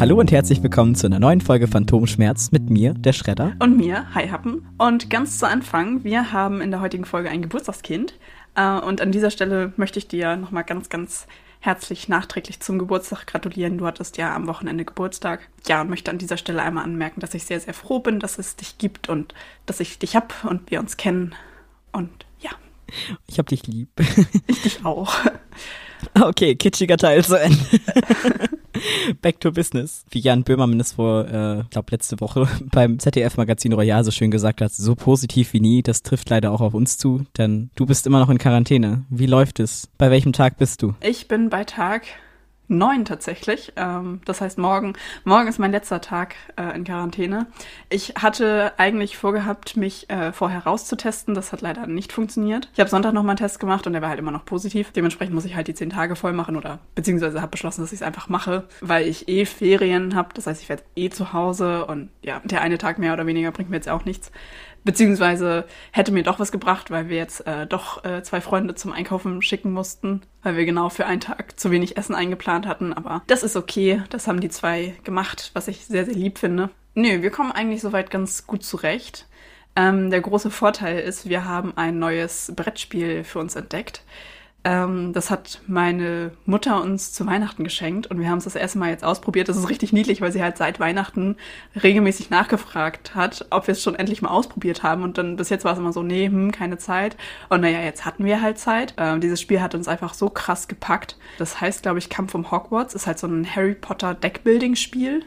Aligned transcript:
Hallo 0.00 0.18
und 0.18 0.32
herzlich 0.32 0.62
willkommen 0.62 0.94
zu 0.94 1.06
einer 1.06 1.18
neuen 1.18 1.42
Folge 1.42 1.68
Phantomschmerz 1.68 2.52
mit 2.52 2.70
mir, 2.70 2.94
der 2.94 3.12
Schredder. 3.12 3.52
Und 3.58 3.76
mir, 3.76 4.06
Hi 4.14 4.28
Happen. 4.28 4.66
Und 4.78 5.10
ganz 5.10 5.38
zu 5.38 5.46
Anfang, 5.46 6.04
wir 6.04 6.32
haben 6.32 6.62
in 6.62 6.70
der 6.70 6.80
heutigen 6.80 7.04
Folge 7.04 7.28
ein 7.28 7.42
Geburtstagskind. 7.42 8.14
Äh, 8.54 8.78
und 8.78 9.02
an 9.02 9.12
dieser 9.12 9.30
Stelle 9.30 9.74
möchte 9.76 9.98
ich 9.98 10.08
dir 10.08 10.38
nochmal 10.38 10.64
ganz, 10.64 10.88
ganz 10.88 11.26
herzlich 11.60 12.08
nachträglich 12.08 12.60
zum 12.60 12.78
Geburtstag 12.78 13.26
gratulieren. 13.26 13.76
Du 13.76 13.84
hattest 13.84 14.16
ja 14.16 14.34
am 14.34 14.46
Wochenende 14.46 14.86
Geburtstag. 14.86 15.50
Ja, 15.68 15.82
und 15.82 15.90
möchte 15.90 16.10
an 16.10 16.16
dieser 16.16 16.38
Stelle 16.38 16.62
einmal 16.62 16.84
anmerken, 16.84 17.20
dass 17.20 17.34
ich 17.34 17.44
sehr, 17.44 17.60
sehr 17.60 17.74
froh 17.74 17.98
bin, 17.98 18.20
dass 18.20 18.38
es 18.38 18.56
dich 18.56 18.78
gibt 18.78 19.10
und 19.10 19.34
dass 19.66 19.80
ich 19.80 19.98
dich 19.98 20.16
hab 20.16 20.46
und 20.46 20.70
wir 20.70 20.80
uns 20.80 20.96
kennen. 20.96 21.34
Und 21.92 22.08
ja. 22.38 22.52
Ich 23.26 23.38
hab 23.38 23.48
dich 23.48 23.66
lieb. 23.66 23.90
Ich 24.46 24.62
dich 24.62 24.82
auch. 24.82 25.14
Okay, 26.20 26.54
kitschiger 26.54 26.96
Teil 26.96 27.24
zu 27.24 27.38
Ende. 27.38 27.58
Back 29.22 29.40
to 29.40 29.52
Business. 29.52 30.04
Wie 30.10 30.20
Jan 30.20 30.44
Böhmermann 30.44 30.80
es 30.80 30.92
vor, 30.92 31.26
äh, 31.26 31.64
glaube 31.70 31.90
letzte 31.90 32.20
Woche 32.20 32.48
beim 32.72 32.98
ZDF-Magazin 32.98 33.72
Royal 33.72 34.04
so 34.04 34.10
schön 34.10 34.30
gesagt 34.30 34.60
hat, 34.60 34.72
so 34.72 34.94
positiv 34.94 35.52
wie 35.52 35.60
nie, 35.60 35.82
das 35.82 36.02
trifft 36.02 36.30
leider 36.30 36.52
auch 36.52 36.60
auf 36.60 36.74
uns 36.74 36.98
zu, 36.98 37.24
denn 37.36 37.70
du 37.74 37.86
bist 37.86 38.06
immer 38.06 38.20
noch 38.20 38.30
in 38.30 38.38
Quarantäne. 38.38 39.04
Wie 39.10 39.26
läuft 39.26 39.60
es? 39.60 39.88
Bei 39.98 40.10
welchem 40.10 40.32
Tag 40.32 40.58
bist 40.58 40.82
du? 40.82 40.94
Ich 41.02 41.28
bin 41.28 41.50
bei 41.50 41.64
Tag 41.64 42.02
neun 42.70 43.04
tatsächlich. 43.04 43.72
Ähm, 43.76 44.20
das 44.24 44.40
heißt, 44.40 44.58
morgen, 44.58 44.94
morgen 45.24 45.48
ist 45.48 45.58
mein 45.58 45.72
letzter 45.72 46.00
Tag 46.00 46.36
äh, 46.56 46.74
in 46.74 46.84
Quarantäne. 46.84 47.46
Ich 47.88 48.14
hatte 48.16 48.72
eigentlich 48.78 49.16
vorgehabt, 49.16 49.76
mich 49.76 50.08
äh, 50.08 50.32
vorher 50.32 50.64
rauszutesten. 50.64 51.34
Das 51.34 51.52
hat 51.52 51.60
leider 51.60 51.86
nicht 51.86 52.12
funktioniert. 52.12 52.68
Ich 52.72 52.80
habe 52.80 52.88
Sonntag 52.88 53.12
nochmal 53.12 53.32
einen 53.32 53.38
Test 53.38 53.60
gemacht 53.60 53.86
und 53.86 53.92
der 53.92 54.02
war 54.02 54.08
halt 54.08 54.18
immer 54.18 54.30
noch 54.30 54.44
positiv. 54.44 54.92
Dementsprechend 54.92 55.34
muss 55.34 55.44
ich 55.44 55.56
halt 55.56 55.68
die 55.68 55.74
zehn 55.74 55.90
Tage 55.90 56.16
voll 56.16 56.32
machen 56.32 56.56
oder 56.56 56.78
beziehungsweise 56.94 57.40
habe 57.40 57.50
beschlossen, 57.50 57.82
dass 57.82 57.92
ich 57.92 58.00
es 58.00 58.06
einfach 58.06 58.28
mache, 58.28 58.64
weil 58.80 59.06
ich 59.06 59.28
eh 59.28 59.44
Ferien 59.44 60.14
habe. 60.14 60.30
Das 60.34 60.46
heißt, 60.46 60.62
ich 60.62 60.68
werde 60.68 60.84
eh 60.96 61.10
zu 61.10 61.32
Hause 61.32 61.84
und 61.86 62.10
ja, 62.22 62.40
der 62.44 62.62
eine 62.62 62.78
Tag 62.78 62.98
mehr 62.98 63.12
oder 63.12 63.26
weniger 63.26 63.50
bringt 63.50 63.70
mir 63.70 63.76
jetzt 63.76 63.88
auch 63.88 64.04
nichts. 64.04 64.30
Beziehungsweise 64.82 65.66
hätte 65.92 66.12
mir 66.12 66.22
doch 66.22 66.38
was 66.38 66.52
gebracht, 66.52 66.90
weil 66.90 67.08
wir 67.08 67.16
jetzt 67.16 67.46
äh, 67.46 67.66
doch 67.66 68.04
äh, 68.04 68.22
zwei 68.22 68.40
Freunde 68.40 68.74
zum 68.74 68.92
Einkaufen 68.92 69.42
schicken 69.42 69.72
mussten, 69.72 70.22
weil 70.42 70.56
wir 70.56 70.64
genau 70.64 70.88
für 70.88 71.06
einen 71.06 71.20
Tag 71.20 71.60
zu 71.60 71.70
wenig 71.70 71.96
Essen 71.96 72.14
eingeplant 72.14 72.66
hatten. 72.66 72.92
Aber 72.92 73.22
das 73.26 73.42
ist 73.42 73.56
okay. 73.56 74.02
Das 74.10 74.26
haben 74.26 74.40
die 74.40 74.48
zwei 74.48 74.94
gemacht, 75.04 75.50
was 75.54 75.68
ich 75.68 75.86
sehr, 75.86 76.06
sehr 76.06 76.14
lieb 76.14 76.38
finde. 76.38 76.70
Nö, 76.94 77.22
wir 77.22 77.30
kommen 77.30 77.52
eigentlich 77.52 77.82
soweit 77.82 78.10
ganz 78.10 78.46
gut 78.46 78.64
zurecht. 78.64 79.26
Ähm, 79.76 80.10
der 80.10 80.20
große 80.20 80.50
Vorteil 80.50 81.00
ist, 81.00 81.28
wir 81.28 81.44
haben 81.44 81.76
ein 81.76 81.98
neues 81.98 82.52
Brettspiel 82.56 83.22
für 83.22 83.38
uns 83.38 83.54
entdeckt. 83.54 84.02
Ähm, 84.62 85.14
das 85.14 85.30
hat 85.30 85.62
meine 85.66 86.32
Mutter 86.44 86.82
uns 86.82 87.12
zu 87.12 87.26
Weihnachten 87.26 87.64
geschenkt 87.64 88.08
und 88.08 88.20
wir 88.20 88.28
haben 88.28 88.38
es 88.38 88.44
das 88.44 88.56
erste 88.56 88.78
Mal 88.78 88.90
jetzt 88.90 89.04
ausprobiert. 89.04 89.48
Das 89.48 89.56
ist 89.56 89.70
richtig 89.70 89.92
niedlich, 89.92 90.20
weil 90.20 90.32
sie 90.32 90.42
halt 90.42 90.58
seit 90.58 90.78
Weihnachten 90.78 91.36
regelmäßig 91.82 92.28
nachgefragt 92.28 93.14
hat, 93.14 93.46
ob 93.50 93.66
wir 93.66 93.72
es 93.72 93.82
schon 93.82 93.94
endlich 93.94 94.20
mal 94.20 94.28
ausprobiert 94.28 94.82
haben. 94.82 95.02
Und 95.02 95.16
dann 95.16 95.36
bis 95.36 95.48
jetzt 95.48 95.64
war 95.64 95.72
es 95.72 95.78
immer 95.78 95.94
so, 95.94 96.02
nee, 96.02 96.26
hm, 96.26 96.52
keine 96.52 96.76
Zeit. 96.76 97.16
Und 97.48 97.62
naja, 97.62 97.80
jetzt 97.80 98.04
hatten 98.04 98.24
wir 98.24 98.42
halt 98.42 98.58
Zeit. 98.58 98.94
Ähm, 98.98 99.22
dieses 99.22 99.40
Spiel 99.40 99.62
hat 99.62 99.74
uns 99.74 99.88
einfach 99.88 100.12
so 100.12 100.28
krass 100.28 100.68
gepackt. 100.68 101.16
Das 101.38 101.60
heißt, 101.60 101.82
glaube 101.82 101.98
ich, 101.98 102.10
Kampf 102.10 102.34
um 102.34 102.50
Hogwarts 102.50 102.94
ist 102.94 103.06
halt 103.06 103.18
so 103.18 103.26
ein 103.26 103.46
Harry 103.56 103.74
Potter 103.74 104.12
Deckbuilding-Spiel. 104.14 105.24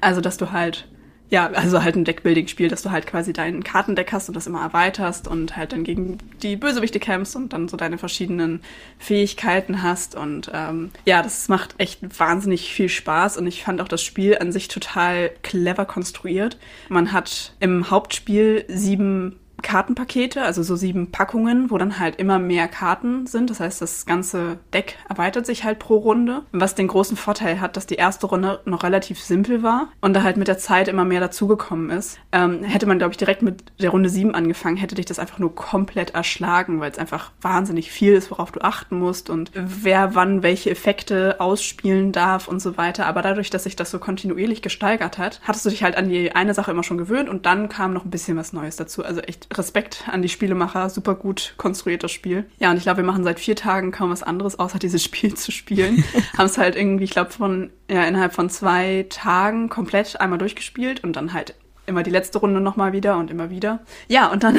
Also, 0.00 0.22
dass 0.22 0.38
du 0.38 0.52
halt 0.52 0.88
ja, 1.30 1.46
also 1.46 1.82
halt 1.82 1.94
ein 1.94 2.04
Deckbuilding-Spiel, 2.04 2.68
dass 2.68 2.82
du 2.82 2.90
halt 2.90 3.06
quasi 3.06 3.32
deinen 3.32 3.62
Kartendeck 3.62 4.12
hast 4.12 4.28
und 4.28 4.34
das 4.34 4.48
immer 4.48 4.62
erweiterst 4.62 5.28
und 5.28 5.56
halt 5.56 5.72
dann 5.72 5.84
gegen 5.84 6.18
die 6.42 6.56
Bösewichte 6.56 6.98
kämpfst 6.98 7.36
und 7.36 7.52
dann 7.52 7.68
so 7.68 7.76
deine 7.76 7.98
verschiedenen 7.98 8.62
Fähigkeiten 8.98 9.82
hast. 9.82 10.16
Und 10.16 10.50
ähm, 10.52 10.90
ja, 11.04 11.22
das 11.22 11.48
macht 11.48 11.76
echt 11.78 12.18
wahnsinnig 12.18 12.72
viel 12.72 12.88
Spaß 12.88 13.36
und 13.36 13.46
ich 13.46 13.62
fand 13.62 13.80
auch 13.80 13.88
das 13.88 14.02
Spiel 14.02 14.38
an 14.38 14.50
sich 14.50 14.66
total 14.66 15.30
clever 15.42 15.86
konstruiert. 15.86 16.58
Man 16.88 17.12
hat 17.12 17.54
im 17.60 17.90
Hauptspiel 17.90 18.64
sieben 18.68 19.38
Kartenpakete, 19.62 20.42
also 20.42 20.62
so 20.62 20.76
sieben 20.76 21.10
Packungen, 21.10 21.70
wo 21.70 21.78
dann 21.78 21.98
halt 21.98 22.16
immer 22.16 22.38
mehr 22.38 22.68
Karten 22.68 23.26
sind. 23.26 23.50
Das 23.50 23.60
heißt, 23.60 23.80
das 23.82 24.06
ganze 24.06 24.58
Deck 24.72 24.96
erweitert 25.08 25.46
sich 25.46 25.64
halt 25.64 25.78
pro 25.78 25.96
Runde. 25.96 26.42
Was 26.52 26.74
den 26.74 26.88
großen 26.88 27.16
Vorteil 27.16 27.60
hat, 27.60 27.76
dass 27.76 27.86
die 27.86 27.96
erste 27.96 28.26
Runde 28.26 28.60
noch 28.64 28.82
relativ 28.82 29.20
simpel 29.20 29.62
war 29.62 29.88
und 30.00 30.14
da 30.14 30.22
halt 30.22 30.36
mit 30.36 30.48
der 30.48 30.58
Zeit 30.58 30.88
immer 30.88 31.04
mehr 31.04 31.20
dazugekommen 31.20 31.90
ist. 31.90 32.18
Ähm, 32.32 32.62
hätte 32.64 32.86
man, 32.86 32.98
glaube 32.98 33.12
ich, 33.12 33.18
direkt 33.18 33.42
mit 33.42 33.64
der 33.80 33.90
Runde 33.90 34.08
sieben 34.08 34.34
angefangen, 34.34 34.76
hätte 34.76 34.94
dich 34.94 35.06
das 35.06 35.18
einfach 35.18 35.38
nur 35.38 35.54
komplett 35.54 36.10
erschlagen, 36.10 36.80
weil 36.80 36.90
es 36.90 36.98
einfach 36.98 37.32
wahnsinnig 37.40 37.90
viel 37.90 38.14
ist, 38.14 38.30
worauf 38.30 38.52
du 38.52 38.60
achten 38.60 38.98
musst 38.98 39.30
und 39.30 39.50
wer 39.54 40.14
wann 40.14 40.42
welche 40.42 40.70
Effekte 40.70 41.36
ausspielen 41.40 42.12
darf 42.12 42.48
und 42.48 42.60
so 42.60 42.76
weiter. 42.76 43.06
Aber 43.06 43.22
dadurch, 43.22 43.50
dass 43.50 43.64
sich 43.64 43.76
das 43.76 43.90
so 43.90 43.98
kontinuierlich 43.98 44.62
gesteigert 44.62 45.18
hat, 45.18 45.40
hattest 45.44 45.66
du 45.66 45.70
dich 45.70 45.82
halt 45.82 45.96
an 45.96 46.08
die 46.08 46.32
eine 46.32 46.54
Sache 46.54 46.70
immer 46.70 46.82
schon 46.82 46.98
gewöhnt 46.98 47.28
und 47.28 47.46
dann 47.46 47.68
kam 47.68 47.92
noch 47.92 48.04
ein 48.04 48.10
bisschen 48.10 48.36
was 48.36 48.52
Neues 48.52 48.76
dazu. 48.76 49.04
Also 49.04 49.20
echt 49.20 49.49
Respekt 49.52 50.04
an 50.10 50.22
die 50.22 50.28
Spielemacher, 50.28 50.90
super 50.90 51.14
gut 51.14 51.54
konstruiertes 51.56 52.12
Spiel. 52.12 52.44
Ja, 52.58 52.70
und 52.70 52.76
ich 52.76 52.84
glaube, 52.84 52.98
wir 52.98 53.04
machen 53.04 53.24
seit 53.24 53.40
vier 53.40 53.56
Tagen 53.56 53.90
kaum 53.90 54.10
was 54.10 54.22
anderes, 54.22 54.58
außer 54.58 54.78
dieses 54.78 55.02
Spiel 55.02 55.34
zu 55.36 55.50
spielen. 55.52 56.04
Haben 56.38 56.46
es 56.46 56.58
halt 56.58 56.76
irgendwie, 56.76 57.04
ich 57.04 57.10
glaube, 57.10 57.30
von, 57.30 57.70
ja, 57.90 58.04
innerhalb 58.04 58.32
von 58.32 58.48
zwei 58.50 59.06
Tagen 59.08 59.68
komplett 59.68 60.20
einmal 60.20 60.38
durchgespielt 60.38 61.02
und 61.02 61.16
dann 61.16 61.32
halt 61.32 61.54
immer 61.86 62.02
die 62.02 62.10
letzte 62.10 62.38
Runde 62.38 62.60
nochmal 62.60 62.92
wieder 62.92 63.18
und 63.18 63.30
immer 63.30 63.50
wieder. 63.50 63.80
Ja, 64.08 64.30
und 64.30 64.44
dann 64.44 64.58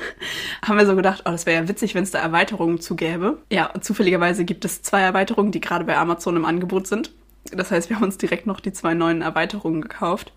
haben 0.62 0.78
wir 0.78 0.86
so 0.86 0.96
gedacht, 0.96 1.22
oh, 1.26 1.30
das 1.30 1.44
wäre 1.44 1.62
ja 1.62 1.68
witzig, 1.68 1.94
wenn 1.94 2.04
es 2.04 2.12
da 2.12 2.20
Erweiterungen 2.20 2.80
zu 2.80 2.96
gäbe. 2.96 3.38
Ja, 3.50 3.72
zufälligerweise 3.80 4.44
gibt 4.44 4.64
es 4.64 4.82
zwei 4.82 5.00
Erweiterungen, 5.00 5.52
die 5.52 5.60
gerade 5.60 5.84
bei 5.84 5.96
Amazon 5.96 6.36
im 6.36 6.44
Angebot 6.44 6.86
sind. 6.86 7.12
Das 7.52 7.70
heißt, 7.70 7.90
wir 7.90 7.96
haben 7.96 8.04
uns 8.04 8.18
direkt 8.18 8.46
noch 8.46 8.60
die 8.60 8.72
zwei 8.72 8.94
neuen 8.94 9.22
Erweiterungen 9.22 9.82
gekauft. 9.82 10.32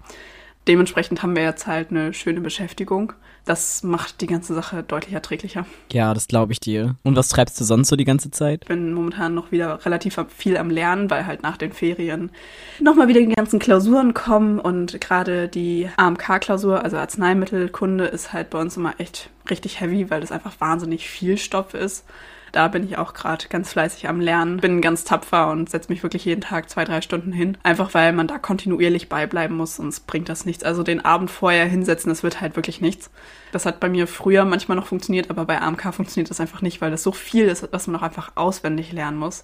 Dementsprechend 0.68 1.24
haben 1.24 1.35
wir 1.35 1.44
jetzt 1.44 1.68
halt 1.68 1.91
eine 1.91 2.13
schöne 2.13 2.41
Beschäftigung 2.41 3.13
das 3.46 3.84
macht 3.84 4.22
die 4.22 4.28
ganze 4.28 4.53
Sache 4.53 4.84
deutlich 4.84 5.13
erträglicher. 5.13 5.66
Ja, 5.91 6.13
das 6.13 6.28
glaube 6.28 6.53
ich 6.53 6.59
dir. 6.59 6.96
Und 7.03 7.18
was 7.18 7.28
treibst 7.29 7.59
du 7.59 7.66
sonst 7.66 7.90
so 7.90 7.96
die 7.96 8.06
ganze 8.06 8.31
Zeit? 8.31 8.62
Ich 8.63 8.68
bin 8.68 8.94
momentan 8.94 9.34
noch 9.34 9.52
wieder 9.52 9.85
relativ 9.85 10.18
viel 10.35 10.56
am 10.56 10.69
Lernen, 10.69 11.09
weil 11.09 11.25
halt 11.25 11.44
nach 11.44 11.57
den 11.57 11.73
Ferien 11.73 12.31
nochmal 12.79 13.09
wieder 13.09 13.19
die 13.19 13.34
ganzen 13.34 13.59
Klausuren 13.59 14.13
kommen 14.13 14.59
und 14.59 15.00
gerade 15.02 15.50
die 15.50 15.90
AMK-Klausur, 15.97 16.84
also 16.84 16.97
Arzneimittelkunde, 16.97 18.06
ist 18.06 18.31
halt 18.31 18.50
bei 18.50 18.59
uns 18.59 18.78
immer 18.78 18.94
echt 18.97 19.29
richtig 19.50 19.81
heavy, 19.81 20.09
weil 20.09 20.22
das 20.22 20.31
einfach 20.31 20.59
wahnsinnig 20.59 21.09
viel 21.09 21.38
Stoff 21.38 21.73
ist. 21.73 22.06
Da 22.53 22.68
bin 22.68 22.84
ich 22.84 23.00
auch 23.00 23.16
gerade 23.16 23.47
ganz 23.47 23.72
fleißig 23.72 24.08
am 24.08 24.22
Lernen, 24.22 24.58
bin 24.58 24.80
ganz 24.80 25.03
tapfer 25.03 25.50
und 25.50 25.72
setze 25.72 25.91
mich 25.91 26.03
wirklich 26.03 26.24
jeden 26.24 26.41
Tag 26.41 26.69
zwei, 26.69 26.86
drei 26.86 27.02
Stunden 27.02 27.31
hin. 27.31 27.58
Einfach 27.64 27.96
weil 27.96 28.14
man 28.14 28.28
da 28.28 28.38
kontinuierlich 28.38 29.09
beibleiben 29.09 29.58
muss, 29.58 29.78
sonst 29.78 30.02
bringt 30.02 30.30
das 30.30 30.46
nichts. 30.46 30.64
Also 30.64 30.84
den 30.84 31.03
Abend 31.03 31.31
vorher 31.31 31.66
hinsetzen, 31.66 32.09
das 32.09 32.22
wird 32.22 32.41
halt 32.41 32.56
wirklich 32.56 32.80
nichts. 32.80 33.09
Das 33.52 33.66
hat 33.66 33.80
bei 33.80 33.90
mir 33.90 34.06
früher 34.06 34.46
manchmal 34.46 34.78
noch 34.78 34.86
funktioniert, 34.86 35.31
aber 35.31 35.46
bei 35.46 35.59
AMK 35.59 35.96
funktioniert 35.96 36.30
das 36.30 36.40
einfach 36.40 36.62
nicht, 36.62 36.80
weil 36.80 36.91
das 36.91 37.02
so 37.02 37.12
viel 37.12 37.46
ist, 37.46 37.68
was 37.72 37.88
man 37.88 38.00
auch 38.00 38.03
einfach 38.03 38.34
auswendig 38.36 38.91
lernen 38.91 39.18
muss. 39.18 39.44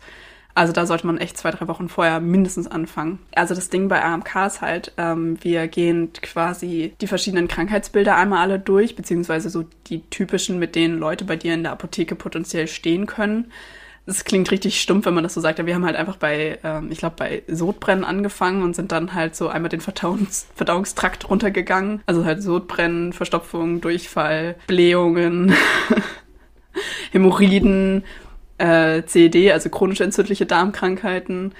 Also 0.59 0.74
da 0.74 0.86
sollte 0.86 1.08
man 1.08 1.20
echt 1.20 1.38
zwei, 1.38 1.52
drei 1.52 1.70
Wochen 1.70 1.88
vorher 1.88 2.20
mindestens 2.20 2.68
anfangen. 2.68 3.20
Also 3.34 3.56
das 3.56 3.70
Ding 3.70 3.88
bei 3.88 4.03
AMK 4.03 4.36
ist 4.46 4.59
halt, 4.59 4.92
ähm, 4.97 5.38
wir 5.42 5.70
gehen 5.70 6.12
quasi 6.22 6.94
die 7.00 7.08
verschiedenen 7.08 7.47
Krankheitsbilder 7.47 8.18
einmal 8.18 8.40
alle 8.40 8.59
durch, 8.59 8.97
beziehungsweise 8.97 9.50
so 9.50 9.64
die 9.88 10.02
typischen, 10.09 10.59
mit 10.59 10.75
denen 10.75 11.00
Leute 11.00 11.24
bei 11.24 11.38
dir 11.38 11.53
in 11.53 11.64
der 11.64 11.72
Apotheke 11.72 12.14
potenziell 12.16 12.67
stehen 12.67 13.06
können. 13.06 13.53
Das 14.06 14.26
klingt 14.26 14.52
richtig 14.52 14.82
stumpf, 14.82 15.06
wenn 15.06 15.14
man 15.14 15.23
das 15.23 15.34
so 15.34 15.40
sagt, 15.40 15.61
aber 15.61 15.67
wir 15.67 15.76
haben 15.76 15.85
halt 15.85 15.96
einfach 15.96 16.17
bei, 16.17 16.59
ähm, 16.66 16.91
ich 16.91 16.97
glaube, 16.97 17.16
bei 17.17 17.44
Sodbrennen 17.47 18.03
angefangen 18.03 18.62
und 18.62 18.76
sind 18.76 18.91
dann 18.91 19.14
halt 19.14 19.38
so 19.38 19.47
einmal 19.47 19.70
den 19.70 19.79
Verdauungs 19.79 20.50
Verdauungstrakt 20.55 21.29
runtergegangen. 21.29 22.02
Also 22.05 22.26
halt 22.26 22.44
Sodbrennen, 22.44 23.14
Verstopfung, 23.14 23.79
Durchfall, 23.79 24.58
Blähungen, 24.67 25.53
Hämorrhoiden 27.12 28.03
äh, 28.59 29.03
CED, 29.06 29.52
also 29.52 29.70
chronische 29.70 30.03
entzündliche 30.03 30.46
Darmkrankheiten. 30.46 31.53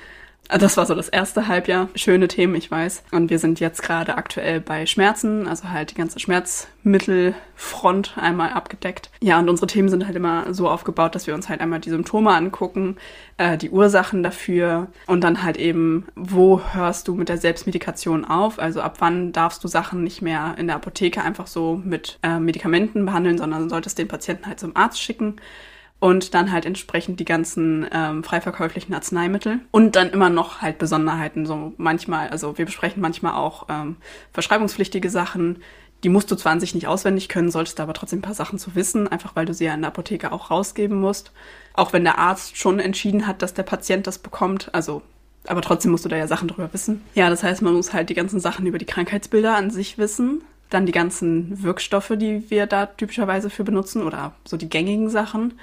Also 0.52 0.66
das 0.66 0.78
war 0.78 0.88
so 0.88 0.96
das 0.96 1.10
erste 1.10 1.48
Halbjahr. 1.48 1.90
Schöne 1.94 2.28
Themen, 2.28 2.56
ich 2.56 2.72
weiß. 2.72 3.04
Und 3.12 3.30
wir 3.30 3.38
sind 3.38 3.60
jetzt 3.60 3.84
gerade 3.84 4.18
aktuell 4.18 4.60
bei 4.60 4.88
Schmerzen, 4.88 5.48
also 5.48 5.70
halt 5.70 5.92
die 5.92 5.96
ganze 5.96 6.20
Schmerzmittelfront 6.20 8.18
einmal 8.18 8.54
abgedeckt. 8.54 9.12
Ja, 9.22 9.38
und 9.38 9.48
unsere 9.48 9.68
Themen 9.68 9.90
sind 9.90 10.08
halt 10.08 10.16
immer 10.16 10.52
so 10.52 10.68
aufgebaut, 10.68 11.14
dass 11.14 11.28
wir 11.28 11.36
uns 11.36 11.50
halt 11.50 11.62
einmal 11.62 11.80
die 11.80 11.92
Symptome 11.92 12.32
angucken, 12.32 12.96
äh, 13.38 13.60
die 13.60 13.70
Ursachen 13.70 14.24
dafür 14.24 14.88
und 15.06 15.24
dann 15.24 15.44
halt 15.44 15.58
eben, 15.58 16.08
wo 16.16 16.62
hörst 16.74 17.08
du 17.08 17.14
mit 17.14 17.30
der 17.30 17.38
Selbstmedikation 17.38 18.26
auf? 18.26 18.58
Also 18.58 18.82
ab 18.82 18.96
wann 19.00 19.32
darfst 19.32 19.64
du 19.64 19.68
Sachen 19.68 20.04
nicht 20.04 20.24
mehr 20.24 20.56
in 20.58 20.66
der 20.66 20.78
Apotheke 20.78 21.22
einfach 21.22 21.46
so 21.46 21.80
mit 21.86 22.18
äh, 22.24 22.40
Medikamenten 22.40 23.06
behandeln, 23.06 23.38
sondern 23.38 23.70
solltest 23.70 24.00
den 24.00 24.08
Patienten 24.08 24.48
halt 24.48 24.60
zum 24.60 24.76
Arzt 24.76 25.00
schicken 25.00 25.36
und 26.00 26.34
dann 26.34 26.52
halt 26.52 26.66
entsprechend 26.66 27.20
die 27.20 27.26
ganzen 27.26 27.86
ähm, 27.92 28.24
freiverkäuflichen 28.24 28.94
Arzneimittel 28.94 29.60
und 29.72 29.96
dann 29.96 30.10
immer 30.10 30.30
noch 30.30 30.62
halt 30.62 30.78
Besonderheiten. 30.78 31.46
So 31.46 31.74
manchmal, 31.78 32.30
also 32.30 32.58
wir 32.58 32.66
besprechen 32.66 33.02
manchmal 33.02 33.34
auch 33.34 33.68
ähm, 33.70 33.98
verschreibungspflichtige 34.34 35.10
Sachen. 35.10 35.62
Die 36.04 36.10
musst 36.10 36.32
du 36.32 36.36
zwar 36.36 36.54
an 36.54 36.62
sich 36.62 36.74
nicht 36.74 36.88
auswendig 36.88 37.28
können, 37.28 37.52
solltest 37.52 37.82
aber 37.82 37.94
trotzdem 37.94 38.20
ein 38.20 38.24
paar 38.24 38.34
Sachen 38.34 38.58
zu 38.58 38.76
wissen, 38.76 39.10
einfach 39.10 39.36
weil 39.36 39.46
du 39.46 39.54
sie 39.54 39.66
ja 39.66 39.74
in 39.74 39.82
der 39.82 39.90
Apotheke 39.90 40.32
auch 40.32 40.50
rausgeben 40.50 40.98
musst. 40.98 41.34
Auch 41.74 41.92
wenn 41.92 42.06
der 42.06 42.18
Arzt 42.18 42.56
schon 42.56 42.80
entschieden 42.80 43.28
hat, 43.28 43.42
dass 43.42 43.54
der 43.54 43.64
Patient 43.64 44.08
das 44.08 44.18
bekommt. 44.18 44.74
Also 44.74 45.02
aber 45.48 45.62
trotzdem 45.62 45.92
musst 45.92 46.06
du 46.06 46.10
da 46.10 46.16
ja 46.16 46.28
Sachen 46.28 46.48
drüber 46.48 46.72
wissen. 46.74 47.02
Ja, 47.16 47.30
das 47.30 47.44
heißt, 47.44 47.62
man 47.62 47.74
muss 47.74 47.94
halt 47.94 48.10
die 48.10 48.14
ganzen 48.14 48.40
Sachen 48.40 48.66
über 48.66 48.78
die 48.78 48.86
Krankheitsbilder 48.86 49.56
an 49.56 49.72
sich 49.72 49.98
wissen. 49.98 50.44
Dann 50.70 50.86
die 50.86 50.92
ganzen 50.92 51.64
Wirkstoffe, 51.64 52.14
die 52.16 52.50
wir 52.50 52.68
da 52.68 52.86
typischerweise 52.86 53.50
für 53.50 53.64
benutzen 53.64 54.04
oder 54.04 54.34
so 54.46 54.58
die 54.58 54.70
gängigen 54.70 55.10
Sachen. 55.10 55.54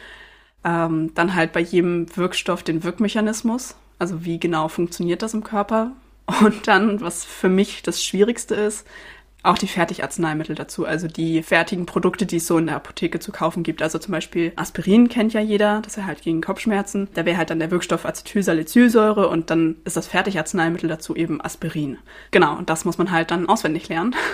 Ähm, 0.66 1.12
dann 1.14 1.34
halt 1.34 1.52
bei 1.52 1.60
jedem 1.60 2.06
Wirkstoff 2.16 2.64
den 2.64 2.82
Wirkmechanismus. 2.82 3.76
Also 4.00 4.24
wie 4.24 4.40
genau 4.40 4.66
funktioniert 4.68 5.22
das 5.22 5.32
im 5.32 5.44
Körper? 5.44 5.92
Und 6.40 6.66
dann, 6.66 7.00
was 7.00 7.24
für 7.24 7.48
mich 7.48 7.82
das 7.82 8.02
Schwierigste 8.04 8.56
ist, 8.56 8.84
auch 9.46 9.58
die 9.58 9.68
Fertigarzneimittel 9.68 10.56
dazu, 10.56 10.86
also 10.86 11.06
die 11.06 11.42
fertigen 11.42 11.86
Produkte, 11.86 12.26
die 12.26 12.38
es 12.38 12.48
so 12.48 12.58
in 12.58 12.66
der 12.66 12.76
Apotheke 12.76 13.20
zu 13.20 13.30
kaufen 13.30 13.62
gibt. 13.62 13.80
Also 13.80 13.98
zum 13.98 14.10
Beispiel 14.10 14.52
Aspirin 14.56 15.08
kennt 15.08 15.34
ja 15.34 15.40
jeder, 15.40 15.80
das 15.82 15.96
ist 15.96 16.04
halt 16.04 16.22
gegen 16.22 16.40
Kopfschmerzen. 16.40 17.06
Da 17.14 17.24
wäre 17.24 17.36
halt 17.36 17.50
dann 17.50 17.60
der 17.60 17.70
Wirkstoff 17.70 18.04
Acetylsalicylsäure 18.04 19.28
und 19.28 19.50
dann 19.50 19.76
ist 19.84 19.96
das 19.96 20.08
Fertigarzneimittel 20.08 20.88
dazu 20.88 21.14
eben 21.14 21.40
Aspirin. 21.40 21.98
Genau, 22.32 22.56
und 22.56 22.68
das 22.70 22.84
muss 22.84 22.98
man 22.98 23.12
halt 23.12 23.30
dann 23.30 23.48
auswendig 23.48 23.88
lernen. 23.88 24.14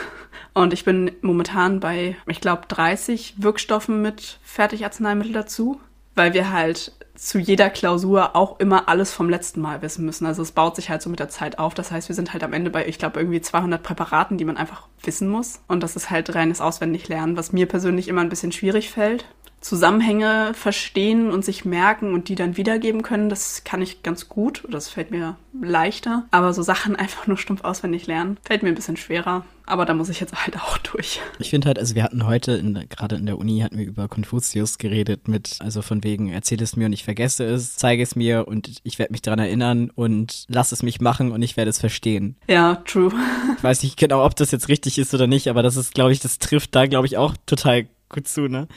Und 0.55 0.75
ich 0.75 0.85
bin 0.85 1.11
momentan 1.23 1.81
bei, 1.81 2.15
ich 2.27 2.43
glaube, 2.43 2.65
30 2.69 3.37
Wirkstoffen 3.39 4.03
mit 4.03 4.39
Fertigarzneimittel 4.43 5.33
dazu, 5.33 5.81
weil 6.15 6.35
wir 6.35 6.53
halt 6.53 6.93
zu 7.15 7.39
jeder 7.39 7.71
Klausur 7.71 8.35
auch 8.35 8.59
immer 8.59 8.89
alles 8.89 9.13
vom 9.13 9.29
letzten 9.29 9.61
Mal 9.61 9.83
wissen 9.83 10.05
müssen. 10.05 10.27
Also 10.27 10.43
es 10.43 10.53
baut 10.53 10.77
sich 10.77 10.91
halt 10.91 11.03
so 11.03 11.11
mit 11.11 11.21
der 11.21 11.29
Zeit 11.29 11.59
auf. 11.59 11.75
Das 11.75 11.91
heißt, 11.91 12.09
wir 12.09 12.17
sind 12.17 12.33
halt 12.33 12.43
am 12.43 12.53
Ende 12.53 12.71
bei, 12.71 12.87
ich 12.87 12.99
glaube, 12.99 13.21
irgendwie 13.21 13.41
200 13.41 13.83
Präparaten, 13.83 14.39
die 14.39 14.45
man 14.45 14.57
einfach 14.57 14.89
wissen 15.03 15.29
muss. 15.29 15.61
Und 15.69 15.83
das 15.83 15.95
ist 15.95 16.11
halt 16.11 16.35
reines 16.35 16.61
Auswendiglernen, 16.61 17.37
was 17.37 17.53
mir 17.53 17.67
persönlich 17.67 18.09
immer 18.09 18.23
ein 18.23 18.29
bisschen 18.29 18.53
schwierig 18.53 18.91
fällt. 18.91 19.27
Zusammenhänge 19.63 20.53
verstehen 20.55 21.31
und 21.31 21.45
sich 21.45 21.65
merken 21.65 22.13
und 22.15 22.29
die 22.29 22.35
dann 22.35 22.57
wiedergeben 22.57 23.03
können, 23.03 23.29
das 23.29 23.65
kann 23.65 23.81
ich 23.81 24.03
ganz 24.03 24.29
gut. 24.29 24.65
Das 24.69 24.89
fällt 24.89 25.11
mir 25.11 25.37
leichter. 25.61 26.25
Aber 26.31 26.53
so 26.53 26.63
Sachen 26.63 26.97
einfach 26.97 27.27
nur 27.27 27.39
stumpf 27.39 27.65
auswendig 27.65 28.07
lernen, 28.07 28.37
fällt 28.45 28.63
mir 28.63 28.71
ein 28.71 28.75
bisschen 28.75 28.97
schwerer. 28.97 29.45
Aber 29.65 29.87
da 29.87 29.95
muss 29.95 30.09
ich 30.09 30.19
jetzt 30.19 30.35
halt 30.35 30.57
auch 30.59 30.77
durch. 30.79 31.21
Ich 31.39 31.51
finde 31.51 31.69
halt, 31.69 31.79
also 31.79 31.95
wir 31.95 32.03
hatten 32.03 32.27
heute, 32.27 32.53
in, 32.53 32.85
gerade 32.89 33.15
in 33.15 33.27
der 33.27 33.39
Uni, 33.39 33.61
hatten 33.61 33.79
wir 33.79 33.87
über 33.87 34.09
Konfuzius 34.09 34.79
geredet 34.79 35.29
mit, 35.29 35.59
also 35.61 35.83
von 35.83 36.03
wegen, 36.03 36.31
erzähl 36.31 36.61
es 36.61 36.75
mir 36.75 36.87
und 36.87 36.93
ich 36.93 37.05
vergesse 37.05 37.45
es, 37.45 37.77
zeige 37.77 38.03
es 38.03 38.17
mir 38.17 38.49
und 38.49 38.81
ich 38.83 38.99
werde 38.99 39.13
mich 39.13 39.23
daran 39.23 39.39
erinnern 39.39 39.91
und 39.95 40.47
lass 40.49 40.73
es 40.73 40.83
mich 40.83 41.01
machen 41.01 41.31
und 41.31 41.41
ich 41.43 41.57
werde 41.57 41.71
es 41.71 41.79
verstehen. 41.79 42.37
Ja, 42.49 42.83
true. 42.85 43.13
Ich 43.57 43.63
weiß 43.63 43.85
nicht 43.85 43.97
genau, 43.97 44.25
ob 44.25 44.35
das 44.35 44.51
jetzt 44.51 44.69
richtig 44.69 44.99
ist 44.99 45.15
oder 45.15 45.29
nicht, 45.29 45.49
aber 45.49 45.63
das 45.63 45.77
ist, 45.77 45.95
glaube 45.95 46.13
ich, 46.13 46.19
das 46.19 46.41
trifft 46.41 46.75
da, 46.75 46.87
glaube 46.87 47.07
ich, 47.07 47.17
auch 47.17 47.35
total 47.47 47.87
gut 48.13 48.29
zu, 48.29 48.43
ne? 48.49 48.69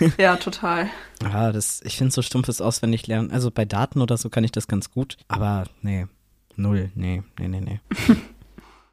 Ja, 0.18 0.36
total. 0.36 0.88
Ja, 1.22 1.52
das, 1.52 1.82
ich 1.84 1.98
finde 1.98 2.12
so 2.12 2.22
stumpfes 2.22 2.60
Auswendiglernen. 2.60 3.30
Also 3.30 3.50
bei 3.50 3.64
Daten 3.64 4.00
oder 4.00 4.16
so 4.16 4.30
kann 4.30 4.44
ich 4.44 4.52
das 4.52 4.68
ganz 4.68 4.90
gut, 4.90 5.18
aber 5.28 5.64
nee, 5.82 6.06
null, 6.56 6.90
nee, 6.94 7.22
nee, 7.38 7.48
nee, 7.48 7.60
nee. 7.60 7.80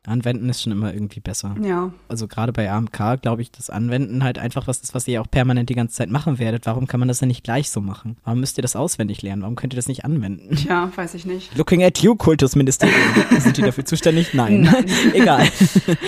Anwenden 0.05 0.49
ist 0.49 0.61
schon 0.61 0.71
immer 0.73 0.93
irgendwie 0.93 1.21
besser. 1.21 1.55
Ja. 1.61 1.93
Also 2.09 2.27
gerade 2.27 2.51
bei 2.51 2.69
AMK 2.69 3.21
glaube 3.21 3.41
ich, 3.41 3.51
das 3.51 3.69
Anwenden 3.69 4.23
halt 4.23 4.37
einfach 4.37 4.67
was 4.67 4.79
ist, 4.79 4.93
was 4.93 5.07
ihr 5.07 5.21
auch 5.21 5.29
permanent 5.29 5.69
die 5.69 5.75
ganze 5.75 5.95
Zeit 5.95 6.09
machen 6.09 6.39
werdet. 6.39 6.65
Warum 6.65 6.87
kann 6.87 6.99
man 6.99 7.07
das 7.07 7.19
denn 7.19 7.29
nicht 7.29 7.43
gleich 7.43 7.69
so 7.69 7.79
machen? 7.79 8.17
Warum 8.25 8.41
müsst 8.41 8.57
ihr 8.57 8.61
das 8.61 8.75
auswendig 8.75 9.21
lernen? 9.21 9.43
Warum 9.43 9.55
könnt 9.55 9.73
ihr 9.73 9.77
das 9.77 9.87
nicht 9.87 10.03
anwenden? 10.03 10.57
Ja, 10.67 10.91
weiß 10.93 11.13
ich 11.13 11.25
nicht. 11.25 11.55
Looking 11.57 11.83
at 11.83 11.99
you, 11.99 12.15
Kultusministerium. 12.15 12.97
Sind 13.39 13.55
die 13.57 13.61
dafür 13.61 13.85
zuständig? 13.85 14.33
Nein. 14.33 14.73
Egal. 15.13 15.47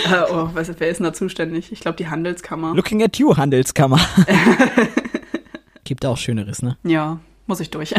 Äh, 0.06 0.32
oh, 0.32 0.50
nicht, 0.54 0.80
wer 0.80 0.90
ist 0.90 0.98
denn 0.98 1.06
da 1.06 1.14
zuständig? 1.14 1.72
Ich 1.72 1.80
glaube, 1.80 1.98
die 1.98 2.08
Handelskammer. 2.08 2.74
Looking 2.76 3.02
at 3.04 3.18
you, 3.18 3.36
Handelskammer. 3.36 4.00
Gibt 5.84 6.06
auch 6.06 6.18
Schöneres, 6.18 6.62
ne? 6.62 6.78
Ja, 6.84 7.20
muss 7.48 7.60
ich 7.60 7.70
durch. 7.70 7.94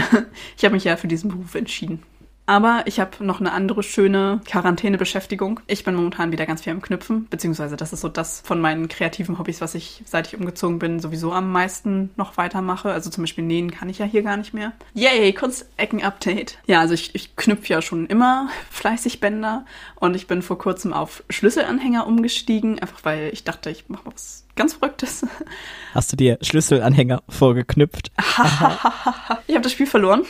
Ich 0.57 0.65
habe 0.65 0.75
mich 0.75 0.85
ja 0.85 0.97
für 0.97 1.09
diesen 1.09 1.31
Beruf 1.31 1.55
entschieden. 1.55 2.03
Aber 2.47 2.85
ich 2.87 3.01
habe 3.01 3.25
noch 3.25 3.41
eine 3.41 3.53
andere 3.53 3.83
schöne 3.83 4.41
Quarantänebeschäftigung. 4.47 5.61
Ich 5.67 5.83
bin 5.83 5.97
momentan 5.97 6.31
wieder 6.31 6.47
ganz 6.47 6.63
viel 6.63 6.73
am 6.73 6.81
Knüpfen, 6.81 7.27
beziehungsweise 7.29 7.77
das 7.77 7.93
ist 7.93 8.01
so 8.01 8.09
das 8.09 8.41
von 8.45 8.61
meinen 8.61 8.89
kreativen 8.89 9.39
Hobbys, 9.39 9.61
was 9.61 9.75
ich, 9.75 10.03
seit 10.07 10.29
ich 10.29 10.39
umgezogen 10.39 10.79
bin, 10.79 11.01
sowieso 11.01 11.33
am 11.33 11.51
meisten 11.51 12.11
noch 12.17 12.37
weitermache. 12.37 12.93
Also 12.93 13.11
zum 13.11 13.25
Beispiel 13.25 13.45
nähen 13.45 13.73
kann 13.73 13.89
ich 13.89 13.99
ja 13.99 14.07
hier 14.07 14.23
gar 14.23 14.37
nicht 14.37 14.55
mehr. 14.55 14.73
Yay, 14.95 15.33
Kunstecken-Update. 15.33 16.59
Ja, 16.67 16.81
also 16.81 16.95
ich, 16.95 17.15
ich 17.15 17.35
knüpfe 17.35 17.73
ja 17.73 17.83
schon 17.83 18.07
immer 18.07 18.49
fleißig 18.71 19.19
Bänder 19.19 19.65
und 19.97 20.15
ich 20.15 20.29
bin 20.29 20.41
vor 20.41 20.59
kurzem 20.59 20.93
auf 20.93 21.25
Schlüsselanhänger 21.29 22.07
umgestiegen, 22.07 22.79
einfach 22.79 23.05
weil 23.05 23.31
ich 23.33 23.43
dachte, 23.43 23.71
ich 23.71 23.89
mache 23.89 24.07
was 24.07 24.47
ganz 24.55 24.75
Verrücktes. 24.75 25.27
Hast 25.95 26.13
du 26.13 26.17
dir 26.17 26.39
Schlüsselanhänger 26.41 27.23
vorgeknüpft? 27.29 28.13
ich 29.47 29.55
habe 29.55 29.63
das 29.63 29.73
Spiel 29.73 29.87
verloren. 29.87 30.25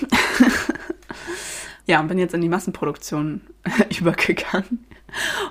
Ja, 1.87 2.01
und 2.01 2.09
bin 2.09 2.19
jetzt 2.19 2.35
in 2.35 2.41
die 2.41 2.49
Massenproduktion 2.49 3.41
übergegangen. 3.99 4.85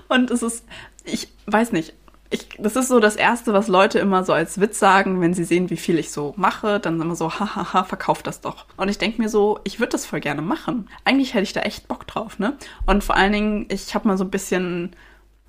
Und 0.10 0.32
es 0.32 0.44
ist, 0.44 0.66
ich 1.06 1.30
weiß 1.48 1.72
nicht, 1.72 1.94
ich, 2.30 2.50
das 2.58 2.76
ist 2.76 2.88
so 2.88 3.00
das 3.00 3.16
Erste, 3.16 3.54
was 3.54 3.68
Leute 3.68 4.00
immer 4.00 4.24
so 4.24 4.34
als 4.34 4.60
Witz 4.60 4.80
sagen, 4.80 5.22
wenn 5.22 5.34
sie 5.34 5.44
sehen, 5.44 5.70
wie 5.70 5.78
viel 5.78 6.00
ich 6.00 6.12
so 6.12 6.34
mache, 6.38 6.80
dann 6.80 7.00
immer 7.00 7.16
so, 7.16 7.32
hahaha, 7.32 7.84
verkauf 7.84 8.24
das 8.24 8.42
doch. 8.42 8.66
Und 8.78 8.90
ich 8.90 8.98
denke 8.98 9.22
mir 9.22 9.30
so, 9.30 9.60
ich 9.64 9.80
würde 9.80 9.92
das 9.92 10.06
voll 10.06 10.20
gerne 10.20 10.42
machen. 10.42 10.90
Eigentlich 11.06 11.34
hätte 11.34 11.44
ich 11.44 11.54
da 11.54 11.62
echt 11.62 11.88
Bock 11.88 12.08
drauf, 12.08 12.40
ne? 12.40 12.58
Und 12.86 13.04
vor 13.04 13.16
allen 13.16 13.32
Dingen, 13.32 13.66
ich 13.70 13.94
habe 13.96 14.08
mal 14.08 14.18
so 14.18 14.24
ein 14.24 14.32
bisschen 14.32 14.96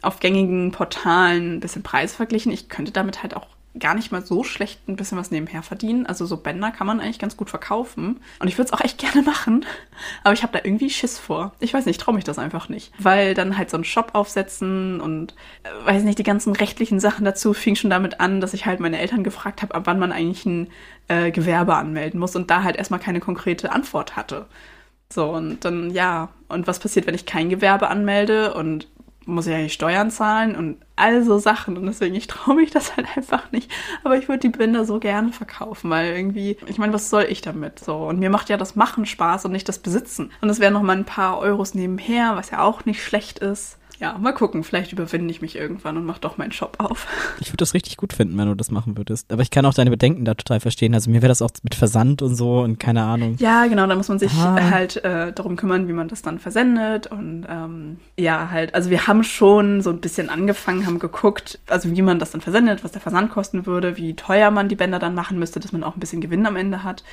auf 0.03 0.21
gängigen 0.21 0.71
Portalen 0.71 1.57
ein 1.57 1.61
bisschen 1.61 1.83
Preis 1.83 2.15
verglichen. 2.15 2.53
Ich 2.53 2.69
könnte 2.69 2.93
damit 2.93 3.23
halt 3.23 3.35
auch 3.35 3.49
gar 3.79 3.95
nicht 3.95 4.13
mal 4.13 4.25
so 4.25 4.43
schlecht 4.45 4.89
ein 4.89 4.97
bisschen 4.97 5.19
was 5.19 5.31
nebenher 5.31 5.63
verdienen. 5.63 6.07
Also 6.07 6.27
so 6.27 6.37
Bänder 6.37 6.71
kann 6.71 6.87
man 6.87 7.01
eigentlich 7.01 7.19
ganz 7.19 7.37
gut 7.37 7.51
verkaufen. 7.51 8.21
Und 8.39 8.49
ich 8.49 8.59
würde 8.59 8.67
es 8.69 8.73
auch 8.73 8.81
echt 8.81 8.99
gerne 8.99 9.23
machen. 9.23 9.65
Aber 10.25 10.33
ich 10.33 10.43
habe 10.43 10.53
da 10.53 10.61
irgendwie 10.65 10.91
Schiss 10.91 11.19
vor. 11.19 11.53
Ich 11.61 11.75
weiß 11.75 11.87
nicht, 11.87 12.01
traue 12.01 12.15
mich 12.15 12.25
das 12.25 12.39
einfach 12.39 12.69
nicht. 12.69 12.93
Weil 12.99 13.35
dann 13.35 13.59
halt 13.59 13.71
so 13.71 13.77
einen 13.77 13.85
Shop 13.85 14.11
aufsetzen 14.15 15.01
und 15.01 15.35
äh, 15.63 15.87
weiß 15.87 16.03
nicht, 16.03 16.19
die 16.19 16.25
ganzen 16.25 16.55
rechtlichen 16.55 17.01
Sachen 17.01 17.25
dazu 17.25 17.53
fing 17.53 17.77
schon 17.77 17.91
damit 17.91 18.21
an, 18.21 18.41
dass 18.41 18.55
ich 18.55 18.67
halt 18.67 18.81
meine 18.81 18.99
Eltern 18.99 19.25
gefragt 19.25 19.63
habe, 19.63 19.75
ab 19.75 19.83
wann 19.87 19.99
man 19.99 20.13
eigentlich 20.13 20.47
ein 20.47 20.69
äh, 21.09 21.31
Gewerbe 21.31 21.75
anmelden 21.75 22.19
muss 22.21 22.37
und 22.37 22.51
da 22.51 22.63
halt 22.63 22.77
erstmal 22.77 23.01
keine 23.01 23.21
konkrete 23.21 23.73
Antwort 23.73 24.17
hatte. 24.17 24.47
So, 25.13 25.31
und 25.31 25.65
dann, 25.65 25.91
ja, 25.91 26.31
und 26.49 26.67
was 26.67 26.81
passiert, 26.81 27.07
wenn 27.07 27.15
ich 27.15 27.27
kein 27.27 27.49
Gewerbe 27.49 27.89
anmelde 27.89 28.55
und 28.55 28.89
muss 29.27 29.47
ja 29.47 29.59
die 29.59 29.71
Steuern 29.71 30.11
zahlen 30.11 30.57
und 30.57 30.79
all 30.95 31.23
so 31.23 31.39
Sachen. 31.39 31.77
Und 31.77 31.87
deswegen, 31.87 32.15
ich 32.15 32.27
traue 32.27 32.55
mich 32.57 32.71
das 32.71 32.97
halt 32.97 33.07
einfach 33.17 33.53
nicht. 33.53 33.71
Aber 34.05 34.17
ich 34.17 34.29
würde 34.29 34.49
die 34.49 34.57
Binder 34.57 34.85
so 34.85 34.99
gerne 34.99 35.33
verkaufen, 35.33 35.91
weil 35.91 36.15
irgendwie, 36.15 36.57
ich 36.67 36.79
meine, 36.79 36.93
was 36.93 37.11
soll 37.11 37.27
ich 37.29 37.43
damit? 37.43 37.79
So. 37.81 37.97
Und 37.97 38.19
mir 38.19 38.31
macht 38.31 38.49
ja 38.49 38.57
das 38.57 38.77
Machen 38.77 39.05
Spaß 39.05 39.45
und 39.45 39.53
nicht 39.53 39.69
das 39.69 39.81
Besitzen. 39.81 40.31
Und 40.41 40.49
es 40.49 40.61
wären 40.61 40.73
noch 40.73 40.83
mal 40.83 40.97
ein 40.97 41.05
paar 41.05 41.39
Euros 41.39 41.75
nebenher, 41.75 42.37
was 42.37 42.51
ja 42.51 42.63
auch 42.63 42.85
nicht 42.85 43.03
schlecht 43.03 43.41
ist 43.41 43.79
ja, 43.99 44.17
mal 44.19 44.33
gucken. 44.33 44.63
Vielleicht 44.63 44.93
überwinde 44.93 45.31
ich 45.31 45.41
mich 45.41 45.57
irgendwann 45.57 45.97
und 45.97 46.05
mache 46.05 46.21
doch 46.21 46.37
meinen 46.37 46.53
Shop 46.53 46.77
auf. 46.79 47.07
Ich 47.39 47.49
würde 47.49 47.59
das 47.59 47.75
richtig 47.75 47.97
gut 47.97 48.13
finden, 48.13 48.37
wenn 48.39 48.49
du 48.49 48.55
das 48.55 48.71
machen 48.71 48.97
würdest. 48.97 49.33
Aber 49.33 49.43
ich 49.43 49.51
kann 49.51 49.67
auch 49.67 49.75
deine 49.75 49.91
Bedenken 49.91 50.25
da 50.25 50.35
total 50.35 50.59
verstehen. 50.59 50.95
Also 50.95 51.11
mir 51.11 51.23
wäre 51.23 51.29
das 51.29 51.43
auch 51.43 51.51
mit 51.63 51.75
Versand 51.75 52.23
und 52.23 52.35
so 52.35 52.61
und 52.61 52.79
keine 52.79 53.03
Ahnung. 53.03 53.37
Ja, 53.39 53.67
genau. 53.67 53.87
Da 53.87 53.95
muss 53.95 54.09
man 54.09 54.19
sich 54.19 54.33
ah. 54.35 54.71
halt 54.71 54.97
äh, 55.05 55.33
darum 55.33 55.57
kümmern, 55.57 55.87
wie 55.87 55.93
man 55.93 56.09
das 56.09 56.23
dann 56.23 56.39
versendet. 56.39 57.07
Und 57.07 57.47
ähm, 57.49 57.99
ja, 58.19 58.51
halt, 58.51 58.75
also 58.75 58.91
wir 58.91 59.07
haben 59.07 59.23
schon 59.23 59.83
so 59.83 59.91
ein 59.91 60.01
bisschen 60.01 60.31
angefangen, 60.31 60.87
haben 60.87 60.99
geguckt, 60.99 61.59
also 61.69 61.95
wie 61.95 62.03
man 62.03 62.19
das 62.19 62.31
dann 62.31 62.41
versendet, 62.41 62.85
was 62.85 62.93
der 62.93 63.01
Versand 63.01 63.31
kosten 63.31 63.67
würde, 63.67 63.97
wie 63.97 64.15
teuer 64.15 64.51
man 64.51 64.69
die 64.69 64.77
Bänder 64.77 64.99
dann 64.99 65.15
machen 65.15 65.39
müsste, 65.39 65.61
dass 65.61 65.73
man 65.73 65.85
auch 65.85 65.97
ein 65.97 66.01
bisschen 66.01 66.21
Gewinn 66.21 66.47
am 66.47 66.57
Ende 66.57 66.83
hat. 66.83 67.05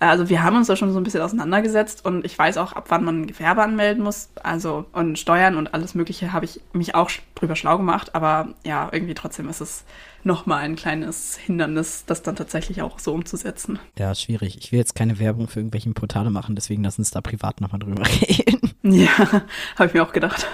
Also 0.00 0.30
wir 0.30 0.42
haben 0.42 0.56
uns 0.56 0.66
da 0.66 0.76
schon 0.76 0.92
so 0.92 0.98
ein 0.98 1.04
bisschen 1.04 1.20
auseinandergesetzt 1.20 2.06
und 2.06 2.24
ich 2.24 2.36
weiß 2.36 2.56
auch, 2.56 2.72
ab 2.72 2.86
wann 2.88 3.04
man 3.04 3.26
Gewerbe 3.26 3.62
anmelden 3.62 4.02
muss. 4.02 4.30
Also 4.42 4.86
und 4.92 5.18
Steuern 5.18 5.56
und 5.56 5.74
alles 5.74 5.94
Mögliche 5.94 6.32
habe 6.32 6.46
ich 6.46 6.60
mich 6.72 6.94
auch 6.94 7.10
drüber 7.34 7.54
schlau 7.54 7.76
gemacht. 7.76 8.14
Aber 8.14 8.54
ja, 8.64 8.88
irgendwie 8.90 9.12
trotzdem 9.12 9.48
ist 9.50 9.60
es 9.60 9.84
nochmal 10.24 10.60
ein 10.60 10.74
kleines 10.74 11.36
Hindernis, 11.36 12.04
das 12.06 12.22
dann 12.22 12.34
tatsächlich 12.34 12.80
auch 12.80 12.98
so 12.98 13.12
umzusetzen. 13.12 13.78
Ja, 13.98 14.14
schwierig. 14.14 14.56
Ich 14.58 14.72
will 14.72 14.78
jetzt 14.78 14.94
keine 14.94 15.18
Werbung 15.18 15.48
für 15.48 15.60
irgendwelche 15.60 15.90
Portale 15.90 16.30
machen, 16.30 16.54
deswegen 16.54 16.82
lass 16.82 16.98
uns 16.98 17.10
da 17.10 17.20
privat 17.20 17.60
nochmal 17.60 17.80
drüber 17.80 18.04
reden. 18.20 18.72
Ja, 18.82 19.18
habe 19.76 19.86
ich 19.86 19.94
mir 19.94 20.02
auch 20.02 20.12
gedacht. 20.12 20.46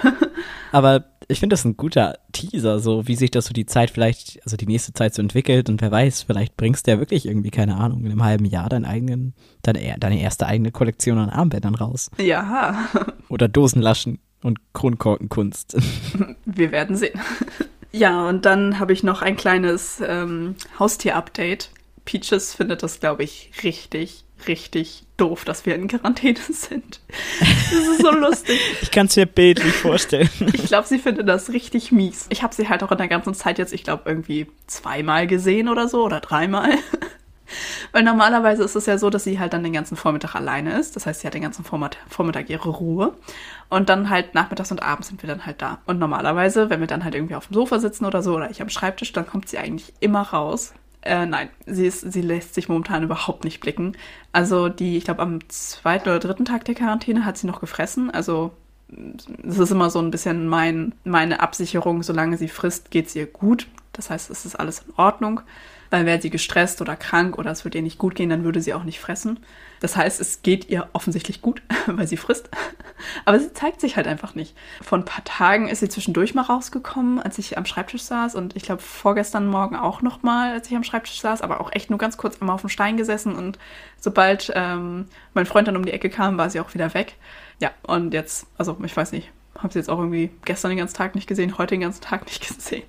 Aber 0.73 1.05
ich 1.29 1.39
finde 1.39 1.53
das 1.53 1.65
ein 1.65 1.75
guter 1.75 2.19
Teaser, 2.31 2.79
so 2.79 3.07
wie 3.07 3.15
sich 3.15 3.31
das 3.31 3.45
so 3.45 3.53
die 3.53 3.65
Zeit 3.65 3.89
vielleicht, 3.91 4.39
also 4.45 4.55
die 4.55 4.65
nächste 4.65 4.93
Zeit 4.93 5.13
so 5.13 5.21
entwickelt 5.21 5.69
und 5.69 5.81
wer 5.81 5.91
weiß, 5.91 6.23
vielleicht 6.23 6.55
bringst 6.55 6.87
du 6.87 6.91
ja 6.91 6.99
wirklich 6.99 7.25
irgendwie, 7.25 7.49
keine 7.49 7.75
Ahnung, 7.75 8.05
in 8.05 8.11
einem 8.11 8.23
halben 8.23 8.45
Jahr 8.45 8.69
deinen 8.69 8.85
eigenen, 8.85 9.33
deine, 9.61 9.97
deine 9.99 10.21
erste 10.21 10.47
eigene 10.47 10.71
Kollektion 10.71 11.17
an 11.17 11.29
Armbändern 11.29 11.75
raus. 11.75 12.09
Ja. 12.17 12.87
Oder 13.29 13.49
Dosenlaschen 13.49 14.19
und 14.41 14.59
Kronkorkenkunst. 14.73 15.77
Wir 16.45 16.71
werden 16.71 16.95
sehen. 16.95 17.19
Ja, 17.91 18.27
und 18.29 18.45
dann 18.45 18.79
habe 18.79 18.93
ich 18.93 19.03
noch 19.03 19.21
ein 19.21 19.35
kleines 19.35 20.01
ähm, 20.05 20.55
Haustier-Update. 20.79 21.71
Peaches 22.05 22.53
findet 22.53 22.83
das, 22.83 22.99
glaube 22.99 23.23
ich, 23.23 23.51
richtig, 23.63 24.23
richtig 24.47 25.06
doof, 25.17 25.43
dass 25.45 25.65
wir 25.65 25.75
in 25.75 25.87
Quarantäne 25.87 26.39
sind. 26.49 27.01
Das 27.39 27.71
ist 27.71 28.01
so 28.01 28.11
lustig. 28.11 28.59
ich 28.81 28.91
kann 28.91 29.07
es 29.07 29.15
mir 29.15 29.25
bildlich 29.25 29.73
vorstellen. 29.73 30.29
ich 30.53 30.65
glaube, 30.65 30.87
sie 30.87 30.99
findet 30.99 31.27
das 31.27 31.51
richtig 31.51 31.91
mies. 31.91 32.27
Ich 32.29 32.43
habe 32.43 32.55
sie 32.55 32.69
halt 32.69 32.83
auch 32.83 32.91
in 32.91 32.97
der 32.97 33.07
ganzen 33.07 33.33
Zeit 33.33 33.57
jetzt, 33.57 33.73
ich 33.73 33.83
glaube, 33.83 34.03
irgendwie 34.05 34.47
zweimal 34.67 35.27
gesehen 35.27 35.67
oder 35.67 35.87
so 35.87 36.03
oder 36.03 36.19
dreimal. 36.19 36.69
Weil 37.91 38.03
normalerweise 38.03 38.63
ist 38.63 38.75
es 38.75 38.85
ja 38.85 38.97
so, 38.97 39.09
dass 39.09 39.23
sie 39.23 39.39
halt 39.39 39.53
dann 39.53 39.63
den 39.63 39.73
ganzen 39.73 39.95
Vormittag 39.95 40.35
alleine 40.35 40.77
ist. 40.77 40.95
Das 40.95 41.05
heißt, 41.05 41.21
sie 41.21 41.27
hat 41.27 41.33
den 41.33 41.41
ganzen 41.41 41.63
Vormittag 41.63 42.49
ihre 42.49 42.69
Ruhe. 42.69 43.13
Und 43.69 43.89
dann 43.89 44.09
halt 44.09 44.35
nachmittags 44.35 44.71
und 44.71 44.83
abends 44.83 45.07
sind 45.07 45.23
wir 45.23 45.27
dann 45.27 45.45
halt 45.45 45.61
da. 45.61 45.79
Und 45.85 45.97
normalerweise, 45.99 46.69
wenn 46.69 46.81
wir 46.81 46.87
dann 46.87 47.03
halt 47.03 47.15
irgendwie 47.15 47.35
auf 47.35 47.47
dem 47.47 47.53
Sofa 47.53 47.79
sitzen 47.79 48.05
oder 48.05 48.21
so 48.21 48.35
oder 48.35 48.49
ich 48.49 48.61
am 48.61 48.69
Schreibtisch, 48.69 49.13
dann 49.13 49.27
kommt 49.27 49.47
sie 49.47 49.57
eigentlich 49.57 49.93
immer 49.99 50.21
raus. 50.21 50.73
Äh, 51.01 51.25
nein, 51.25 51.49
sie, 51.65 51.85
ist, 51.85 52.11
sie 52.11 52.21
lässt 52.21 52.53
sich 52.53 52.69
momentan 52.69 53.03
überhaupt 53.03 53.43
nicht 53.43 53.59
blicken. 53.59 53.95
Also 54.31 54.69
die, 54.69 54.97
ich 54.97 55.05
glaube, 55.05 55.21
am 55.21 55.47
zweiten 55.49 56.09
oder 56.09 56.19
dritten 56.19 56.45
Tag 56.45 56.65
der 56.65 56.75
Quarantäne 56.75 57.25
hat 57.25 57.37
sie 57.37 57.47
noch 57.47 57.59
gefressen. 57.59 58.11
Also 58.11 58.51
das 58.89 59.59
ist 59.59 59.71
immer 59.71 59.89
so 59.89 59.99
ein 59.99 60.11
bisschen 60.11 60.47
mein, 60.47 60.93
meine 61.03 61.41
Absicherung, 61.41 62.03
solange 62.03 62.37
sie 62.37 62.47
frisst, 62.47 62.91
geht 62.91 63.07
es 63.07 63.15
ihr 63.15 63.25
gut. 63.25 63.67
Das 63.97 64.09
heißt, 64.09 64.29
es 64.29 64.45
ist 64.45 64.55
alles 64.55 64.79
in 64.79 64.93
Ordnung. 64.95 65.41
Weil 65.89 66.05
wäre 66.05 66.21
sie 66.21 66.29
gestresst 66.29 66.81
oder 66.81 66.95
krank 66.95 67.37
oder 67.37 67.51
es 67.51 67.63
würde 67.63 67.77
ihr 67.77 67.83
nicht 67.83 67.97
gut 67.97 68.15
gehen, 68.15 68.29
dann 68.29 68.43
würde 68.43 68.61
sie 68.61 68.73
auch 68.73 68.83
nicht 68.83 68.99
fressen. 68.99 69.39
Das 69.79 69.95
heißt, 69.95 70.19
es 70.19 70.41
geht 70.41 70.69
ihr 70.69 70.89
offensichtlich 70.93 71.41
gut, 71.41 71.61
weil 71.87 72.07
sie 72.07 72.17
frisst. 72.17 72.49
Aber 73.25 73.39
sie 73.39 73.53
zeigt 73.53 73.79
sich 73.79 73.95
halt 73.95 74.07
einfach 74.07 74.35
nicht. 74.35 74.55
Vor 74.81 74.97
ein 74.97 75.05
paar 75.05 75.23
Tagen 75.23 75.67
ist 75.69 75.79
sie 75.79 75.89
zwischendurch 75.89 76.33
mal 76.33 76.41
rausgekommen, 76.41 77.21
als 77.21 77.37
ich 77.37 77.57
am 77.57 77.65
Schreibtisch 77.65 78.01
saß. 78.01 78.35
Und 78.35 78.55
ich 78.55 78.63
glaube, 78.63 78.81
vorgestern 78.81 79.47
Morgen 79.47 79.75
auch 79.75 80.01
noch 80.01 80.23
mal, 80.23 80.51
als 80.51 80.67
ich 80.67 80.75
am 80.75 80.83
Schreibtisch 80.83 81.21
saß. 81.21 81.41
Aber 81.41 81.61
auch 81.61 81.71
echt 81.71 81.89
nur 81.89 81.99
ganz 81.99 82.17
kurz 82.17 82.41
einmal 82.41 82.55
auf 82.55 82.61
dem 82.61 82.69
Stein 82.69 82.97
gesessen. 82.97 83.35
Und 83.35 83.57
sobald 83.99 84.51
ähm, 84.55 85.05
mein 85.33 85.45
Freund 85.45 85.67
dann 85.67 85.77
um 85.77 85.85
die 85.85 85.93
Ecke 85.93 86.09
kam, 86.09 86.37
war 86.37 86.49
sie 86.49 86.59
auch 86.59 86.73
wieder 86.73 86.93
weg. 86.93 87.15
Ja, 87.59 87.71
und 87.83 88.13
jetzt, 88.13 88.47
also 88.57 88.77
ich 88.83 88.95
weiß 88.95 89.11
nicht, 89.13 89.31
habe 89.57 89.73
sie 89.73 89.79
jetzt 89.79 89.89
auch 89.89 89.99
irgendwie 89.99 90.29
gestern 90.45 90.69
den 90.69 90.77
ganzen 90.77 90.95
Tag 90.95 91.15
nicht 91.15 91.27
gesehen, 91.27 91.57
heute 91.57 91.75
den 91.75 91.81
ganzen 91.81 92.01
Tag 92.01 92.25
nicht 92.25 92.47
gesehen. 92.55 92.83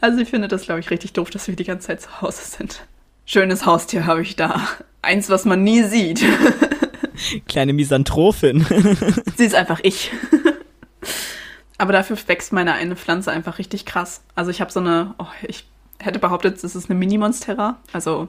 Also 0.00 0.18
ich 0.20 0.30
finde 0.30 0.48
das, 0.48 0.62
glaube 0.62 0.80
ich, 0.80 0.90
richtig 0.90 1.12
doof, 1.12 1.30
dass 1.30 1.48
wir 1.48 1.56
die 1.56 1.64
ganze 1.64 1.88
Zeit 1.88 2.00
zu 2.00 2.20
Hause 2.20 2.42
sind. 2.44 2.84
Schönes 3.24 3.66
Haustier 3.66 4.06
habe 4.06 4.22
ich 4.22 4.36
da. 4.36 4.60
Eins, 5.02 5.28
was 5.30 5.44
man 5.44 5.62
nie 5.62 5.82
sieht. 5.82 6.24
Kleine 7.48 7.72
Misanthropin. 7.72 8.64
sie 9.36 9.44
ist 9.44 9.54
einfach 9.54 9.80
ich. 9.82 10.12
Aber 11.78 11.92
dafür 11.92 12.16
wächst 12.26 12.52
meine 12.52 12.72
eine 12.72 12.96
Pflanze 12.96 13.30
einfach 13.30 13.58
richtig 13.58 13.84
krass. 13.84 14.22
Also 14.34 14.50
ich 14.50 14.60
habe 14.60 14.70
so 14.70 14.80
eine, 14.80 15.14
oh, 15.18 15.26
ich 15.46 15.66
hätte 15.98 16.18
behauptet, 16.18 16.62
es 16.62 16.74
ist 16.74 16.88
eine 16.88 16.98
Mini-Monstera. 16.98 17.78
Also 17.92 18.28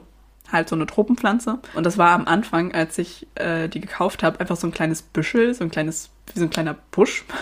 halt 0.50 0.68
so 0.68 0.76
eine 0.76 0.86
Tropenpflanze. 0.86 1.58
Und 1.74 1.84
das 1.84 1.98
war 1.98 2.10
am 2.10 2.26
Anfang, 2.26 2.72
als 2.72 2.98
ich 2.98 3.26
äh, 3.34 3.68
die 3.68 3.80
gekauft 3.80 4.22
habe, 4.22 4.40
einfach 4.40 4.56
so 4.56 4.66
ein 4.66 4.72
kleines 4.72 5.02
Büschel, 5.02 5.54
so 5.54 5.64
ein 5.64 5.70
kleines, 5.70 6.10
wie 6.32 6.38
so 6.38 6.46
ein 6.46 6.50
kleiner 6.50 6.76
Busch. 6.90 7.24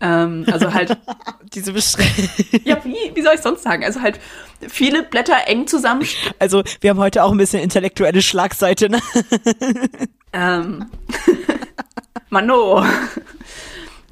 Ähm, 0.00 0.44
also 0.50 0.74
halt. 0.74 0.98
Diese 1.54 1.72
Beschreibung. 1.72 2.28
ja, 2.64 2.84
wie, 2.84 2.96
wie 3.14 3.22
soll 3.22 3.36
ich 3.36 3.40
sonst 3.40 3.62
sagen? 3.62 3.84
Also 3.84 4.02
halt 4.02 4.18
viele 4.68 5.04
Blätter 5.04 5.36
eng 5.46 5.66
zusammen. 5.66 6.04
Also 6.38 6.62
wir 6.80 6.90
haben 6.90 6.98
heute 6.98 7.22
auch 7.22 7.30
ein 7.30 7.38
bisschen 7.38 7.62
intellektuelle 7.62 8.20
Schlagseite, 8.20 8.90
ne? 8.90 9.00
ähm. 10.32 10.86
Mano. 12.28 12.84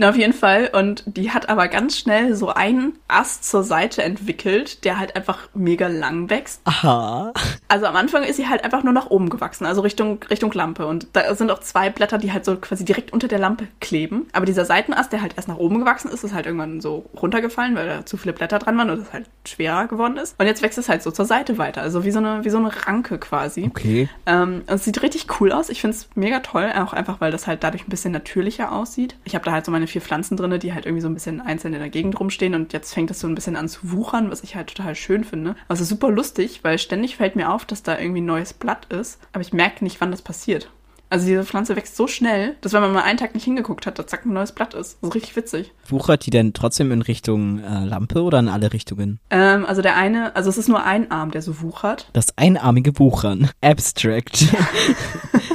Na, 0.03 0.11
auf 0.11 0.17
jeden 0.17 0.33
Fall. 0.33 0.69
Und 0.73 1.05
die 1.07 1.31
hat 1.31 1.49
aber 1.49 1.69
ganz 1.69 1.97
schnell 1.97 2.35
so 2.35 2.49
einen 2.49 2.95
Ast 3.07 3.49
zur 3.49 3.63
Seite 3.63 4.03
entwickelt, 4.03 4.85
der 4.85 4.99
halt 4.99 5.15
einfach 5.15 5.49
mega 5.55 5.87
lang 5.87 6.29
wächst. 6.29 6.61
Aha. 6.65 7.33
Also 7.69 7.87
am 7.87 7.95
Anfang 7.95 8.25
ist 8.25 8.37
sie 8.37 8.49
halt 8.49 8.65
einfach 8.65 8.83
nur 8.83 8.93
nach 8.93 9.11
oben 9.11 9.31
gewachsen, 9.31 9.65
also 9.65 9.81
Richtung, 9.81 10.19
Richtung 10.29 10.51
Lampe. 10.53 10.89
Und 10.89 11.07
da 11.13 11.33
sind 11.37 11.53
auch 11.53 11.61
zwei 11.61 11.89
Blätter, 11.89 12.19
die 12.19 12.33
halt 12.33 12.45
so 12.45 12.57
quasi 12.57 12.85
direkt 12.85 13.13
unter 13.13 13.29
der 13.29 13.39
Lampe 13.39 13.69
kleben. 13.81 14.27
Aber 14.33 14.45
dieser 14.45 14.65
Seitenast, 14.65 15.13
der 15.13 15.23
halt 15.23 15.35
erst 15.37 15.47
nach 15.47 15.59
oben 15.59 15.79
gewachsen 15.79 16.11
ist, 16.11 16.25
ist 16.25 16.35
halt 16.35 16.47
irgendwann 16.47 16.81
so 16.81 17.07
runtergefallen, 17.17 17.77
weil 17.77 17.87
da 17.87 18.05
zu 18.05 18.17
viele 18.17 18.33
Blätter 18.33 18.59
dran 18.59 18.77
waren 18.77 18.91
und 18.91 18.99
es 18.99 19.13
halt 19.13 19.27
schwerer 19.47 19.87
geworden 19.87 20.17
ist. 20.17 20.35
Und 20.37 20.47
jetzt 20.47 20.63
wächst 20.63 20.79
es 20.79 20.89
halt 20.89 21.05
so 21.05 21.13
zur 21.13 21.27
Seite 21.27 21.59
weiter. 21.59 21.81
Also 21.81 22.05
wie 22.05 22.11
so 22.11 22.19
eine, 22.19 22.45
wie 22.45 22.51
so 22.51 22.59
eine 22.59 22.73
Ranke 22.87 23.19
quasi. 23.19 23.67
Okay. 23.71 24.09
Ähm, 24.27 24.63
es 24.67 24.85
sieht 24.85 25.01
richtig 25.01 25.41
cool 25.41 25.53
aus. 25.53 25.69
Ich 25.69 25.81
finde 25.81 25.97
es 25.97 26.09
mega 26.17 26.41
toll, 26.41 26.73
auch 26.77 26.93
einfach, 26.93 27.21
weil 27.21 27.31
das 27.31 27.47
halt 27.47 27.63
dadurch 27.63 27.87
ein 27.87 27.91
bisschen 27.91 28.13
natürlicher 28.13 28.73
aussieht. 28.73 29.15
Ich 29.23 29.37
habe 29.37 29.45
da 29.45 29.53
halt 29.53 29.65
so 29.65 29.71
meine 29.71 29.87
vier 29.93 30.01
Pflanzen 30.03 30.37
drin, 30.37 30.59
die 30.59 30.75
halt 30.75 30.87
irgendwie 30.87 31.03
so 31.03 31.09
ein 31.09 31.15
bisschen 31.15 31.41
einzeln 31.41 31.75
in 31.75 31.81
der 31.81 31.91
Gegend 31.91 32.19
rumstehen 32.19 32.55
und 32.55 32.73
jetzt 32.73 32.93
fängt 32.93 33.11
das 33.11 33.21
so 33.21 33.29
ein 33.29 33.35
bisschen 33.35 33.57
an 33.57 33.69
zu 33.69 33.93
wuchern, 33.93 34.31
was 34.31 34.43
ich 34.43 34.57
halt 34.57 34.75
total 34.75 34.95
schön 34.95 35.25
finde. 35.25 35.55
Also 35.69 35.85
super 35.85 36.11
lustig, 36.11 36.61
weil 36.63 36.79
ständig 36.79 37.17
fällt 37.17 37.37
mir 37.37 37.53
auf, 37.53 37.65
dass 37.65 37.83
da 37.83 37.99
irgendwie 37.99 38.21
ein 38.21 38.27
neues 38.27 38.53
Blatt 38.53 38.87
ist, 38.87 39.21
aber 39.33 39.43
ich 39.43 39.53
merke 39.53 39.85
nicht, 39.85 40.01
wann 40.01 40.11
das 40.11 40.23
passiert. 40.23 40.71
Also 41.13 41.27
diese 41.27 41.45
Pflanze 41.45 41.77
wächst 41.77 41.95
so 41.95 42.07
schnell, 42.07 42.57
dass 42.63 42.73
wenn 42.73 42.81
man 42.81 42.95
mal 42.95 43.03
einen 43.03 43.19
Tag 43.19 43.35
nicht 43.35 43.45
hingeguckt 43.45 43.87
hat, 43.87 43.99
da 43.99 44.07
zack 44.07 44.25
ein 44.25 44.33
neues 44.33 44.53
Blatt 44.53 44.73
ist. 44.73 44.97
Das 45.03 45.11
ist 45.11 45.15
richtig 45.15 45.37
witzig. 45.37 45.71
Wuchert 45.89 46.25
die 46.25 46.31
denn 46.31 46.55
trotzdem 46.55 46.91
in 46.91 47.03
Richtung 47.03 47.59
äh, 47.59 47.85
Lampe 47.85 48.23
oder 48.23 48.39
in 48.39 48.49
alle 48.49 48.73
Richtungen? 48.73 49.21
Ähm, 49.29 49.67
also 49.67 49.83
der 49.83 49.95
eine, 49.97 50.35
also 50.35 50.49
es 50.49 50.57
ist 50.57 50.71
nur 50.71 50.83
ein 50.83 51.11
Arm, 51.11 51.31
der 51.31 51.43
so 51.43 51.61
wuchert. 51.61 52.09
Das 52.15 52.39
einarmige 52.39 52.99
Wuchern. 52.99 53.51
Abstract. 53.61 54.47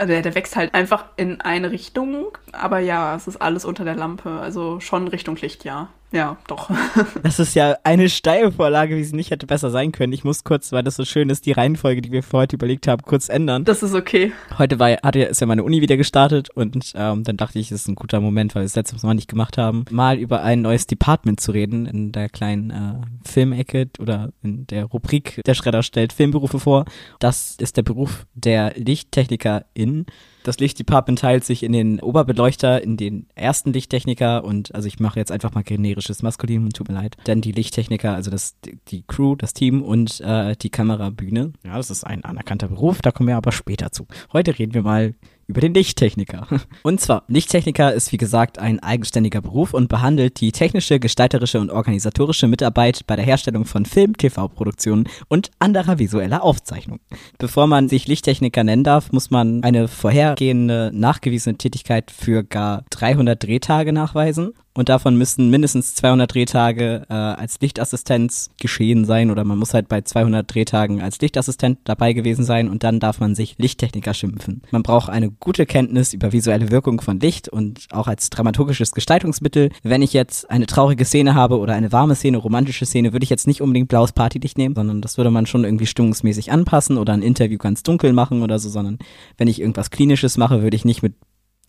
Also 0.00 0.14
der, 0.14 0.22
der 0.22 0.34
wächst 0.34 0.56
halt 0.56 0.72
einfach 0.72 1.04
in 1.18 1.42
eine 1.42 1.70
Richtung, 1.70 2.38
aber 2.52 2.78
ja, 2.78 3.14
es 3.14 3.28
ist 3.28 3.36
alles 3.36 3.66
unter 3.66 3.84
der 3.84 3.94
Lampe. 3.94 4.30
Also 4.30 4.80
schon 4.80 5.08
Richtung 5.08 5.36
Licht, 5.36 5.66
ja. 5.66 5.90
Ja, 6.12 6.36
doch. 6.46 6.70
Das 7.22 7.38
ist 7.38 7.54
ja 7.54 7.76
eine 7.84 8.08
Steilvorlage, 8.08 8.96
wie 8.96 9.04
sie 9.04 9.14
nicht 9.14 9.30
hätte 9.30 9.46
besser 9.46 9.70
sein 9.70 9.92
können. 9.92 10.12
Ich 10.12 10.24
muss 10.24 10.42
kurz, 10.42 10.72
weil 10.72 10.82
das 10.82 10.96
so 10.96 11.04
schön 11.04 11.30
ist, 11.30 11.46
die 11.46 11.52
Reihenfolge, 11.52 12.02
die 12.02 12.10
wir 12.12 12.22
für 12.22 12.38
heute 12.38 12.56
überlegt 12.56 12.88
haben, 12.88 13.02
kurz 13.02 13.28
ändern. 13.28 13.64
Das 13.64 13.82
ist 13.82 13.94
okay. 13.94 14.32
Heute 14.58 14.78
war, 14.78 14.90
hatte, 15.02 15.20
ist 15.22 15.40
ja 15.40 15.46
meine 15.46 15.62
Uni 15.62 15.80
wieder 15.80 15.96
gestartet 15.96 16.50
und 16.50 16.92
ähm, 16.94 17.24
dann 17.24 17.36
dachte 17.36 17.58
ich, 17.58 17.70
es 17.70 17.82
ist 17.82 17.88
ein 17.88 17.94
guter 17.94 18.20
Moment, 18.20 18.54
weil 18.54 18.62
wir 18.62 18.66
es 18.66 18.74
letztes 18.74 19.02
Mal 19.02 19.14
nicht 19.14 19.28
gemacht 19.28 19.58
haben, 19.58 19.84
mal 19.90 20.18
über 20.18 20.42
ein 20.42 20.62
neues 20.62 20.86
Department 20.86 21.40
zu 21.40 21.52
reden 21.52 21.86
in 21.86 22.12
der 22.12 22.28
kleinen 22.28 22.70
äh, 22.70 23.28
Filmecke 23.28 23.88
oder 23.98 24.30
in 24.42 24.66
der 24.66 24.86
Rubrik 24.86 25.42
Der 25.46 25.54
Schredder 25.54 25.82
stellt 25.82 26.12
Filmberufe 26.12 26.58
vor. 26.58 26.84
Das 27.18 27.56
ist 27.58 27.76
der 27.76 27.82
Beruf 27.82 28.26
der 28.34 28.72
Lichttechnikerin. 28.76 30.06
Das 30.42 30.58
Lichtdepartment 30.58 31.18
teilt 31.18 31.44
sich 31.44 31.62
in 31.62 31.72
den 31.72 32.00
Oberbeleuchter, 32.00 32.82
in 32.82 32.96
den 32.96 33.26
ersten 33.34 33.72
Lichttechniker 33.72 34.44
und 34.44 34.74
also 34.74 34.88
ich 34.88 34.98
mache 34.98 35.18
jetzt 35.18 35.32
einfach 35.32 35.54
mal 35.54 35.62
generisches 35.62 36.22
Maskulin, 36.22 36.70
tut 36.70 36.88
mir 36.88 36.94
leid. 36.94 37.16
Dann 37.24 37.40
die 37.40 37.52
Lichttechniker, 37.52 38.14
also 38.14 38.30
das, 38.30 38.56
die 38.88 39.02
Crew, 39.06 39.36
das 39.36 39.52
Team 39.52 39.82
und 39.82 40.20
äh, 40.20 40.56
die 40.56 40.70
Kamerabühne. 40.70 41.52
Ja, 41.64 41.76
das 41.76 41.90
ist 41.90 42.04
ein 42.04 42.24
anerkannter 42.24 42.68
Beruf, 42.68 43.02
da 43.02 43.10
kommen 43.10 43.28
wir 43.28 43.36
aber 43.36 43.52
später 43.52 43.92
zu. 43.92 44.06
Heute 44.32 44.58
reden 44.58 44.74
wir 44.74 44.82
mal 44.82 45.14
über 45.50 45.60
den 45.60 45.74
Lichttechniker. 45.74 46.46
Und 46.82 47.00
zwar, 47.00 47.24
Lichttechniker 47.28 47.92
ist 47.92 48.12
wie 48.12 48.16
gesagt 48.16 48.58
ein 48.58 48.80
eigenständiger 48.80 49.42
Beruf 49.42 49.74
und 49.74 49.88
behandelt 49.88 50.40
die 50.40 50.52
technische, 50.52 51.00
gestalterische 51.00 51.60
und 51.60 51.70
organisatorische 51.70 52.46
Mitarbeit 52.46 53.06
bei 53.06 53.16
der 53.16 53.24
Herstellung 53.24 53.64
von 53.64 53.84
Film, 53.84 54.16
TV-Produktionen 54.16 55.08
und 55.28 55.50
anderer 55.58 55.98
visueller 55.98 56.42
Aufzeichnung. 56.42 57.00
Bevor 57.38 57.66
man 57.66 57.88
sich 57.88 58.06
Lichttechniker 58.06 58.64
nennen 58.64 58.84
darf, 58.84 59.12
muss 59.12 59.30
man 59.30 59.62
eine 59.64 59.88
vorhergehende 59.88 60.90
nachgewiesene 60.94 61.58
Tätigkeit 61.58 62.10
für 62.10 62.44
gar 62.44 62.84
300 62.90 63.42
Drehtage 63.42 63.92
nachweisen 63.92 64.52
und 64.74 64.88
davon 64.88 65.16
müssen 65.16 65.50
mindestens 65.50 65.94
200 65.96 66.32
Drehtage 66.32 67.06
äh, 67.08 67.12
als 67.12 67.60
Lichtassistenz 67.60 68.50
geschehen 68.60 69.04
sein 69.04 69.30
oder 69.30 69.44
man 69.44 69.58
muss 69.58 69.74
halt 69.74 69.88
bei 69.88 70.00
200 70.00 70.52
Drehtagen 70.52 71.02
als 71.02 71.20
Lichtassistent 71.20 71.78
dabei 71.84 72.12
gewesen 72.12 72.44
sein 72.44 72.68
und 72.68 72.84
dann 72.84 73.00
darf 73.00 73.18
man 73.18 73.34
sich 73.34 73.56
Lichttechniker 73.58 74.14
schimpfen. 74.14 74.62
Man 74.70 74.82
braucht 74.82 75.10
eine 75.10 75.30
gute 75.30 75.66
Kenntnis 75.66 76.14
über 76.14 76.32
visuelle 76.32 76.70
Wirkung 76.70 77.00
von 77.00 77.18
Licht 77.18 77.48
und 77.48 77.88
auch 77.90 78.06
als 78.06 78.30
dramaturgisches 78.30 78.92
Gestaltungsmittel. 78.92 79.70
Wenn 79.82 80.02
ich 80.02 80.12
jetzt 80.12 80.48
eine 80.50 80.66
traurige 80.66 81.04
Szene 81.04 81.34
habe 81.34 81.58
oder 81.58 81.74
eine 81.74 81.90
warme 81.90 82.14
Szene, 82.14 82.36
romantische 82.36 82.86
Szene, 82.86 83.12
würde 83.12 83.24
ich 83.24 83.30
jetzt 83.30 83.48
nicht 83.48 83.62
unbedingt 83.62 83.88
blaues 83.88 84.12
Partylicht 84.12 84.56
nehmen, 84.56 84.76
sondern 84.76 85.00
das 85.00 85.16
würde 85.16 85.30
man 85.30 85.46
schon 85.46 85.64
irgendwie 85.64 85.86
stimmungsmäßig 85.86 86.52
anpassen 86.52 86.96
oder 86.96 87.12
ein 87.12 87.22
Interview 87.22 87.58
ganz 87.58 87.82
dunkel 87.82 88.12
machen 88.12 88.42
oder 88.42 88.58
so, 88.58 88.68
sondern 88.68 88.98
wenn 89.36 89.48
ich 89.48 89.60
irgendwas 89.60 89.90
Klinisches 89.90 90.36
mache, 90.36 90.62
würde 90.62 90.76
ich 90.76 90.84
nicht 90.84 91.02
mit 91.02 91.14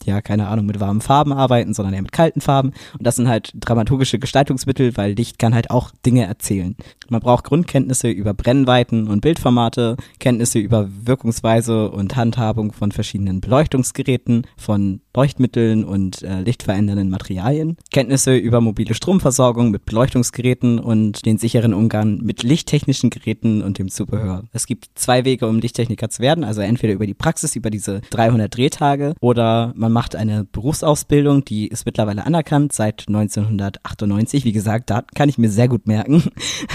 ja, 0.06 0.22
keine 0.22 0.48
Ahnung, 0.48 0.66
mit 0.66 0.80
warmen 0.80 1.02
Farben 1.02 1.34
arbeiten, 1.34 1.74
sondern 1.74 1.94
eher 1.94 2.02
mit 2.02 2.12
kalten 2.12 2.42
Farben. 2.42 2.70
Und 2.98 3.06
das 3.06 3.16
sind 3.16 3.28
halt 3.28 3.52
dramaturgische 3.56 4.20
Gestaltungsmittel, 4.20 4.98
weil 4.98 5.14
Licht 5.14 5.40
kann 5.40 5.54
halt 5.54 5.72
auch 5.72 5.92
Dinge 6.06 6.26
erzählen. 6.26 6.76
Man 7.10 7.22
braucht 7.22 7.46
Grundkenntnisse 7.46 8.10
über 8.10 8.34
Brennweiten 8.34 9.08
und 9.08 9.22
Bildformate, 9.22 9.98
Kenntnisse 10.20 10.60
über 10.60 10.88
Wirkungsweise 10.90 11.92
und 11.92 12.16
Handhabung 12.16 12.72
von 12.72 12.92
verschiedenen 12.92 13.42
Beleuchtungsgeräten, 13.42 14.48
von 14.58 15.02
Leuchtmitteln 15.16 15.84
und 15.84 16.24
äh, 16.24 16.42
lichtverändernden 16.42 17.10
Materialien, 17.10 17.78
Kenntnisse 17.92 18.36
über 18.36 18.62
mobile 18.62 18.94
Stromversorgung 18.94 19.72
mit 19.72 19.86
Beleuchtungsgeräten 19.86 20.80
und 20.80 21.26
den 21.26 21.38
sicheren 21.38 21.74
Umgang 21.74 22.18
mit 22.18 22.44
lichttechnischen 22.44 23.10
Geräten 23.10 23.62
und 23.62 23.78
dem 23.78 23.90
Zubehör. 23.90 24.44
Es 24.54 24.66
gibt 24.66 24.90
zwei 24.96 25.26
Wege, 25.26 25.48
um 25.48 25.60
Lichttechniker 25.60 26.10
zu 26.10 26.22
werden, 26.22 26.44
also 26.44 26.62
entweder 26.62 26.94
über 26.94 27.06
die 27.06 27.14
Praxis, 27.14 27.56
über 27.56 27.70
diese 27.70 28.02
300 28.10 28.56
Drehtage 28.56 29.14
oder 29.20 29.74
man 29.76 29.92
macht 29.92 30.16
eine 30.16 30.46
Berufsausbildung, 30.46 31.46
die 31.46 31.68
ist 31.68 31.86
mittlerweile 31.86 32.26
anerkannt 32.26 32.74
seit 32.74 33.06
1998. 33.08 34.46
Wie 34.46 34.52
gesagt, 34.52 34.90
da 34.90 35.04
kann 35.16 35.30
ich 35.30 35.38
mir 35.38 35.50
sehr 35.50 35.68
gut 35.68 35.88
merken. 35.88 36.24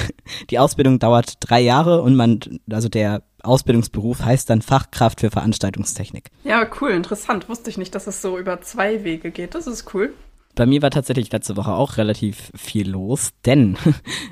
Die 0.51 0.59
Ausbildung 0.59 0.99
dauert 0.99 1.35
drei 1.41 1.61
Jahre 1.61 2.03
und 2.03 2.17
man, 2.17 2.41
also 2.71 2.89
der 2.89 3.23
Ausbildungsberuf 3.47 4.23
heißt 4.25 4.51
dann 4.51 4.63
Fachkraft 4.63 5.21
für 5.21 5.31
Veranstaltungstechnik. 5.31 6.31
Ja, 6.45 6.69
cool, 6.81 6.91
interessant. 6.91 7.49
Wusste 7.49 7.71
ich 7.71 7.79
nicht, 7.79 7.95
dass 7.95 8.07
es 8.07 8.23
so 8.23 8.39
über 8.39 8.61
zwei 8.61 9.05
Wege 9.05 9.31
geht. 9.31 9.55
Das 9.55 9.67
ist 9.67 9.95
cool. 9.95 10.13
Bei 10.55 10.65
mir 10.65 10.81
war 10.81 10.91
tatsächlich 10.91 11.31
letzte 11.33 11.57
Woche 11.59 11.73
auch 11.73 11.99
relativ 11.99 12.51
viel 12.55 12.89
los, 12.89 13.33
denn. 13.45 13.77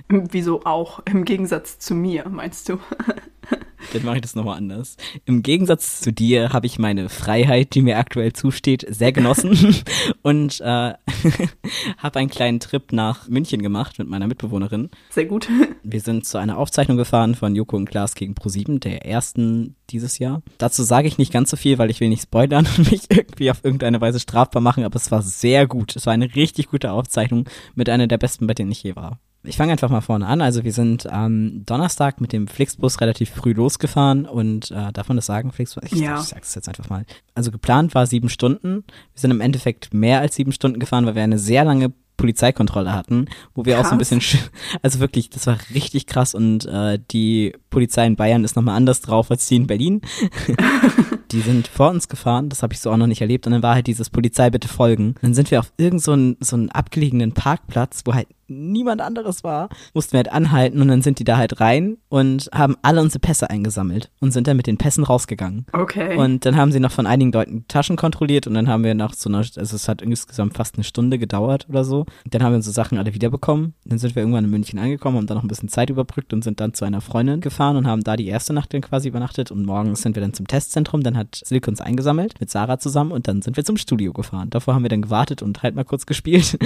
Wieso 0.08 0.64
auch? 0.64 1.00
Im 1.04 1.26
Gegensatz 1.26 1.78
zu 1.78 1.94
mir, 1.94 2.28
meinst 2.30 2.70
du? 2.70 2.78
Dann 3.92 4.04
mache 4.04 4.16
ich 4.16 4.22
das 4.22 4.34
nochmal 4.34 4.56
anders. 4.56 4.96
Im 5.24 5.42
Gegensatz 5.42 6.00
zu 6.00 6.12
dir 6.12 6.52
habe 6.52 6.66
ich 6.66 6.78
meine 6.78 7.08
Freiheit, 7.08 7.74
die 7.74 7.82
mir 7.82 7.98
aktuell 7.98 8.32
zusteht, 8.32 8.86
sehr 8.88 9.12
genossen 9.12 9.76
und 10.22 10.60
äh, 10.60 10.64
habe 11.98 12.18
einen 12.18 12.30
kleinen 12.30 12.60
Trip 12.60 12.92
nach 12.92 13.28
München 13.28 13.62
gemacht 13.62 13.98
mit 13.98 14.08
meiner 14.08 14.26
Mitbewohnerin. 14.26 14.90
Sehr 15.10 15.26
gut. 15.26 15.48
Wir 15.82 16.00
sind 16.00 16.26
zu 16.26 16.38
einer 16.38 16.58
Aufzeichnung 16.58 16.96
gefahren 16.96 17.34
von 17.34 17.54
Joko 17.54 17.76
und 17.76 17.88
Klaas 17.88 18.14
gegen 18.14 18.34
Pro7, 18.34 18.80
der 18.80 19.04
ersten 19.04 19.76
dieses 19.90 20.18
Jahr. 20.18 20.42
Dazu 20.58 20.82
sage 20.82 21.08
ich 21.08 21.18
nicht 21.18 21.32
ganz 21.32 21.50
so 21.50 21.56
viel, 21.56 21.78
weil 21.78 21.90
ich 21.90 22.00
will 22.00 22.08
nicht 22.08 22.22
spoilern 22.22 22.66
und 22.76 22.90
mich 22.90 23.10
irgendwie 23.10 23.50
auf 23.50 23.64
irgendeine 23.64 24.00
Weise 24.00 24.20
strafbar 24.20 24.62
machen, 24.62 24.84
aber 24.84 24.96
es 24.96 25.10
war 25.10 25.22
sehr 25.22 25.66
gut. 25.66 25.94
Es 25.96 26.06
war 26.06 26.12
eine 26.12 26.34
richtig 26.34 26.68
gute 26.68 26.92
Aufzeichnung 26.92 27.48
mit 27.74 27.88
einer 27.88 28.06
der 28.06 28.18
besten, 28.18 28.46
bei 28.46 28.54
denen 28.54 28.72
ich 28.72 28.82
je 28.82 28.96
war. 28.96 29.18
Ich 29.46 29.56
fange 29.56 29.72
einfach 29.72 29.90
mal 29.90 30.00
vorne 30.00 30.26
an. 30.26 30.40
Also 30.40 30.64
wir 30.64 30.72
sind 30.72 31.06
am 31.10 31.64
Donnerstag 31.66 32.20
mit 32.20 32.32
dem 32.32 32.48
Flixbus 32.48 33.00
relativ 33.00 33.30
früh 33.30 33.52
losgefahren 33.52 34.24
und 34.26 34.70
äh, 34.70 34.92
darf 34.92 35.08
man 35.08 35.16
das 35.16 35.26
sagen, 35.26 35.52
Flixbus? 35.52 35.84
Ich, 35.92 35.92
Ja. 36.00 36.18
ich 36.18 36.24
sag's 36.26 36.54
jetzt 36.54 36.68
einfach 36.68 36.88
mal. 36.88 37.04
Also 37.34 37.50
geplant 37.50 37.94
war 37.94 38.06
sieben 38.06 38.28
Stunden. 38.30 38.84
Wir 39.12 39.20
sind 39.20 39.30
im 39.30 39.40
Endeffekt 39.42 39.92
mehr 39.92 40.20
als 40.20 40.34
sieben 40.36 40.52
Stunden 40.52 40.78
gefahren, 40.80 41.04
weil 41.06 41.14
wir 41.14 41.22
eine 41.22 41.38
sehr 41.38 41.64
lange 41.64 41.92
Polizeikontrolle 42.16 42.92
hatten, 42.94 43.26
wo 43.54 43.64
wir 43.64 43.78
auch 43.80 43.84
so 43.84 43.90
ein 43.90 43.98
Krass. 43.98 44.08
bisschen, 44.10 44.20
sch- 44.20 44.38
also 44.82 45.00
wirklich, 45.00 45.30
das 45.30 45.48
war 45.48 45.58
richtig 45.74 46.06
krass 46.06 46.32
und 46.32 46.64
äh, 46.64 46.98
die 47.10 47.54
Polizei 47.70 48.06
in 48.06 48.14
Bayern 48.14 48.44
ist 48.44 48.54
nochmal 48.54 48.76
anders 48.76 49.00
drauf 49.00 49.32
als 49.32 49.48
die 49.48 49.56
in 49.56 49.66
Berlin. 49.66 50.00
die 51.32 51.40
sind 51.40 51.66
vor 51.66 51.90
uns 51.90 52.08
gefahren, 52.08 52.48
das 52.48 52.62
habe 52.62 52.72
ich 52.72 52.80
so 52.80 52.90
auch 52.92 52.96
noch 52.96 53.08
nicht 53.08 53.20
erlebt 53.20 53.46
und 53.46 53.52
dann 53.52 53.62
war 53.64 53.74
halt 53.74 53.88
dieses 53.88 54.10
Polizei 54.10 54.48
bitte 54.50 54.68
folgen. 54.68 55.16
Dann 55.22 55.34
sind 55.34 55.50
wir 55.50 55.58
auf 55.58 55.72
irgend 55.76 56.02
so 56.02 56.12
einen, 56.12 56.36
so 56.40 56.54
einen 56.56 56.70
abgelegenen 56.70 57.32
Parkplatz, 57.32 58.02
wo 58.04 58.14
halt 58.14 58.28
niemand 58.54 59.00
anderes 59.00 59.44
war, 59.44 59.68
mussten 59.92 60.12
wir 60.12 60.18
halt 60.18 60.32
anhalten 60.32 60.80
und 60.80 60.88
dann 60.88 61.02
sind 61.02 61.18
die 61.18 61.24
da 61.24 61.36
halt 61.36 61.60
rein 61.60 61.98
und 62.08 62.48
haben 62.54 62.76
alle 62.82 63.00
unsere 63.00 63.20
Pässe 63.20 63.50
eingesammelt 63.50 64.10
und 64.20 64.32
sind 64.32 64.46
dann 64.46 64.56
mit 64.56 64.66
den 64.66 64.78
Pässen 64.78 65.04
rausgegangen. 65.04 65.66
Okay. 65.72 66.16
Und 66.16 66.46
dann 66.46 66.56
haben 66.56 66.72
sie 66.72 66.80
noch 66.80 66.92
von 66.92 67.06
einigen 67.06 67.32
Leuten 67.32 67.60
die 67.60 67.68
Taschen 67.68 67.96
kontrolliert 67.96 68.46
und 68.46 68.54
dann 68.54 68.68
haben 68.68 68.84
wir 68.84 68.94
nach 68.94 69.14
so 69.14 69.28
einer, 69.28 69.38
also 69.38 69.60
es 69.60 69.88
hat 69.88 70.02
insgesamt 70.02 70.56
fast 70.56 70.76
eine 70.76 70.84
Stunde 70.84 71.18
gedauert 71.18 71.66
oder 71.68 71.84
so. 71.84 72.06
Dann 72.30 72.42
haben 72.42 72.52
wir 72.52 72.56
unsere 72.56 72.74
Sachen 72.74 72.98
alle 72.98 73.14
wiederbekommen. 73.14 73.74
Dann 73.84 73.98
sind 73.98 74.14
wir 74.14 74.22
irgendwann 74.22 74.44
in 74.44 74.50
München 74.50 74.78
angekommen, 74.78 75.16
haben 75.16 75.26
dann 75.26 75.36
noch 75.36 75.44
ein 75.44 75.48
bisschen 75.48 75.68
Zeit 75.68 75.90
überbrückt 75.90 76.32
und 76.32 76.42
sind 76.42 76.60
dann 76.60 76.74
zu 76.74 76.84
einer 76.84 77.00
Freundin 77.00 77.40
gefahren 77.40 77.76
und 77.76 77.86
haben 77.86 78.04
da 78.04 78.16
die 78.16 78.26
erste 78.26 78.52
Nacht 78.52 78.72
dann 78.74 78.80
quasi 78.80 79.08
übernachtet 79.08 79.50
und 79.50 79.64
morgens 79.64 80.02
sind 80.02 80.16
wir 80.16 80.22
dann 80.22 80.34
zum 80.34 80.46
Testzentrum. 80.46 81.02
Dann 81.02 81.16
hat 81.16 81.40
Silke 81.44 81.70
uns 81.70 81.80
eingesammelt 81.80 82.40
mit 82.40 82.50
Sarah 82.50 82.78
zusammen 82.78 83.12
und 83.12 83.28
dann 83.28 83.42
sind 83.42 83.56
wir 83.56 83.64
zum 83.64 83.76
Studio 83.76 84.12
gefahren. 84.12 84.50
Davor 84.50 84.74
haben 84.74 84.82
wir 84.82 84.88
dann 84.88 85.02
gewartet 85.02 85.42
und 85.42 85.62
halt 85.62 85.74
mal 85.74 85.84
kurz 85.84 86.06
gespielt. 86.06 86.58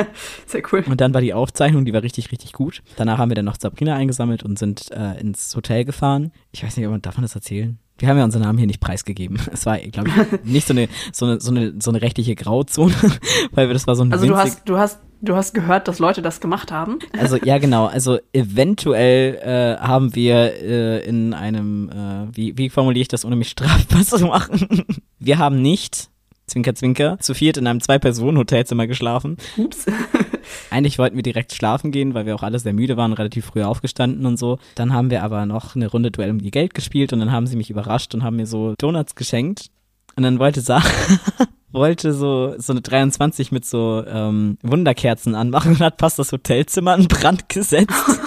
Sehr 0.46 0.62
cool. 0.72 0.84
Und 0.86 1.00
dann 1.00 1.14
war 1.14 1.20
die 1.20 1.34
Aufzeichnung, 1.36 1.84
die 1.84 1.92
war 1.92 2.02
richtig, 2.02 2.32
richtig 2.32 2.52
gut. 2.52 2.82
Danach 2.96 3.18
haben 3.18 3.30
wir 3.30 3.34
dann 3.34 3.44
noch 3.44 3.56
Sabrina 3.58 3.94
eingesammelt 3.94 4.42
und 4.42 4.58
sind 4.58 4.90
äh, 4.92 5.20
ins 5.20 5.54
Hotel 5.54 5.84
gefahren. 5.84 6.32
Ich 6.52 6.62
weiß 6.62 6.76
nicht, 6.76 6.86
ob 6.86 6.92
man 6.92 7.02
darf 7.02 7.16
man 7.16 7.22
das 7.22 7.34
erzählen? 7.34 7.78
Wir 7.98 8.08
haben 8.08 8.18
ja 8.18 8.24
unseren 8.24 8.42
Namen 8.42 8.58
hier 8.58 8.66
nicht 8.66 8.80
preisgegeben. 8.80 9.38
Es 9.52 9.64
war, 9.64 9.78
glaube 9.78 10.10
ich, 10.10 10.44
nicht 10.44 10.66
so 10.66 10.74
eine, 10.74 10.88
so 11.12 11.24
eine, 11.24 11.40
so 11.40 11.50
eine, 11.50 11.74
so 11.80 11.90
eine 11.90 12.02
rechtliche 12.02 12.34
Grauzone, 12.34 12.94
weil 13.52 13.68
wir, 13.68 13.72
das 13.72 13.86
war 13.86 13.96
so 13.96 14.04
ein 14.04 14.12
Also 14.12 14.26
du 14.26 14.36
hast, 14.36 14.68
du 14.68 14.76
hast, 14.76 15.00
du 15.22 15.34
hast 15.34 15.54
gehört, 15.54 15.88
dass 15.88 15.98
Leute 15.98 16.20
das 16.20 16.40
gemacht 16.40 16.70
haben. 16.70 16.98
also 17.18 17.36
ja 17.36 17.56
genau, 17.56 17.86
also 17.92 18.18
eventuell 18.34 19.36
äh, 19.36 19.80
haben 19.80 20.14
wir 20.14 20.62
äh, 20.62 21.08
in 21.08 21.32
einem, 21.32 21.88
äh, 21.88 22.36
wie, 22.36 22.58
wie 22.58 22.68
formuliere 22.68 23.02
ich 23.02 23.08
das, 23.08 23.24
ohne 23.24 23.36
mich 23.36 23.48
strafbar 23.48 24.02
zu 24.02 24.26
machen? 24.26 24.84
Wir 25.18 25.38
haben 25.38 25.62
nicht, 25.62 26.10
Zwinker, 26.46 26.74
Zwinker, 26.74 27.18
zu 27.18 27.34
viert 27.34 27.56
in 27.56 27.66
einem 27.66 27.80
Zwei-Personen-Hotelzimmer 27.80 28.86
geschlafen. 28.86 29.36
Ups. 29.56 29.86
Eigentlich 30.70 30.98
wollten 30.98 31.16
wir 31.16 31.24
direkt 31.24 31.52
schlafen 31.52 31.90
gehen, 31.90 32.14
weil 32.14 32.24
wir 32.24 32.36
auch 32.36 32.44
alle 32.44 32.58
sehr 32.60 32.72
müde 32.72 32.96
waren, 32.96 33.12
relativ 33.12 33.46
früh 33.46 33.64
aufgestanden 33.64 34.26
und 34.26 34.38
so. 34.38 34.58
Dann 34.76 34.92
haben 34.92 35.10
wir 35.10 35.24
aber 35.24 35.44
noch 35.44 35.74
eine 35.74 35.88
Runde 35.88 36.12
Duell 36.12 36.30
um 36.30 36.40
die 36.40 36.52
Geld 36.52 36.74
gespielt 36.74 37.12
und 37.12 37.18
dann 37.18 37.32
haben 37.32 37.48
sie 37.48 37.56
mich 37.56 37.68
überrascht 37.68 38.14
und 38.14 38.22
haben 38.22 38.36
mir 38.36 38.46
so 38.46 38.74
Donuts 38.78 39.16
geschenkt. 39.16 39.70
Und 40.14 40.22
dann 40.22 40.38
wollte 40.38 40.60
Sarah, 40.60 40.88
wollte 41.72 42.12
so, 42.12 42.54
so 42.58 42.72
eine 42.72 42.80
23 42.80 43.50
mit 43.50 43.64
so 43.64 44.04
ähm, 44.06 44.56
Wunderkerzen 44.62 45.34
anmachen 45.34 45.72
und 45.72 45.80
hat 45.80 46.00
fast 46.00 46.18
das 46.20 46.30
Hotelzimmer 46.30 46.96
in 46.96 47.08
Brand 47.08 47.48
gesetzt. 47.48 47.90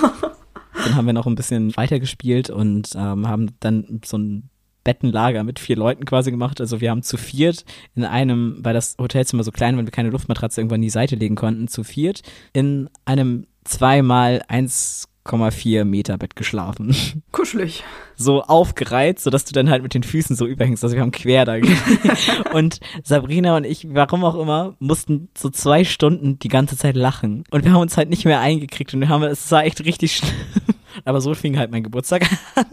dann 0.74 0.96
haben 0.96 1.06
wir 1.06 1.13
noch 1.13 1.26
ein 1.26 1.36
bisschen 1.36 1.76
weitergespielt 1.78 2.50
und 2.50 2.89
ähm, 2.96 3.28
haben 3.28 3.52
dann 3.62 4.02
so 4.06 4.17
ein 4.17 4.50
Bettenlager 4.84 5.44
mit 5.44 5.60
vier 5.60 5.76
Leuten 5.76 6.06
quasi 6.06 6.32
gemacht. 6.32 6.62
Also 6.62 6.82
wir 6.82 6.92
haben 6.92 7.04
zu 7.04 7.18
viert 7.18 7.65
in 7.96 8.06
einem, 8.06 8.58
weil 8.62 8.74
das 8.74 8.96
Hotelzimmer 9.00 9.44
so 9.44 9.52
klein 9.52 9.76
war 9.76 9.80
und 9.80 9.88
wir 9.88 9.92
keine 9.92 10.10
Luftmatratze 10.10 10.62
irgendwann 10.62 10.80
in 10.80 10.84
die 10.84 10.89
Seite 10.89 11.15
legen 11.15 11.36
konnten, 11.36 11.68
zu 11.68 11.84
viert 11.84 12.22
in 12.54 12.89
einem 13.06 13.46
zweimal 13.63 14.42
1,4 14.50 15.86
Meter 15.86 16.18
Bett 16.18 16.36
geschlafen. 16.36 16.96
Kuschelig. 17.32 17.84
So 18.15 18.42
aufgereiht, 18.42 19.20
sodass 19.20 19.46
du 19.46 19.54
dann 19.54 19.70
halt 19.70 19.84
mit 19.84 19.94
den 19.94 20.04
Füßen 20.04 20.36
so 20.36 20.46
überhängst. 20.46 20.84
Also 20.84 20.96
wir 20.96 21.02
haben 21.02 21.12
quer 21.12 21.46
da. 21.46 21.56
und 22.54 22.80
Sabrina 23.04 23.56
und 23.56 23.65
ich, 23.65 23.88
warum 23.89 24.24
auch 24.24 24.36
immer, 24.36 24.76
mussten 24.80 25.30
so 25.38 25.50
zwei 25.50 25.84
Stunden 25.84 26.39
die 26.39 26.50
ganze 26.50 26.78
Zeit 26.78 26.96
lachen. 26.96 27.44
Und 27.52 27.63
wir 27.63 27.74
haben 27.74 27.82
uns 27.82 27.98
halt 27.98 28.10
nicht 28.10 28.26
mehr 28.26 28.39
eingekriegt 28.39 28.94
und 28.94 29.02
wir 29.02 29.10
haben, 29.10 29.24
es 29.24 29.52
war 29.52 29.65
echt 29.65 29.86
richtig 29.86 30.18
schlimm. 30.18 30.34
Aber 31.06 31.22
so 31.22 31.34
fing 31.34 31.58
halt 31.58 31.72
mein 31.72 31.84
Geburtstag 31.84 32.30
an. 32.56 32.65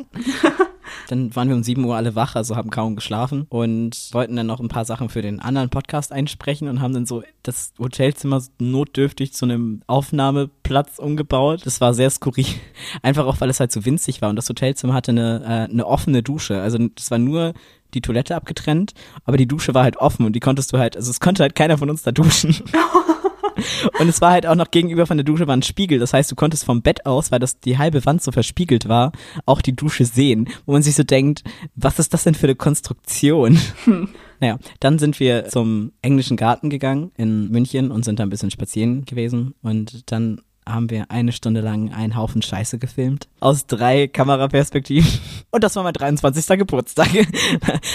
Dann 1.08 1.34
waren 1.34 1.48
wir 1.48 1.56
um 1.56 1.62
7 1.62 1.84
Uhr 1.84 1.96
alle 1.96 2.14
wach, 2.14 2.34
also 2.36 2.56
haben 2.56 2.70
kaum 2.70 2.96
geschlafen 2.96 3.46
und 3.48 4.08
wollten 4.12 4.36
dann 4.36 4.46
noch 4.46 4.60
ein 4.60 4.68
paar 4.68 4.84
Sachen 4.84 5.08
für 5.08 5.22
den 5.22 5.40
anderen 5.40 5.70
Podcast 5.70 6.12
einsprechen 6.12 6.68
und 6.68 6.80
haben 6.80 6.94
dann 6.94 7.06
so 7.06 7.22
das 7.42 7.72
Hotelzimmer 7.78 8.42
notdürftig 8.58 9.32
zu 9.32 9.44
einem 9.44 9.82
Aufnahmeplatz 9.86 10.98
umgebaut. 10.98 11.62
Das 11.64 11.80
war 11.80 11.94
sehr 11.94 12.10
skurril. 12.10 12.46
Einfach 13.02 13.26
auch, 13.26 13.40
weil 13.40 13.50
es 13.50 13.60
halt 13.60 13.72
so 13.72 13.84
winzig 13.84 14.22
war 14.22 14.30
und 14.30 14.36
das 14.36 14.48
Hotelzimmer 14.48 14.94
hatte 14.94 15.12
eine, 15.12 15.42
äh, 15.44 15.72
eine 15.72 15.86
offene 15.86 16.22
Dusche. 16.22 16.60
Also 16.60 16.78
das 16.94 17.10
war 17.10 17.18
nur 17.18 17.54
die 17.94 18.00
Toilette 18.00 18.36
abgetrennt, 18.36 18.94
aber 19.24 19.36
die 19.36 19.46
Dusche 19.46 19.74
war 19.74 19.84
halt 19.84 19.96
offen 19.96 20.26
und 20.26 20.34
die 20.34 20.40
konntest 20.40 20.72
du 20.72 20.78
halt, 20.78 20.96
also 20.96 21.10
es 21.10 21.20
konnte 21.20 21.42
halt 21.42 21.54
keiner 21.54 21.78
von 21.78 21.88
uns 21.88 22.02
da 22.02 22.12
duschen. 22.12 22.54
Und 23.98 24.08
es 24.08 24.20
war 24.20 24.32
halt 24.32 24.46
auch 24.46 24.54
noch 24.54 24.70
gegenüber 24.70 25.06
von 25.06 25.16
der 25.16 25.24
Dusche 25.24 25.46
war 25.46 25.56
ein 25.56 25.62
Spiegel. 25.62 25.98
Das 25.98 26.12
heißt, 26.12 26.30
du 26.30 26.36
konntest 26.36 26.64
vom 26.64 26.82
Bett 26.82 27.06
aus, 27.06 27.30
weil 27.30 27.38
das 27.38 27.60
die 27.60 27.78
halbe 27.78 28.04
Wand 28.04 28.22
so 28.22 28.32
verspiegelt 28.32 28.88
war, 28.88 29.12
auch 29.44 29.62
die 29.62 29.74
Dusche 29.74 30.04
sehen. 30.04 30.48
Wo 30.64 30.72
man 30.72 30.82
sich 30.82 30.94
so 30.94 31.02
denkt, 31.02 31.42
was 31.74 31.98
ist 31.98 32.12
das 32.14 32.24
denn 32.24 32.34
für 32.34 32.46
eine 32.46 32.56
Konstruktion? 32.56 33.58
Naja, 34.38 34.58
dann 34.80 34.98
sind 34.98 35.18
wir 35.18 35.46
zum 35.46 35.92
englischen 36.02 36.36
Garten 36.36 36.68
gegangen 36.68 37.10
in 37.16 37.50
München 37.50 37.90
und 37.90 38.04
sind 38.04 38.18
da 38.18 38.22
ein 38.22 38.28
bisschen 38.28 38.50
spazieren 38.50 39.06
gewesen. 39.06 39.54
Und 39.62 40.12
dann 40.12 40.42
haben 40.68 40.90
wir 40.90 41.10
eine 41.10 41.32
Stunde 41.32 41.60
lang 41.60 41.92
einen 41.92 42.16
Haufen 42.16 42.42
Scheiße 42.42 42.78
gefilmt. 42.78 43.28
Aus 43.40 43.66
drei 43.66 44.08
Kameraperspektiven. 44.08 45.20
Und 45.50 45.64
das 45.64 45.76
war 45.76 45.82
mein 45.82 45.94
23. 45.94 46.58
Geburtstag. 46.58 47.08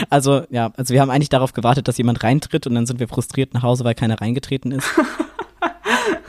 Also, 0.09 0.43
ja, 0.49 0.71
also 0.77 0.93
wir 0.93 1.01
haben 1.01 1.09
eigentlich 1.09 1.29
darauf 1.29 1.53
gewartet, 1.53 1.87
dass 1.87 1.97
jemand 1.97 2.23
reintritt 2.23 2.67
und 2.67 2.75
dann 2.75 2.85
sind 2.85 2.99
wir 2.99 3.07
frustriert 3.07 3.53
nach 3.53 3.63
Hause, 3.63 3.83
weil 3.83 3.95
keiner 3.95 4.19
reingetreten 4.19 4.71
ist. 4.71 4.87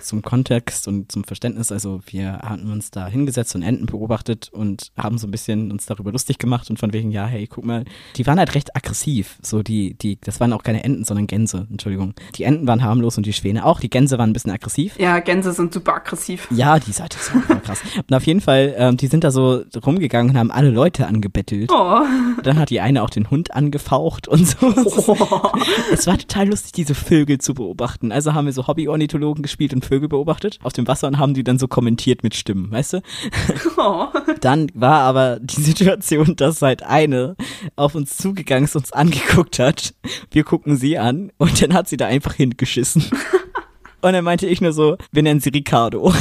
zum 0.04 0.22
Kontext 0.22 0.88
und 0.88 1.10
zum 1.10 1.24
Verständnis. 1.24 1.72
Also 1.72 2.00
wir 2.06 2.38
hatten 2.38 2.70
uns 2.70 2.90
da 2.90 3.06
hingesetzt 3.06 3.54
und 3.54 3.62
Enten 3.62 3.86
beobachtet 3.86 4.50
und 4.52 4.92
haben 4.96 5.18
so 5.18 5.26
ein 5.26 5.30
bisschen 5.30 5.70
uns 5.70 5.86
darüber 5.86 6.12
lustig 6.12 6.38
gemacht 6.38 6.70
und 6.70 6.78
von 6.78 6.92
wegen, 6.92 7.10
ja, 7.10 7.26
hey, 7.26 7.46
guck 7.46 7.64
mal, 7.64 7.84
die 8.16 8.26
waren 8.26 8.38
halt 8.38 8.54
recht 8.54 8.76
aggressiv. 8.76 9.38
So 9.42 9.62
die, 9.62 9.94
die, 9.94 10.18
das 10.20 10.40
waren 10.40 10.52
auch 10.52 10.62
keine 10.62 10.84
Enten, 10.84 11.04
sondern 11.04 11.26
Gänse, 11.26 11.66
Entschuldigung. 11.70 12.14
Die 12.34 12.44
Enten 12.44 12.66
waren 12.66 12.82
harmlos 12.82 13.16
und 13.16 13.26
die 13.26 13.32
Schwäne 13.32 13.64
auch. 13.64 13.80
Die 13.80 13.90
Gänse 13.90 14.18
waren 14.18 14.30
ein 14.30 14.32
bisschen 14.32 14.50
aggressiv. 14.50 14.98
Ja, 14.98 15.18
Gänse 15.20 15.52
sind 15.52 15.72
super 15.72 15.94
aggressiv. 15.94 16.48
Ja, 16.50 16.78
die 16.78 16.92
Seite 16.92 17.16
ist 17.18 17.34
auch 17.34 17.42
voll 17.42 17.60
krass. 17.60 17.80
Und 17.96 18.14
auf 18.14 18.26
jeden 18.26 18.40
Fall, 18.40 18.74
ähm, 18.76 18.96
die 18.96 19.06
sind 19.06 19.24
da 19.24 19.30
so 19.30 19.62
rumgegangen 19.84 20.32
und 20.32 20.38
haben 20.38 20.50
alle 20.50 20.70
Leute 20.70 21.06
angebettelt. 21.06 21.70
Oh. 21.72 22.00
Dann 22.42 22.58
hat 22.58 22.70
die 22.70 22.80
eine 22.80 23.02
auch 23.02 23.10
den 23.10 23.30
Hund 23.30 23.54
angefaucht 23.54 24.28
und 24.28 24.46
so. 24.46 24.72
Es 25.92 26.06
war 26.06 26.18
total 26.18 26.48
lustig, 26.48 26.72
diese 26.72 26.94
Vögel 26.94 27.38
zu 27.38 27.54
beobachten. 27.54 28.12
Also 28.12 28.34
haben 28.34 28.46
wir 28.46 28.52
so 28.52 28.66
Hobby-Ornithologen 28.66 29.42
gespielt 29.42 29.74
und 29.74 29.84
Vögel 29.92 30.08
beobachtet 30.08 30.58
auf 30.62 30.72
dem 30.72 30.88
Wasser 30.88 31.06
und 31.06 31.18
haben 31.18 31.34
die 31.34 31.44
dann 31.44 31.58
so 31.58 31.68
kommentiert 31.68 32.22
mit 32.22 32.34
Stimmen, 32.34 32.70
weißt 32.70 32.94
du? 32.94 33.02
oh. 33.76 34.06
Dann 34.40 34.70
war 34.72 35.00
aber 35.00 35.38
die 35.38 35.60
Situation, 35.60 36.34
dass 36.36 36.62
halt 36.62 36.82
eine 36.82 37.36
auf 37.76 37.94
uns 37.94 38.16
zugegangen 38.16 38.64
ist, 38.64 38.74
uns 38.74 38.92
angeguckt 38.92 39.58
hat. 39.58 39.94
Wir 40.30 40.44
gucken 40.44 40.76
sie 40.76 40.96
an 40.96 41.30
und 41.36 41.60
dann 41.62 41.74
hat 41.74 41.88
sie 41.88 41.98
da 41.98 42.06
einfach 42.06 42.32
hingeschissen. 42.32 43.04
Und 44.04 44.14
dann 44.14 44.24
meinte 44.24 44.48
ich 44.48 44.60
nur 44.60 44.72
so, 44.72 44.96
wir 45.12 45.22
nennen 45.22 45.38
sie 45.38 45.50
Ricardo. 45.50 46.12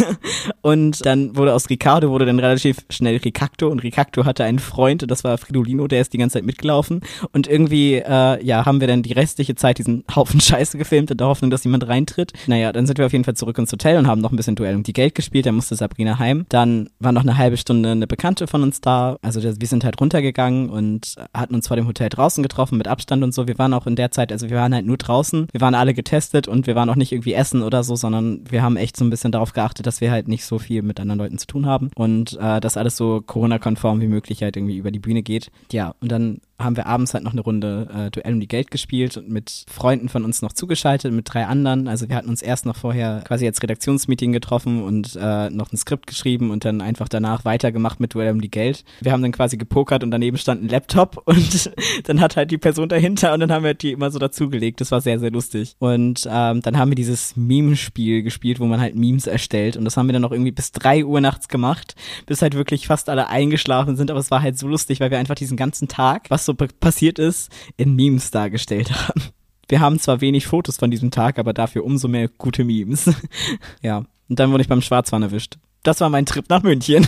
Und 0.61 1.05
dann 1.05 1.35
wurde 1.35 1.53
aus 1.53 1.69
Ricardo 1.69 2.09
wurde 2.09 2.25
dann 2.25 2.39
relativ 2.39 2.77
schnell 2.89 3.17
Ricacto 3.17 3.67
und 3.67 3.83
Ricacto 3.83 4.25
hatte 4.25 4.43
einen 4.43 4.59
Freund 4.59 5.03
und 5.03 5.11
das 5.11 5.23
war 5.23 5.37
Fridolino, 5.37 5.87
der 5.87 6.01
ist 6.01 6.13
die 6.13 6.17
ganze 6.17 6.35
Zeit 6.35 6.45
mitgelaufen. 6.45 7.01
Und 7.31 7.47
irgendwie, 7.47 7.95
äh, 7.95 8.43
ja, 8.43 8.65
haben 8.65 8.79
wir 8.79 8.87
dann 8.87 9.03
die 9.03 9.13
restliche 9.13 9.55
Zeit 9.55 9.77
diesen 9.77 10.03
Haufen 10.15 10.39
Scheiße 10.41 10.77
gefilmt 10.77 11.11
in 11.11 11.17
der 11.17 11.27
Hoffnung, 11.27 11.51
dass 11.51 11.63
jemand 11.63 11.87
reintritt. 11.87 12.33
Naja, 12.47 12.71
dann 12.71 12.85
sind 12.85 12.97
wir 12.97 13.05
auf 13.05 13.11
jeden 13.13 13.23
Fall 13.23 13.35
zurück 13.35 13.57
ins 13.57 13.71
Hotel 13.71 13.97
und 13.97 14.07
haben 14.07 14.21
noch 14.21 14.31
ein 14.31 14.35
bisschen 14.35 14.55
Duell 14.55 14.75
um 14.75 14.83
die 14.83 14.93
Geld 14.93 15.15
gespielt. 15.15 15.45
Dann 15.45 15.55
musste 15.55 15.75
Sabrina 15.75 16.19
heim. 16.19 16.45
Dann 16.49 16.89
war 16.99 17.11
noch 17.11 17.21
eine 17.21 17.37
halbe 17.37 17.57
Stunde 17.57 17.91
eine 17.91 18.07
Bekannte 18.07 18.47
von 18.47 18.63
uns 18.63 18.81
da. 18.81 19.17
Also 19.21 19.41
wir 19.41 19.67
sind 19.67 19.83
halt 19.83 19.99
runtergegangen 19.99 20.69
und 20.69 21.15
hatten 21.33 21.55
uns 21.55 21.67
vor 21.67 21.77
dem 21.77 21.87
Hotel 21.87 22.09
draußen 22.09 22.43
getroffen 22.43 22.77
mit 22.77 22.87
Abstand 22.87 23.23
und 23.23 23.33
so. 23.33 23.47
Wir 23.47 23.57
waren 23.57 23.73
auch 23.73 23.87
in 23.87 23.95
der 23.95 24.11
Zeit, 24.11 24.31
also 24.31 24.49
wir 24.49 24.57
waren 24.57 24.73
halt 24.73 24.85
nur 24.85 24.97
draußen. 24.97 25.47
Wir 25.51 25.61
waren 25.61 25.75
alle 25.75 25.93
getestet 25.93 26.47
und 26.47 26.67
wir 26.67 26.75
waren 26.75 26.89
auch 26.89 26.95
nicht 26.95 27.11
irgendwie 27.11 27.33
essen 27.33 27.61
oder 27.63 27.83
so, 27.83 27.95
sondern 27.95 28.43
wir 28.49 28.61
haben 28.61 28.77
echt 28.77 28.97
so 28.97 29.05
ein 29.05 29.09
bisschen 29.09 29.31
darauf 29.31 29.53
geachtet, 29.53 29.87
dass 29.87 30.01
wir 30.01 30.11
halt 30.11 30.27
nicht 30.27 30.45
so 30.45 30.50
viel 30.59 30.81
mit 30.81 30.99
anderen 30.99 31.19
Leuten 31.19 31.37
zu 31.37 31.47
tun 31.47 31.65
haben 31.65 31.91
und 31.95 32.37
äh, 32.39 32.59
dass 32.59 32.77
alles 32.77 32.97
so 32.97 33.21
Corona-konform 33.21 34.01
wie 34.01 34.07
möglich 34.07 34.43
halt 34.43 34.57
irgendwie 34.57 34.77
über 34.77 34.91
die 34.91 34.99
Bühne 34.99 35.23
geht. 35.23 35.51
Ja, 35.71 35.95
und 35.99 36.11
dann 36.11 36.41
haben 36.63 36.77
wir 36.77 36.85
abends 36.85 37.13
halt 37.13 37.23
noch 37.23 37.33
eine 37.33 37.41
Runde 37.41 37.87
äh, 37.93 38.11
Duell 38.11 38.33
um 38.33 38.39
die 38.39 38.47
Geld 38.47 38.71
gespielt 38.71 39.17
und 39.17 39.29
mit 39.29 39.65
Freunden 39.69 40.09
von 40.09 40.23
uns 40.25 40.41
noch 40.41 40.53
zugeschaltet, 40.53 41.11
mit 41.13 41.31
drei 41.33 41.45
anderen. 41.45 41.87
Also 41.87 42.09
wir 42.09 42.15
hatten 42.15 42.29
uns 42.29 42.41
erst 42.41 42.65
noch 42.65 42.75
vorher 42.75 43.21
quasi 43.25 43.45
als 43.45 43.61
Redaktionsmeeting 43.61 44.31
getroffen 44.31 44.83
und 44.83 45.17
äh, 45.19 45.49
noch 45.49 45.71
ein 45.71 45.77
Skript 45.77 46.07
geschrieben 46.07 46.51
und 46.51 46.65
dann 46.65 46.81
einfach 46.81 47.09
danach 47.09 47.45
weitergemacht 47.45 47.99
mit 47.99 48.13
Duell 48.13 48.31
um 48.31 48.41
die 48.41 48.51
Geld. 48.51 48.83
Wir 49.01 49.11
haben 49.11 49.21
dann 49.21 49.31
quasi 49.31 49.57
gepokert 49.57 50.03
und 50.03 50.11
daneben 50.11 50.37
stand 50.37 50.63
ein 50.63 50.69
Laptop 50.69 51.21
und 51.25 51.71
dann 52.05 52.19
hat 52.19 52.35
halt 52.35 52.51
die 52.51 52.57
Person 52.57 52.89
dahinter 52.89 53.33
und 53.33 53.39
dann 53.39 53.51
haben 53.51 53.63
wir 53.63 53.73
die 53.73 53.91
immer 53.91 54.11
so 54.11 54.19
dazugelegt. 54.19 54.81
Das 54.81 54.91
war 54.91 55.01
sehr, 55.01 55.19
sehr 55.19 55.31
lustig. 55.31 55.75
Und 55.79 56.27
ähm, 56.29 56.61
dann 56.61 56.77
haben 56.77 56.91
wir 56.91 56.95
dieses 56.95 57.35
Meme-Spiel 57.35 58.23
gespielt, 58.23 58.59
wo 58.59 58.65
man 58.65 58.79
halt 58.79 58.95
Memes 58.95 59.27
erstellt 59.27 59.77
und 59.77 59.85
das 59.85 59.97
haben 59.97 60.07
wir 60.07 60.13
dann 60.13 60.21
noch 60.21 60.31
irgendwie 60.31 60.51
bis 60.51 60.71
drei 60.71 61.05
Uhr 61.05 61.21
nachts 61.21 61.47
gemacht, 61.47 61.95
bis 62.25 62.41
halt 62.41 62.55
wirklich 62.55 62.87
fast 62.87 63.09
alle 63.09 63.27
eingeschlafen 63.27 63.95
sind. 63.95 64.11
Aber 64.11 64.19
es 64.19 64.31
war 64.31 64.41
halt 64.41 64.57
so 64.57 64.67
lustig, 64.67 64.99
weil 64.99 65.11
wir 65.11 65.19
einfach 65.19 65.35
diesen 65.35 65.57
ganzen 65.57 65.87
Tag, 65.87 66.29
was 66.29 66.45
so 66.45 66.50
passiert 66.53 67.19
ist, 67.19 67.51
in 67.77 67.95
Memes 67.95 68.31
dargestellt 68.31 68.91
haben. 69.07 69.21
Wir 69.67 69.79
haben 69.79 69.99
zwar 69.99 70.21
wenig 70.21 70.47
Fotos 70.47 70.77
von 70.77 70.91
diesem 70.91 71.11
Tag, 71.11 71.39
aber 71.39 71.53
dafür 71.53 71.85
umso 71.85 72.07
mehr 72.07 72.27
gute 72.27 72.65
Memes. 72.65 73.09
ja, 73.81 74.03
und 74.27 74.39
dann 74.39 74.51
wurde 74.51 74.61
ich 74.63 74.67
beim 74.67 74.81
Schwarzfahren 74.81 75.23
erwischt. 75.23 75.57
Das 75.83 76.01
war 76.01 76.09
mein 76.09 76.25
Trip 76.25 76.47
nach 76.49 76.61
München. 76.61 77.07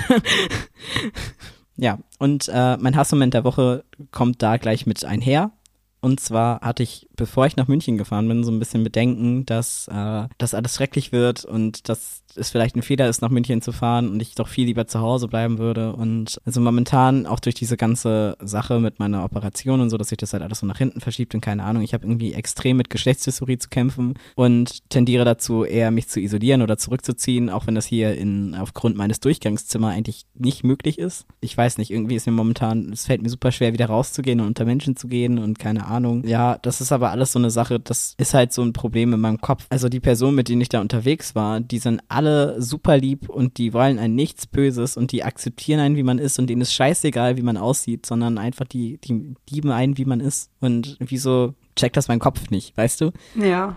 ja, 1.76 2.00
und 2.20 2.50
äh, 2.52 2.78
mein 2.78 2.96
Hassmoment 2.96 3.34
der 3.34 3.44
Woche 3.44 3.84
kommt 4.12 4.42
da 4.42 4.58
gleich 4.58 4.86
mit 4.86 5.04
einher. 5.04 5.52
Und 6.00 6.20
zwar 6.20 6.60
hatte 6.62 6.84
ich, 6.84 7.08
bevor 7.16 7.46
ich 7.46 7.56
nach 7.56 7.68
München 7.70 7.98
gefahren 7.98 8.28
bin, 8.28 8.44
so 8.44 8.52
ein 8.52 8.60
bisschen 8.60 8.84
Bedenken, 8.84 9.46
dass 9.46 9.88
äh, 9.88 10.28
das 10.38 10.54
alles 10.54 10.76
schrecklich 10.76 11.12
wird 11.12 11.46
und 11.46 11.88
dass 11.88 12.23
es 12.36 12.52
vielleicht 12.52 12.76
ein 12.76 12.82
Fehler 12.82 13.10
ist, 13.10 13.22
nach 13.22 13.30
München 13.30 13.62
zu 13.62 13.72
fahren 13.72 14.10
und 14.10 14.22
ich 14.22 14.36
doch 14.36 14.48
viel 14.48 14.65
lieber 14.65 14.88
zu 14.88 15.00
Hause 15.00 15.28
bleiben 15.28 15.58
würde. 15.58 15.93
Und 15.93 16.39
also 16.46 16.62
momentan 16.62 17.26
auch 17.26 17.39
durch 17.39 17.56
diese 17.56 17.78
ganze 17.78 18.38
Sache 18.41 18.80
mit 18.80 19.00
meiner 19.00 19.24
Operation 19.24 19.82
und 19.82 19.89
so, 19.89 19.98
dass 19.98 20.10
sich 20.10 20.17
das 20.17 20.34
halt 20.34 20.43
alles 20.43 20.60
so 20.60 20.65
nach 20.65 20.78
hinten 20.78 21.02
verschiebt 21.02 21.34
und 21.36 21.41
keine 21.41 21.63
Ahnung. 21.63 21.84
Ich 21.84 21.93
habe 21.93 22.06
irgendwie 22.06 22.34
extrem 22.34 22.78
mit 22.78 22.89
Geschlechtsdysphorie 22.89 23.58
zu 23.58 23.69
kämpfen 23.69 24.15
und 24.36 24.89
tendiere 24.89 25.26
dazu, 25.26 25.63
eher 25.63 25.91
mich 25.91 26.08
zu 26.08 26.19
isolieren 26.19 26.62
oder 26.62 26.78
zurückzuziehen, 26.78 27.50
auch 27.50 27.67
wenn 27.67 27.76
das 27.76 27.86
hier 27.86 28.15
in 28.15 28.56
aufgrund 28.56 28.98
meines 28.98 29.19
Durchgangszimmers 29.19 29.93
eigentlich 29.93 30.26
nicht 30.34 30.63
möglich 30.63 31.00
ist. 31.00 31.26
Ich 31.41 31.58
weiß 31.58 31.78
nicht, 31.78 31.91
irgendwie 31.91 32.15
ist 32.15 32.26
mir 32.26 32.34
momentan, 32.34 32.91
es 32.91 33.06
fällt 33.06 33.22
mir 33.22 33.30
super 33.30 33.52
schwer, 33.52 33.74
wieder 33.74 33.88
rauszugehen 33.88 34.39
und 34.39 34.48
unter 34.48 34.65
Menschen 34.65 34.96
zu 34.96 35.08
gehen 35.08 35.38
und 35.38 35.60
keine 35.60 35.86
Ahnung. 35.86 36.26
Ja, 36.26 36.58
das 36.62 36.82
ist 36.82 36.91
aber 36.91 37.12
alles 37.12 37.32
so 37.32 37.39
eine 37.39 37.52
Sache, 37.52 37.80
das 37.80 38.15
ist 38.17 38.34
halt 38.34 38.54
so 38.54 38.62
ein 38.62 38.74
Problem 38.74 39.13
in 39.13 39.19
meinem 39.19 39.41
Kopf. 39.41 39.65
Also 39.69 39.89
die 39.89 40.00
Personen, 40.00 40.36
mit 40.36 40.50
denen 40.50 40.62
ich 40.62 40.69
da 40.69 40.82
unterwegs 40.82 41.36
war, 41.36 41.60
die 41.60 41.80
sind 41.80 42.02
alle 42.08 42.23
alle 42.24 42.62
super 42.62 42.98
lieb 42.98 43.30
und 43.30 43.58
die 43.58 43.74
wollen 43.74 44.00
ein 44.00 44.16
nichts 44.16 44.48
Böses 44.48 44.96
und 44.96 45.12
die 45.12 45.24
akzeptieren 45.24 45.80
einen, 45.80 45.98
wie 45.98 46.04
man 46.04 46.20
ist 46.20 46.40
und 46.40 46.48
denen 46.48 46.62
ist 46.62 46.74
scheißegal, 46.74 47.38
wie 47.38 47.42
man 47.42 47.58
aussieht, 47.58 48.06
sondern 48.06 48.38
einfach 48.38 48.66
die, 48.66 48.98
die 48.98 49.36
lieben 49.50 49.72
einen, 49.72 49.98
wie 49.98 50.06
man 50.06 50.20
ist. 50.20 50.50
Und 50.62 50.96
wieso 51.00 51.54
checkt 51.76 51.98
das 51.98 52.08
mein 52.08 52.20
Kopf 52.20 52.50
nicht, 52.50 52.76
weißt 52.78 53.02
du? 53.02 53.12
Ja. 53.36 53.76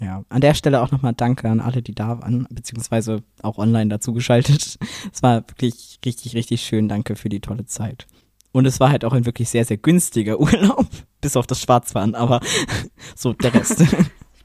Ja, 0.00 0.22
an 0.28 0.40
der 0.40 0.54
Stelle 0.54 0.80
auch 0.80 0.92
nochmal 0.92 1.14
Danke 1.14 1.48
an 1.48 1.58
alle, 1.58 1.82
die 1.82 1.94
da 1.94 2.20
waren, 2.20 2.46
beziehungsweise 2.50 3.24
auch 3.42 3.58
online 3.58 3.90
dazugeschaltet. 3.90 4.78
Es 5.12 5.22
war 5.22 5.42
wirklich 5.48 5.98
richtig, 6.04 6.36
richtig 6.36 6.62
schön. 6.62 6.88
Danke 6.88 7.16
für 7.16 7.28
die 7.28 7.40
tolle 7.40 7.66
Zeit. 7.66 8.06
Und 8.52 8.66
es 8.66 8.78
war 8.78 8.90
halt 8.90 9.04
auch 9.04 9.12
ein 9.12 9.26
wirklich 9.26 9.48
sehr, 9.48 9.64
sehr 9.64 9.76
günstiger 9.76 10.38
Urlaub, 10.40 10.86
bis 11.20 11.36
auf 11.36 11.48
das 11.48 11.60
Schwarzfahren, 11.60 12.14
aber 12.14 12.40
so 13.16 13.32
der 13.32 13.54
Rest 13.54 13.84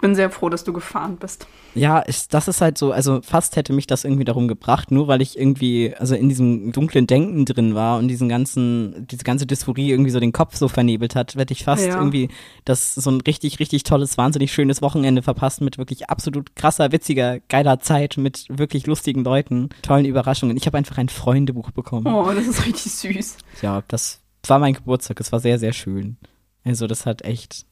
bin 0.04 0.16
sehr 0.16 0.30
froh, 0.30 0.50
dass 0.50 0.66
du 0.66 0.74
gefahren 0.74 1.16
bist. 1.16 1.48
Ja, 1.76 2.04
ich, 2.06 2.28
das 2.28 2.50
ist 2.50 2.60
halt 2.60 2.78
so, 2.78 2.92
also 2.92 3.22
fast 3.22 3.56
hätte 3.56 3.72
mich 3.72 3.88
das 3.88 4.04
irgendwie 4.04 4.26
darum 4.26 4.50
gebracht, 4.50 4.92
nur 4.92 5.08
weil 5.08 5.22
ich 5.22 5.39
irgendwie, 5.39 5.96
also 5.98 6.13
in 6.13 6.28
diesem 6.28 6.74
dunklen 6.74 7.08
Denken 7.08 7.46
drin 7.46 7.74
war 7.74 8.00
und 8.00 8.10
diesen 8.10 8.28
ganzen, 8.28 9.08
diese 9.08 9.24
ganze 9.24 9.48
Dysphorie 9.48 9.89
irgendwie 9.89 10.12
so 10.12 10.20
den 10.20 10.34
Kopf 10.34 10.58
so 10.58 10.68
vernebelt 10.68 11.16
hat, 11.16 11.36
hätte 11.36 11.54
ich 11.54 11.63
fast 11.63 11.86
ja. 11.86 11.96
irgendwie 11.98 12.28
das 12.66 12.96
so 12.96 13.10
ein 13.12 13.22
richtig, 13.22 13.62
richtig 13.62 13.84
tolles, 13.84 14.18
wahnsinnig 14.18 14.52
schönes 14.52 14.82
Wochenende 14.82 15.22
verpasst 15.22 15.62
mit 15.62 15.78
wirklich 15.78 16.10
absolut 16.10 16.54
krasser, 16.54 16.92
witziger, 16.92 17.39
geiler 17.48 17.80
Zeit, 17.80 18.18
mit 18.18 18.46
wirklich 18.50 18.86
lustigen 18.86 19.24
Leuten, 19.24 19.70
tollen 19.84 20.04
Überraschungen. 20.04 20.58
Ich 20.58 20.66
habe 20.66 20.78
einfach 20.78 20.98
ein 20.98 21.08
Freundebuch 21.08 21.72
bekommen. 21.72 22.08
Oh, 22.08 22.30
das 22.36 22.46
ist 22.46 22.66
richtig 22.66 22.92
süß. 22.92 23.38
Ja, 23.62 23.82
das 23.88 24.20
war 24.48 24.60
mein 24.60 24.74
Geburtstag, 24.74 25.22
es 25.22 25.32
war 25.32 25.39
sehr, 25.39 25.60
sehr 25.60 25.72
schön. 25.72 26.18
Also 26.66 26.88
das 26.88 27.06
hat 27.06 27.22
echt, 27.22 27.66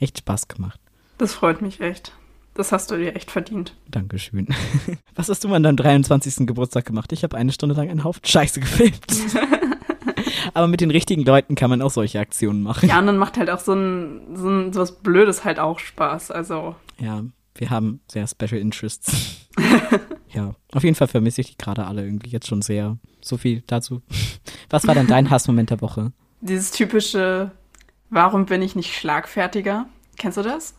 echt 0.00 0.18
Spaß 0.18 0.48
gemacht. 0.48 0.80
Das 1.18 1.34
freut 1.34 1.62
mich 1.62 1.80
echt. 1.80 2.12
Das 2.54 2.72
hast 2.72 2.90
du 2.90 2.96
dir 2.96 3.14
echt 3.14 3.30
verdient. 3.30 3.74
Dankeschön. 3.90 4.48
Was 5.14 5.28
hast 5.28 5.44
du 5.44 5.52
an 5.52 5.62
deinem 5.62 5.76
23. 5.76 6.46
Geburtstag 6.46 6.86
gemacht? 6.86 7.12
Ich 7.12 7.22
habe 7.22 7.36
eine 7.36 7.52
Stunde 7.52 7.74
lang 7.74 7.90
einen 7.90 8.02
Haufen 8.02 8.24
Scheiße 8.24 8.60
gefilmt. 8.60 9.06
Aber 10.54 10.66
mit 10.66 10.80
den 10.80 10.90
richtigen 10.90 11.22
Leuten 11.22 11.54
kann 11.54 11.68
man 11.68 11.82
auch 11.82 11.90
solche 11.90 12.18
Aktionen 12.18 12.62
machen. 12.62 12.88
Ja, 12.88 12.98
und 12.98 13.06
dann 13.06 13.18
macht 13.18 13.36
halt 13.36 13.50
auch 13.50 13.58
so 13.58 13.74
ein, 13.74 14.20
so 14.34 14.48
ein 14.48 14.72
so 14.72 14.80
was 14.80 14.92
Blödes 15.00 15.44
halt 15.44 15.58
auch 15.58 15.78
Spaß. 15.78 16.30
Also. 16.30 16.74
Ja, 16.98 17.24
wir 17.54 17.70
haben 17.70 18.00
sehr 18.10 18.26
Special 18.26 18.58
Interests. 18.58 19.48
ja, 20.32 20.54
auf 20.72 20.82
jeden 20.82 20.94
Fall 20.94 21.08
vermisse 21.08 21.42
ich 21.42 21.50
die 21.50 21.58
gerade 21.58 21.84
alle 21.84 22.04
irgendwie 22.04 22.30
jetzt 22.30 22.46
schon 22.46 22.62
sehr. 22.62 22.96
So 23.20 23.36
viel 23.36 23.64
dazu. 23.66 24.00
Was 24.70 24.86
war 24.86 24.94
denn 24.94 25.06
dein 25.06 25.28
Hassmoment 25.28 25.68
der 25.68 25.82
Woche? 25.82 26.12
Dieses 26.40 26.70
typische, 26.70 27.50
warum 28.08 28.46
bin 28.46 28.62
ich 28.62 28.76
nicht 28.76 28.94
schlagfertiger? 28.94 29.86
Kennst 30.16 30.38
du 30.38 30.42
das? 30.42 30.74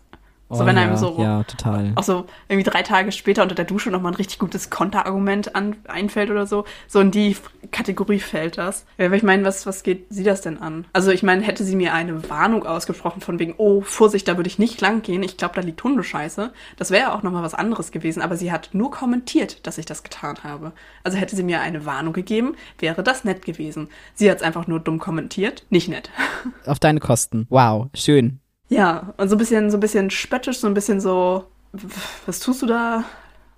So, 0.49 0.63
oh, 0.63 0.65
wenn 0.65 0.77
einem 0.77 0.91
ja, 0.91 0.97
so, 0.97 1.17
ja, 1.19 1.43
total. 1.43 1.91
auch 1.95 2.03
so 2.03 2.25
irgendwie 2.47 2.69
drei 2.69 2.81
Tage 2.81 3.11
später 3.11 3.43
unter 3.43 3.55
der 3.55 3.65
Dusche 3.65 3.91
nochmal 3.91 4.13
ein 4.13 4.15
richtig 4.15 4.39
gutes 4.39 4.69
Konterargument 4.69 5.55
an, 5.55 5.75
einfällt 5.89 6.31
oder 6.31 6.45
so. 6.45 6.63
So 6.87 7.01
in 7.01 7.11
die 7.11 7.35
Kategorie 7.71 8.19
fällt 8.19 8.57
das. 8.57 8.85
Ja, 8.97 9.11
weil 9.11 9.17
ich 9.17 9.23
meine, 9.23 9.43
was, 9.43 9.65
was 9.65 9.83
geht 9.83 10.05
sie 10.09 10.23
das 10.23 10.39
denn 10.39 10.57
an? 10.57 10.85
Also 10.93 11.11
ich 11.11 11.21
meine, 11.21 11.41
hätte 11.41 11.65
sie 11.65 11.75
mir 11.75 11.93
eine 11.93 12.29
Warnung 12.29 12.65
ausgesprochen 12.65 13.19
von 13.19 13.39
wegen, 13.39 13.55
oh, 13.57 13.81
Vorsicht, 13.81 14.25
da 14.29 14.37
würde 14.37 14.47
ich 14.47 14.57
nicht 14.57 14.79
lang 14.79 15.01
gehen, 15.01 15.21
ich 15.21 15.35
glaube, 15.35 15.55
da 15.55 15.61
liegt 15.61 15.83
Hundescheiße. 15.83 16.53
Das 16.77 16.91
wäre 16.91 17.01
ja 17.01 17.13
auch 17.13 17.23
nochmal 17.23 17.43
was 17.43 17.53
anderes 17.53 17.91
gewesen, 17.91 18.21
aber 18.21 18.37
sie 18.37 18.51
hat 18.53 18.69
nur 18.71 18.89
kommentiert, 18.89 19.67
dass 19.67 19.77
ich 19.77 19.85
das 19.85 20.03
getan 20.03 20.37
habe. 20.45 20.71
Also 21.03 21.17
hätte 21.17 21.35
sie 21.35 21.43
mir 21.43 21.59
eine 21.59 21.85
Warnung 21.85 22.13
gegeben, 22.13 22.55
wäre 22.79 23.03
das 23.03 23.25
nett 23.25 23.43
gewesen. 23.43 23.89
Sie 24.13 24.31
hat 24.31 24.37
es 24.37 24.43
einfach 24.43 24.65
nur 24.65 24.79
dumm 24.79 24.99
kommentiert, 24.99 25.65
nicht 25.69 25.89
nett. 25.89 26.09
Auf 26.65 26.79
deine 26.79 27.01
Kosten. 27.01 27.47
Wow, 27.49 27.87
schön. 27.93 28.39
Ja, 28.69 29.13
und 29.17 29.29
so 29.29 29.35
ein 29.35 29.37
bisschen, 29.37 29.71
so 29.71 29.77
ein 29.77 29.79
bisschen 29.79 30.09
spöttisch, 30.09 30.59
so 30.59 30.67
ein 30.67 30.73
bisschen 30.73 30.99
so, 30.99 31.45
was 32.25 32.39
tust 32.39 32.61
du 32.61 32.65
da? 32.65 33.03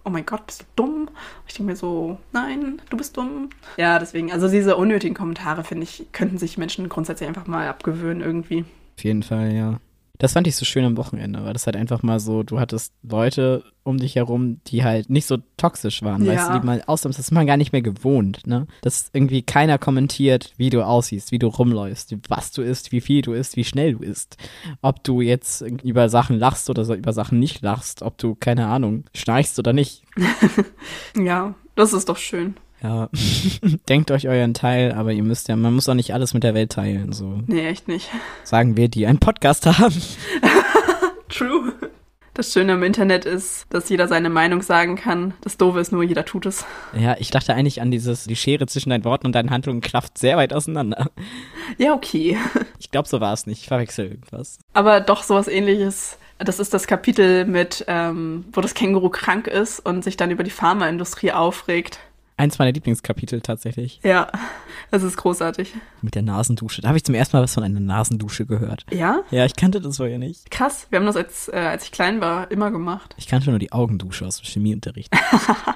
Oh 0.06 0.10
mein 0.10 0.26
Gott, 0.26 0.46
bist 0.48 0.62
du 0.62 0.66
dumm? 0.76 1.10
Ich 1.48 1.56
denke 1.56 1.72
mir 1.72 1.76
so, 1.76 2.18
nein, 2.32 2.82
du 2.90 2.98
bist 2.98 3.18
dumm. 3.18 3.50
Ja, 3.78 4.00
deswegen, 4.00 4.32
also 4.32 4.48
diese 4.48 4.76
unnötigen 4.78 5.16
Kommentare, 5.16 5.64
finde 5.64 5.84
ich, 5.84 6.08
könnten 6.12 6.38
sich 6.38 6.58
Menschen 6.58 6.90
grundsätzlich 6.90 7.28
einfach 7.28 7.48
mal 7.48 7.68
abgewöhnen 7.68 8.22
irgendwie. 8.22 8.66
Auf 8.98 9.04
jeden 9.04 9.24
Fall, 9.24 9.54
ja. 9.54 9.80
Das 10.20 10.34
fand 10.34 10.48
ich 10.48 10.58
so 10.58 10.66
schön 10.66 10.84
am 10.84 10.98
Wochenende, 10.98 11.46
weil 11.46 11.54
das 11.54 11.66
halt 11.66 11.78
einfach 11.78 12.04
mal 12.04 12.20
so, 12.20 12.44
du 12.44 12.60
hattest 12.60 12.94
Leute 13.04 13.64
um 13.84 13.98
dich 13.98 14.16
herum, 14.18 14.60
die 14.68 14.84
halt 14.84 15.10
nicht 15.10 15.26
so 15.26 15.38
toxisch 15.56 16.04
waren, 16.04 16.26
ja. 16.26 16.34
weißt 16.34 16.50
du, 16.50 16.60
die 16.60 16.66
mal 16.66 16.84
ausnahms, 16.86 17.16
das 17.16 17.28
ist 17.28 17.32
man 17.32 17.48
gar 17.48 17.56
nicht 17.56 17.72
mehr 17.72 17.82
gewohnt, 17.82 18.46
ne? 18.46 18.68
Dass 18.82 19.10
irgendwie 19.14 19.44
keiner 19.44 19.78
kommentiert, 19.78 20.54
wie 20.58 20.70
du 20.70 20.86
aussiehst, 20.86 21.32
wie 21.32 21.40
du 21.40 21.48
rumläufst, 21.48 22.14
was 22.28 22.52
du 22.52 22.62
isst, 22.62 22.92
wie 22.92 23.00
viel 23.00 23.22
du 23.22 23.32
isst, 23.32 23.56
wie 23.56 23.64
schnell 23.64 23.94
du 23.94 24.00
isst. 24.00 24.36
Ob 24.82 25.06
du 25.06 25.22
jetzt 25.22 25.62
über 25.62 26.10
Sachen 26.10 26.38
lachst 26.38 26.70
oder 26.70 26.84
über 26.94 27.14
Sachen 27.14 27.40
nicht 27.40 27.62
lachst, 27.62 28.02
ob 28.02 28.18
du, 28.18 28.36
keine 28.36 28.68
Ahnung, 28.68 29.06
schnarchst 29.16 29.58
oder 29.58 29.72
nicht. 29.72 30.04
ja, 31.18 31.56
das 31.76 31.94
ist 31.94 32.10
doch 32.10 32.18
schön. 32.18 32.56
Ja, 32.82 33.10
denkt 33.90 34.12
euch 34.12 34.28
euren 34.28 34.54
Teil, 34.54 34.94
aber 34.94 35.12
ihr 35.12 35.24
müsst 35.24 35.48
ja, 35.48 35.56
man 35.56 35.74
muss 35.74 35.90
auch 35.90 35.94
nicht 35.96 36.14
alles 36.14 36.34
mit 36.34 36.44
der 36.44 36.54
Welt 36.54 36.72
teilen, 36.72 37.12
so. 37.12 37.42
Nee, 37.48 37.68
echt 37.68 37.88
nicht. 37.88 38.10
Sagen 38.44 38.78
wir, 38.78 38.88
die 38.88 39.06
einen 39.06 39.20
Podcast 39.20 39.66
haben. 39.66 40.02
True. 41.30 41.74
Das 42.34 42.54
Schöne 42.54 42.74
im 42.74 42.84
Internet 42.84 43.26
ist, 43.26 43.66
dass 43.70 43.90
jeder 43.90 44.08
seine 44.08 44.30
Meinung 44.30 44.62
sagen 44.62 44.96
kann. 44.96 45.34
Das 45.42 45.58
Doofe 45.58 45.82
ist 45.82 45.92
nur, 45.92 46.04
jeder 46.04 46.24
tut 46.24 46.46
es. 46.46 46.66
Ja, 46.98 47.18
ich 47.20 47.32
dachte 47.32 47.54
eigentlich 47.54 47.82
an 47.82 47.92
dieses, 47.92 48.24
die 48.24 48.38
Schere 48.38 48.66
zwischen 48.66 48.92
deinen 48.92 49.04
Worten 49.04 49.26
und 49.26 49.36
deinen 49.36 49.52
Handlungen 49.52 49.82
klafft 49.82 50.18
sehr 50.18 50.38
weit 50.38 50.54
auseinander. 50.54 51.10
Ja, 51.78 51.94
okay. 51.94 52.38
Ich 52.80 52.92
glaube, 52.92 53.10
so 53.10 53.20
war 53.20 53.34
es 53.34 53.46
nicht. 53.46 53.64
Ich 53.64 53.68
verwechsel 53.68 54.06
irgendwas. 54.06 54.60
Aber 54.72 55.02
doch 55.02 55.24
sowas 55.24 55.50
ähnliches. 55.50 56.18
Das 56.38 56.60
ist 56.60 56.74
das 56.74 56.88
Kapitel 56.88 57.44
mit, 57.44 57.84
ähm, 57.90 58.46
wo 58.54 58.62
das 58.62 58.74
Känguru 58.74 59.10
krank 59.10 59.48
ist 59.48 59.82
und 59.82 60.06
sich 60.06 60.16
dann 60.16 60.32
über 60.32 60.46
die 60.46 60.50
Pharmaindustrie 60.50 61.34
aufregt. 61.34 62.00
Eins 62.40 62.58
meiner 62.58 62.72
Lieblingskapitel 62.72 63.42
tatsächlich. 63.42 64.00
Ja, 64.02 64.32
das 64.92 65.04
ist 65.04 65.18
großartig. 65.18 65.74
Mit 66.02 66.16
der 66.16 66.22
Nasendusche. 66.22 66.82
Da 66.82 66.88
habe 66.88 66.98
ich 66.98 67.04
zum 67.04 67.14
ersten 67.14 67.36
Mal 67.36 67.44
was 67.44 67.54
von 67.54 67.64
einer 67.64 67.82
Nasendusche 67.82 68.46
gehört. 68.46 68.86
Ja? 68.92 69.24
Ja, 69.30 69.44
ich 69.44 69.58
kannte 69.58 69.82
das 69.82 69.98
vorher 69.98 70.20
nicht. 70.20 70.50
Krass, 70.50 70.88
wir 70.90 71.00
haben 71.00 71.06
das, 71.06 71.18
als, 71.18 71.50
äh, 71.50 71.58
als 71.58 71.84
ich 71.84 71.92
klein 71.92 72.22
war, 72.22 72.50
immer 72.50 72.72
gemacht. 72.72 73.14
Ich 73.18 73.28
kannte 73.28 73.50
nur 73.50 73.60
die 73.60 73.74
Augendusche 73.74 74.26
aus 74.26 74.38
dem 74.38 74.46
Chemieunterricht. 74.46 75.14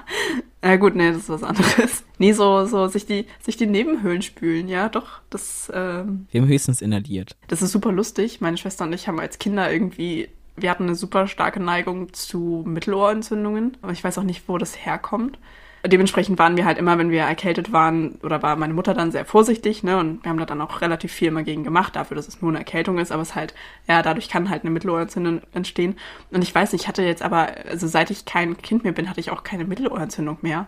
ja 0.64 0.76
gut, 0.76 0.94
nee, 0.94 1.08
das 1.08 1.18
ist 1.18 1.28
was 1.28 1.42
anderes. 1.42 2.02
Nee, 2.16 2.32
so, 2.32 2.64
so 2.64 2.86
sich, 2.86 3.04
die, 3.04 3.26
sich 3.42 3.58
die 3.58 3.66
Nebenhöhlen 3.66 4.22
spülen, 4.22 4.66
ja, 4.66 4.88
doch. 4.88 5.20
Das, 5.28 5.70
ähm, 5.74 6.28
Wir 6.30 6.40
haben 6.40 6.48
höchstens 6.48 6.80
inhaliert. 6.80 7.36
Das 7.48 7.60
ist 7.60 7.72
super 7.72 7.92
lustig. 7.92 8.40
Meine 8.40 8.56
Schwester 8.56 8.84
und 8.84 8.94
ich 8.94 9.06
haben 9.06 9.20
als 9.20 9.38
Kinder 9.38 9.70
irgendwie 9.70 10.30
wir 10.56 10.70
hatten 10.70 10.84
eine 10.84 10.94
super 10.94 11.26
starke 11.26 11.60
Neigung 11.60 12.12
zu 12.12 12.62
Mittelohrentzündungen, 12.64 13.76
aber 13.82 13.90
ich 13.90 14.04
weiß 14.04 14.18
auch 14.18 14.22
nicht, 14.22 14.48
wo 14.48 14.56
das 14.56 14.86
herkommt. 14.86 15.38
Dementsprechend 15.86 16.38
waren 16.38 16.56
wir 16.56 16.64
halt 16.64 16.78
immer, 16.78 16.98
wenn 16.98 17.10
wir 17.10 17.22
erkältet 17.22 17.72
waren, 17.72 18.16
oder 18.22 18.42
war 18.42 18.56
meine 18.56 18.74
Mutter 18.74 18.94
dann 18.94 19.12
sehr 19.12 19.24
vorsichtig, 19.24 19.82
ne? 19.82 19.98
Und 19.98 20.24
wir 20.24 20.30
haben 20.30 20.38
da 20.38 20.46
dann 20.46 20.60
auch 20.60 20.80
relativ 20.80 21.12
viel 21.12 21.28
immer 21.28 21.42
gegen 21.42 21.64
gemacht, 21.64 21.96
dafür, 21.96 22.16
dass 22.16 22.28
es 22.28 22.40
nur 22.40 22.50
eine 22.50 22.58
Erkältung 22.58 22.98
ist, 22.98 23.12
aber 23.12 23.22
es 23.22 23.34
halt, 23.34 23.54
ja, 23.86 24.02
dadurch 24.02 24.28
kann 24.28 24.50
halt 24.50 24.62
eine 24.62 24.70
Mittelohrentzündung 24.70 25.42
entstehen. 25.52 25.96
Und 26.30 26.42
ich 26.42 26.54
weiß, 26.54 26.72
ich 26.72 26.88
hatte 26.88 27.02
jetzt 27.02 27.22
aber, 27.22 27.48
also 27.68 27.86
seit 27.86 28.10
ich 28.10 28.24
kein 28.24 28.56
Kind 28.58 28.84
mehr 28.84 28.92
bin, 28.92 29.08
hatte 29.08 29.20
ich 29.20 29.30
auch 29.30 29.44
keine 29.44 29.64
Mittelohrentzündung 29.64 30.38
mehr. 30.42 30.66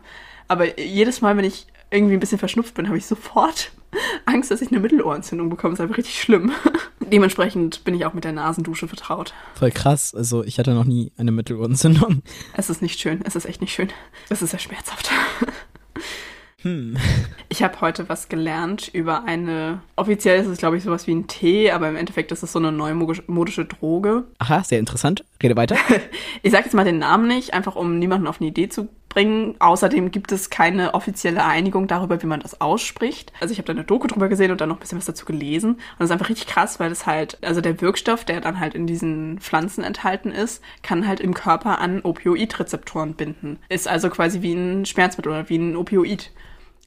Aber 0.49 0.79
jedes 0.79 1.21
Mal, 1.21 1.37
wenn 1.37 1.45
ich 1.45 1.67
irgendwie 1.91 2.15
ein 2.15 2.21
bisschen 2.21 2.39
verschnupft 2.39 2.75
bin, 2.75 2.89
habe 2.89 2.99
ich 2.99 3.07
sofort 3.07 3.73
Angst, 4.27 4.51
dass 4.51 4.63
ich 4.63 4.71
eine 4.71 4.81
Mittelohrentzündung 4.81 5.49
bekomme. 5.51 5.75
Ist 5.75 5.81
einfach 5.81 5.97
richtig 5.97 6.21
schlimm. 6.21 6.53
Dementsprechend 7.01 7.85
bin 7.85 7.95
ich 7.95 8.05
auch 8.05 8.15
mit 8.15 8.25
der 8.25 8.33
Nasendusche 8.33 8.89
vertraut. 8.89 9.33
Voll 9.55 9.71
krass. 9.71 10.15
Also 10.15 10.45
ich 10.45 10.59
hatte 10.59 10.75
noch 10.75 10.85
nie 10.85 11.13
eine 11.17 11.33
Mittelohrentzündung. 11.33 12.23
Es 12.57 12.71
ist 12.71 12.83
nicht 12.83 13.01
schön. 13.01 13.21
Es 13.25 13.37
ist 13.37 13.45
echt 13.45 13.61
nicht 13.61 13.73
schön. 13.73 13.89
Es 14.29 14.43
ist 14.43 14.51
sehr 14.51 14.59
schmerzhaft. 14.59 15.11
Hm. 16.63 16.97
Ich 17.49 17.63
habe 17.63 17.81
heute 17.81 18.09
was 18.09 18.29
gelernt 18.29 18.89
über 18.93 19.25
eine, 19.25 19.83
offiziell 19.95 20.41
ist 20.41 20.49
es 20.49 20.59
glaube 20.59 20.77
ich 20.77 20.83
sowas 20.83 21.07
wie 21.07 21.15
ein 21.15 21.29
Tee, 21.29 21.71
aber 21.71 21.89
im 21.89 21.97
Endeffekt 21.97 22.33
ist 22.33 22.43
es 22.43 22.51
so 22.51 22.59
eine 22.59 22.73
neumodische 22.73 23.67
Droge. 23.67 24.25
Aha, 24.39 24.65
sehr 24.65 24.81
interessant. 24.81 25.25
Rede 25.43 25.57
weiter. 25.57 25.77
Ich 26.43 26.53
sage 26.53 26.65
jetzt 26.65 26.75
mal 26.75 26.85
den 26.85 26.99
Namen 26.99 27.29
nicht, 27.29 27.55
einfach 27.55 27.77
um 27.77 27.99
niemanden 27.99 28.27
auf 28.27 28.41
eine 28.41 28.49
Idee 28.49 28.69
zu 28.69 28.89
bringen. 29.17 29.55
Außerdem 29.61 30.11
gibt 30.11 30.31
es 30.31 30.51
keine 30.51 30.93
offizielle 30.93 31.43
Einigung 31.43 31.87
darüber, 31.87 32.23
wie 32.23 32.27
man 32.27 32.41
das 32.41 32.61
ausspricht. 32.61 33.33
Also 33.41 33.53
ich 33.53 33.59
habe 33.59 33.67
da 33.67 33.73
eine 33.73 33.85
Doku 33.85 34.07
drüber 34.07 34.29
gesehen 34.29 34.51
und 34.51 34.61
dann 34.61 34.69
noch 34.69 34.77
ein 34.77 34.81
bisschen 34.81 34.99
was 34.99 35.07
dazu 35.07 35.25
gelesen. 35.25 35.71
Und 35.71 35.81
das 35.99 36.09
ist 36.09 36.13
einfach 36.13 36.29
richtig 36.29 36.49
krass, 36.49 36.79
weil 36.79 36.91
das 36.91 37.07
halt, 37.07 37.39
also 37.43 37.63
der 37.63 37.81
Wirkstoff, 37.81 38.27
der 38.27 38.43
dann 38.43 38.61
halt 38.61 38.75
in 38.75 38.87
diesen 38.87 39.39
Pflanzen 39.39 39.83
enthalten 39.85 40.33
ist, 40.33 40.63
kann 40.83 41.07
halt 41.07 41.21
im 41.21 41.33
Körper 41.33 41.81
an 41.81 42.03
Opioidrezeptoren 42.03 43.15
binden. 43.15 43.59
Ist 43.71 43.89
also 43.89 44.11
quasi 44.11 44.43
wie 44.43 44.53
ein 44.53 44.85
Schmerzmittel 44.85 45.33
oder 45.33 45.49
wie 45.49 45.57
ein 45.57 45.77
Opioid. 45.77 46.31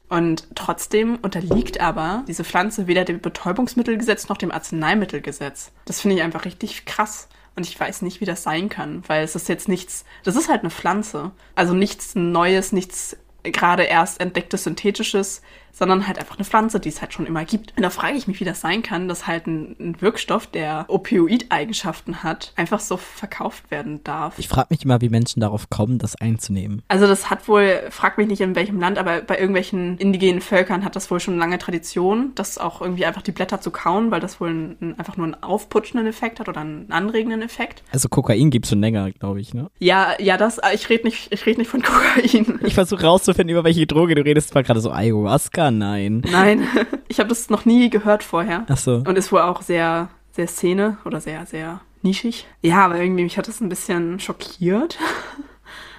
Und 0.08 0.46
trotzdem 0.54 1.18
unterliegt 1.22 1.80
aber 1.80 2.24
diese 2.28 2.44
Pflanze 2.44 2.86
weder 2.86 3.04
dem 3.04 3.20
Betäubungsmittelgesetz 3.20 4.28
noch 4.28 4.36
dem 4.36 4.52
Arzneimittelgesetz. 4.52 5.72
Das 5.84 6.00
finde 6.00 6.16
ich 6.16 6.22
einfach 6.22 6.44
richtig 6.44 6.84
krass. 6.84 7.28
Und 7.56 7.66
ich 7.66 7.78
weiß 7.78 8.02
nicht, 8.02 8.20
wie 8.20 8.24
das 8.24 8.42
sein 8.42 8.68
kann, 8.68 9.02
weil 9.06 9.24
es 9.24 9.34
ist 9.34 9.48
jetzt 9.48 9.68
nichts, 9.68 10.04
das 10.24 10.36
ist 10.36 10.48
halt 10.48 10.60
eine 10.60 10.70
Pflanze. 10.70 11.32
Also 11.54 11.74
nichts 11.74 12.14
Neues, 12.14 12.72
nichts 12.72 13.16
gerade 13.42 13.84
erst 13.84 14.20
entdecktes 14.20 14.64
Synthetisches, 14.64 15.42
sondern 15.72 16.06
halt 16.06 16.18
einfach 16.18 16.36
eine 16.36 16.44
Pflanze, 16.44 16.80
die 16.80 16.88
es 16.88 17.00
halt 17.00 17.12
schon 17.12 17.26
immer 17.26 17.44
gibt. 17.44 17.76
Und 17.76 17.82
da 17.82 17.90
frage 17.90 18.16
ich 18.16 18.26
mich, 18.26 18.40
wie 18.40 18.44
das 18.44 18.60
sein 18.60 18.82
kann, 18.82 19.08
dass 19.08 19.26
halt 19.26 19.46
ein, 19.46 19.76
ein 19.78 20.00
Wirkstoff, 20.00 20.46
der 20.46 20.84
Opioid-Eigenschaften 20.88 22.22
hat, 22.22 22.52
einfach 22.56 22.80
so 22.80 22.96
verkauft 22.96 23.70
werden 23.70 24.02
darf. 24.04 24.38
Ich 24.38 24.48
frage 24.48 24.68
mich 24.70 24.84
immer, 24.84 25.00
wie 25.00 25.08
Menschen 25.08 25.40
darauf 25.40 25.70
kommen, 25.70 25.98
das 25.98 26.16
einzunehmen. 26.16 26.82
Also 26.88 27.06
das 27.06 27.30
hat 27.30 27.48
wohl, 27.48 27.80
frag 27.90 28.18
mich 28.18 28.26
nicht 28.28 28.40
in 28.40 28.54
welchem 28.54 28.80
Land, 28.80 28.98
aber 28.98 29.20
bei 29.20 29.38
irgendwelchen 29.38 29.98
indigenen 29.98 30.40
Völkern 30.40 30.84
hat 30.84 30.96
das 30.96 31.10
wohl 31.10 31.20
schon 31.20 31.38
lange 31.38 31.58
Tradition, 31.58 32.32
das 32.34 32.58
auch 32.58 32.80
irgendwie 32.80 33.06
einfach 33.06 33.22
die 33.22 33.32
Blätter 33.32 33.60
zu 33.60 33.70
kauen, 33.70 34.10
weil 34.10 34.20
das 34.20 34.40
wohl 34.40 34.50
ein, 34.50 34.76
ein, 34.80 34.98
einfach 34.98 35.16
nur 35.16 35.26
einen 35.26 35.42
aufputschenden 35.42 36.06
Effekt 36.06 36.40
hat 36.40 36.48
oder 36.48 36.60
einen 36.60 36.90
anregenden 36.90 37.42
Effekt. 37.42 37.82
Also 37.92 38.08
Kokain 38.08 38.50
gibt's 38.50 38.70
schon 38.70 38.80
länger, 38.80 39.10
glaube 39.12 39.40
ich, 39.40 39.54
ne? 39.54 39.70
Ja, 39.78 40.14
ja, 40.18 40.36
das, 40.36 40.60
ich 40.74 40.88
rede 40.88 41.04
nicht, 41.04 41.32
ich 41.32 41.46
rede 41.46 41.60
nicht 41.60 41.70
von 41.70 41.82
Kokain. 41.82 42.60
Ich 42.64 42.74
versuche 42.74 43.04
rauszufinden, 43.04 43.50
über 43.50 43.64
welche 43.64 43.86
Droge 43.86 44.14
du 44.14 44.22
redest. 44.22 44.54
War 44.54 44.62
gerade 44.62 44.80
so 44.80 44.90
Ayahuasca? 44.90 45.59
Nein. 45.68 46.22
Nein, 46.30 46.66
ich 47.08 47.18
habe 47.18 47.28
das 47.28 47.50
noch 47.50 47.64
nie 47.64 47.90
gehört 47.90 48.22
vorher. 48.22 48.64
Ach 48.68 48.76
so. 48.76 49.02
Und 49.06 49.18
ist 49.18 49.32
wohl 49.32 49.40
auch 49.40 49.62
sehr, 49.62 50.08
sehr 50.32 50.46
Szene 50.46 50.98
oder 51.04 51.20
sehr, 51.20 51.44
sehr 51.46 51.80
nischig. 52.02 52.46
Ja, 52.62 52.84
aber 52.84 53.00
irgendwie 53.00 53.24
mich 53.24 53.36
hat 53.36 53.48
das 53.48 53.60
ein 53.60 53.68
bisschen 53.68 54.20
schockiert. 54.20 54.98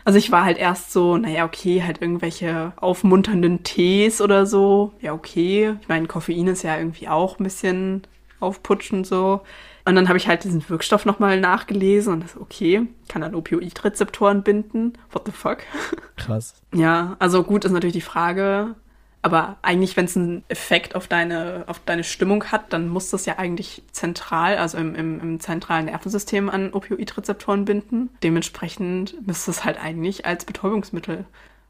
Also 0.04 0.18
ich 0.18 0.32
war 0.32 0.44
halt 0.44 0.58
erst 0.58 0.92
so, 0.92 1.16
naja, 1.18 1.46
okay, 1.46 1.84
halt 1.84 2.02
irgendwelche 2.02 2.74
aufmunternden 2.78 3.62
Tees 3.62 4.20
oder 4.20 4.48
so. 4.48 4.94
Ja, 5.00 5.14
okay. 5.14 5.76
Ich 5.80 5.88
meine, 5.88 6.08
Koffein 6.08 6.48
ist 6.48 6.64
ja 6.64 6.76
irgendwie 6.76 7.08
auch 7.08 7.40
ein 7.40 7.44
bisschen 7.44 8.02
aufputschend 8.40 9.06
so. 9.06 9.42
Und 9.86 9.96
dann 9.96 10.08
habe 10.08 10.18
ich 10.18 10.28
halt 10.28 10.44
diesen 10.44 10.68
Wirkstoff 10.70 11.06
nochmal 11.06 11.40
nachgelesen 11.40 12.14
und 12.14 12.24
das, 12.24 12.38
okay, 12.38 12.88
kann 13.08 13.24
an 13.24 13.36
Opioidrezeptoren 13.36 14.44
binden. 14.44 14.98
What 15.12 15.24
the 15.26 15.32
fuck? 15.32 15.60
Krass. 16.18 16.56
Ja, 16.74 17.16
also 17.20 17.44
gut 17.44 17.66
ist 17.66 17.72
natürlich 17.72 17.94
die 17.94 18.02
Frage, 18.02 18.76
aber 19.24 19.58
eigentlich, 19.62 19.96
wenn 19.98 20.06
es 20.06 20.18
einen 20.18 20.44
Effekt 20.48 20.96
auf 20.96 21.08
deine, 21.08 21.66
auf 21.68 21.80
deine 21.86 22.04
Stimmung 22.04 22.46
hat, 22.46 22.74
dann 22.74 22.90
muss 22.90 23.12
das 23.12 23.26
ja 23.26 23.38
eigentlich 23.38 23.84
zentral, 23.92 24.58
also 24.58 24.78
im, 24.78 24.96
im, 24.96 25.20
im 25.20 25.40
zentralen 25.40 25.86
Nervensystem 25.86 26.50
an 26.50 26.74
Opioidrezeptoren 26.74 27.66
binden. 27.66 28.10
Dementsprechend 28.24 29.16
müsste 29.28 29.52
es 29.52 29.64
halt 29.64 29.80
eigentlich 29.80 30.26
als 30.26 30.46
Betäubungsmittel 30.46 31.26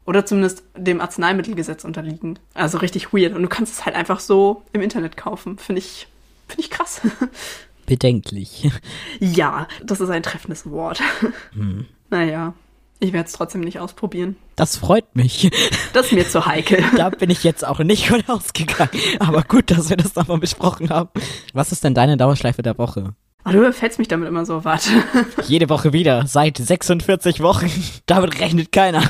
oder 0.06 0.24
zumindest 0.24 0.64
dem 0.76 1.00
Arzneimittelgesetz 1.00 1.84
unterliegen. 1.84 2.38
Also 2.54 2.78
richtig 2.78 3.12
weird. 3.12 3.34
Und 3.34 3.42
du 3.42 3.48
kannst 3.48 3.74
es 3.74 3.84
halt 3.84 3.96
einfach 3.96 4.20
so 4.20 4.62
im 4.72 4.80
Internet 4.80 5.16
kaufen. 5.16 5.58
Finde 5.58 5.80
ich, 5.80 6.08
finde 6.48 6.62
ich 6.62 6.70
krass. 6.70 7.02
Bedenklich. 7.86 8.70
Ja, 9.20 9.68
das 9.84 10.00
ist 10.00 10.10
ein 10.10 10.22
treffendes 10.22 10.68
Wort. 10.68 11.00
Hm. 11.52 11.86
Naja, 12.10 12.54
ich 13.02 13.12
werde 13.12 13.26
es 13.26 13.32
trotzdem 13.32 13.62
nicht 13.62 13.80
ausprobieren. 13.80 14.36
Das 14.56 14.76
freut 14.76 15.16
mich. 15.16 15.50
Das 15.92 16.06
ist 16.06 16.12
mir 16.12 16.26
zu 16.26 16.46
heikel. 16.46 16.82
Da 16.96 17.10
bin 17.10 17.28
ich 17.28 17.44
jetzt 17.44 17.66
auch 17.66 17.80
nicht 17.80 18.08
von 18.08 18.22
ausgegangen. 18.26 18.90
Aber 19.18 19.42
gut, 19.42 19.70
dass 19.70 19.90
wir 19.90 19.96
das 19.98 20.14
nochmal 20.14 20.38
besprochen 20.38 20.88
haben. 20.88 21.10
Was 21.52 21.70
ist 21.70 21.84
denn 21.84 21.92
deine 21.92 22.16
Dauerschleife 22.16 22.62
der 22.62 22.78
Woche? 22.78 23.14
Oh, 23.44 23.50
du 23.50 23.58
überfällst 23.58 23.98
mich 23.98 24.08
damit 24.08 24.28
immer 24.28 24.46
so, 24.46 24.64
warte. 24.64 24.90
Jede 25.46 25.68
Woche 25.68 25.92
wieder, 25.92 26.26
seit 26.26 26.56
46 26.56 27.40
Wochen. 27.42 27.70
Damit 28.06 28.40
rechnet 28.40 28.72
keiner. 28.72 29.02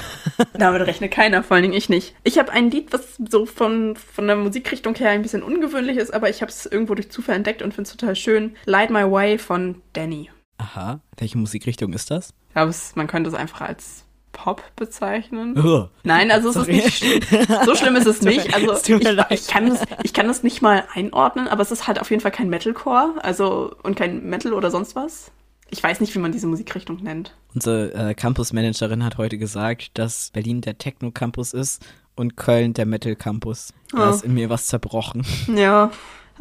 Damit 0.55 0.83
rechnet 0.83 1.13
keiner, 1.13 1.43
vor 1.43 1.55
allen 1.55 1.63
Dingen 1.63 1.77
ich 1.77 1.89
nicht. 1.89 2.15
Ich 2.25 2.39
habe 2.39 2.51
ein 2.51 2.71
Lied, 2.71 2.93
was 2.93 3.19
so 3.31 3.47
von, 3.47 3.95
von 3.95 4.27
der 4.27 4.37
Musikrichtung 4.37 4.95
her 4.95 5.11
ein 5.11 5.23
bisschen 5.23 5.43
ungewöhnlich 5.43 5.99
ist, 5.99 6.13
aber 6.13 6.31
ich 6.31 6.41
habe 6.41 6.51
es 6.51 6.67
irgendwo 6.67 6.95
durch 6.95 7.11
Zufall 7.11 7.37
entdeckt 7.37 7.63
und 7.63 7.75
finde 7.75 7.89
es 7.89 7.97
total 7.97 8.17
schön. 8.17 8.57
Light 8.65 8.91
My 8.91 9.09
Way 9.09 9.39
von 9.39 9.83
Danny. 9.93 10.31
Aha, 10.59 11.01
welche 11.17 11.39
Musikrichtung 11.39 11.93
ist 11.93 12.11
das? 12.11 12.35
Ich 12.49 12.55
glaube, 12.55 12.71
es- 12.71 12.95
man 12.97 13.07
könnte 13.07 13.29
es 13.31 13.35
einfach 13.35 13.63
als 13.63 14.05
Pop 14.33 14.63
bezeichnen. 14.77 15.59
Ugh. 15.59 15.89
Nein, 16.05 16.31
also 16.31 16.49
es 16.51 16.57
ist 16.57 16.63
Sorry. 16.63 16.77
nicht 16.77 16.97
schlimm. 16.99 17.47
So 17.67 17.75
schlimm 17.75 17.97
ist 17.97 18.07
es 18.07 18.23
nicht. 18.23 18.55
Also 18.55 18.73
es 18.73 18.89
ich, 18.89 18.95
ich, 19.31 19.47
kann 19.47 19.69
das, 19.69 19.81
ich 20.03 20.13
kann 20.15 20.27
das 20.27 20.43
nicht 20.43 20.63
mal 20.63 20.85
einordnen, 20.95 21.49
aber 21.49 21.61
es 21.63 21.71
ist 21.71 21.87
halt 21.87 22.01
auf 22.01 22.11
jeden 22.11 22.23
Fall 22.23 22.31
kein 22.31 22.49
Metalcore, 22.49 23.15
also 23.23 23.75
und 23.83 23.97
kein 23.97 24.25
Metal 24.31 24.53
oder 24.55 24.71
sonst 24.71 24.95
was. 24.97 25.31
Ich 25.71 25.83
weiß 25.83 26.01
nicht, 26.01 26.15
wie 26.15 26.19
man 26.19 26.33
diese 26.33 26.47
Musikrichtung 26.47 26.97
nennt. 27.03 27.35
Unsere 27.55 27.93
äh, 27.95 28.15
Campus-Managerin 28.15 29.05
hat 29.05 29.17
heute 29.19 29.39
gesagt, 29.39 29.91
dass 29.99 30.31
Berlin 30.31 30.61
der 30.61 30.77
Techno-Campus 30.79 31.53
ist 31.55 31.85
und 32.15 32.37
Köln 32.37 32.75
der 32.75 32.85
Metal-Campus. 32.87 33.73
Da 33.91 34.09
Oh. 34.09 34.15
ist 34.15 34.23
in 34.25 34.35
mir 34.35 34.49
was 34.51 34.67
zerbrochen. 34.67 35.25
Ja, 35.55 35.91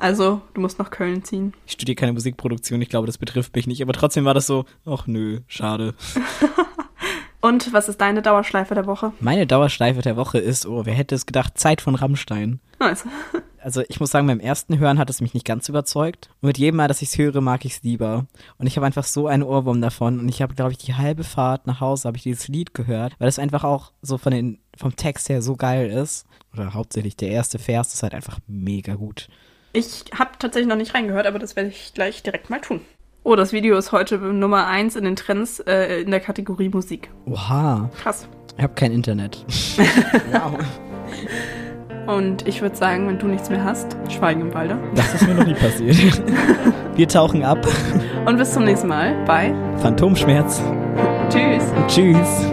also 0.02 0.42
du 0.54 0.62
musst 0.62 0.80
nach 0.80 0.90
Köln 0.90 1.24
ziehen. 1.24 1.54
Ich 1.66 1.74
studiere 1.74 1.96
keine 1.96 2.14
Musikproduktion, 2.14 2.82
ich 2.82 2.90
glaube, 2.90 3.08
das 3.08 3.18
betrifft 3.18 3.56
mich 3.56 3.68
nicht. 3.68 3.82
Aber 3.82 3.94
trotzdem 3.94 4.26
war 4.26 4.34
das 4.34 4.48
so, 4.48 4.66
ach 4.86 5.08
nö, 5.08 5.42
schade. 5.48 5.94
Und 7.42 7.74
was 7.74 7.90
ist 7.90 8.00
deine 8.00 8.22
Dauerschleife 8.22 8.76
der 8.76 8.86
Woche? 8.86 9.14
Meine 9.20 9.48
Dauerschleife 9.48 10.02
der 10.02 10.16
Woche 10.16 10.38
ist, 10.38 10.68
oh, 10.68 10.86
wer 10.86 10.94
hätte 10.94 11.16
es 11.16 11.26
gedacht, 11.26 11.58
Zeit 11.58 11.82
von 11.82 11.96
Rammstein. 11.96 12.60
Nice. 12.80 13.06
Also 13.64 13.84
ich 13.90 14.00
muss 14.00 14.10
sagen, 14.10 14.26
beim 14.26 14.40
ersten 14.40 14.80
Hören 14.80 14.98
hat 14.98 15.12
es 15.12 15.22
mich 15.22 15.36
nicht 15.36 15.46
ganz 15.46 15.70
überzeugt. 15.70 16.32
Und 16.42 16.48
mit 16.48 16.58
jedem 16.58 16.78
Mal, 16.78 16.88
dass 16.88 17.04
ich 17.04 17.10
es 17.10 17.18
höre, 17.20 17.42
mag 17.42 17.64
ich 17.64 17.74
es 17.74 17.84
lieber. 17.84 18.26
Und 18.58 18.66
ich 18.66 18.76
habe 18.76 18.88
einfach 18.88 19.04
so 19.04 19.28
einen 19.28 19.44
Ohrwurm 19.44 19.82
davon. 19.82 20.20
Und 20.20 20.30
ich 20.30 20.42
habe, 20.42 20.56
glaube 20.56 20.72
ich, 20.72 20.80
die 20.80 20.96
halbe 20.96 21.24
Fahrt 21.24 21.68
nach 21.68 21.80
Hause 21.80 22.08
habe 22.08 22.18
ich 22.18 22.24
dieses 22.24 22.48
Lied 22.48 22.74
gehört, 22.74 23.14
weil 23.20 23.28
es 23.28 23.38
einfach 23.38 23.64
auch 23.64 23.92
so 24.02 24.18
von 24.18 24.32
den, 24.32 24.58
vom 24.76 24.96
Text 24.96 25.30
her 25.30 25.44
so 25.44 25.58
geil 25.58 25.92
ist. 25.92 26.26
Oder 26.54 26.74
hauptsächlich 26.74 27.16
der 27.16 27.30
erste 27.30 27.60
Vers 27.60 27.94
ist 27.94 28.02
halt 28.02 28.16
einfach 28.16 28.40
mega 28.48 28.96
gut. 28.96 29.28
Ich 29.74 30.06
habe 30.18 30.32
tatsächlich 30.38 30.68
noch 30.68 30.76
nicht 30.76 30.94
reingehört, 30.94 31.26
aber 31.26 31.40
das 31.40 31.56
werde 31.56 31.70
ich 31.70 31.94
gleich 31.94 32.24
direkt 32.24 32.50
mal 32.50 32.60
tun. 32.60 32.82
Oh, 33.24 33.36
das 33.36 33.54
Video 33.54 33.78
ist 33.78 33.92
heute 33.92 34.18
Nummer 34.18 34.68
eins 34.68 34.96
in 34.96 35.04
den 35.04 35.16
Trends 35.16 35.60
äh, 35.60 36.02
in 36.02 36.12
der 36.12 36.20
Kategorie 36.20 36.70
Musik. 36.70 37.10
Oha, 37.26 37.90
Krass. 38.02 38.28
ich 38.58 38.64
habe 38.64 38.74
kein 38.74 38.92
Internet. 38.92 39.46
wow. 40.32 40.58
Und 42.08 42.48
ich 42.48 42.62
würde 42.62 42.76
sagen, 42.76 43.08
wenn 43.08 43.20
du 43.20 43.28
nichts 43.28 43.50
mehr 43.50 43.64
hast, 43.64 43.96
schweigen 44.10 44.42
im 44.42 44.54
Walde. 44.54 44.78
Das 44.96 45.14
ist 45.14 45.28
mir 45.28 45.36
noch 45.36 45.46
nie 45.46 45.54
passiert. 45.54 45.96
Wir 46.96 47.08
tauchen 47.08 47.44
ab. 47.44 47.66
Und 48.26 48.38
bis 48.38 48.52
zum 48.54 48.64
nächsten 48.64 48.88
Mal. 48.88 49.14
Bye. 49.26 49.54
Phantomschmerz. 49.78 50.62
Tschüss. 51.30 51.64
Tschüss. 51.88 52.52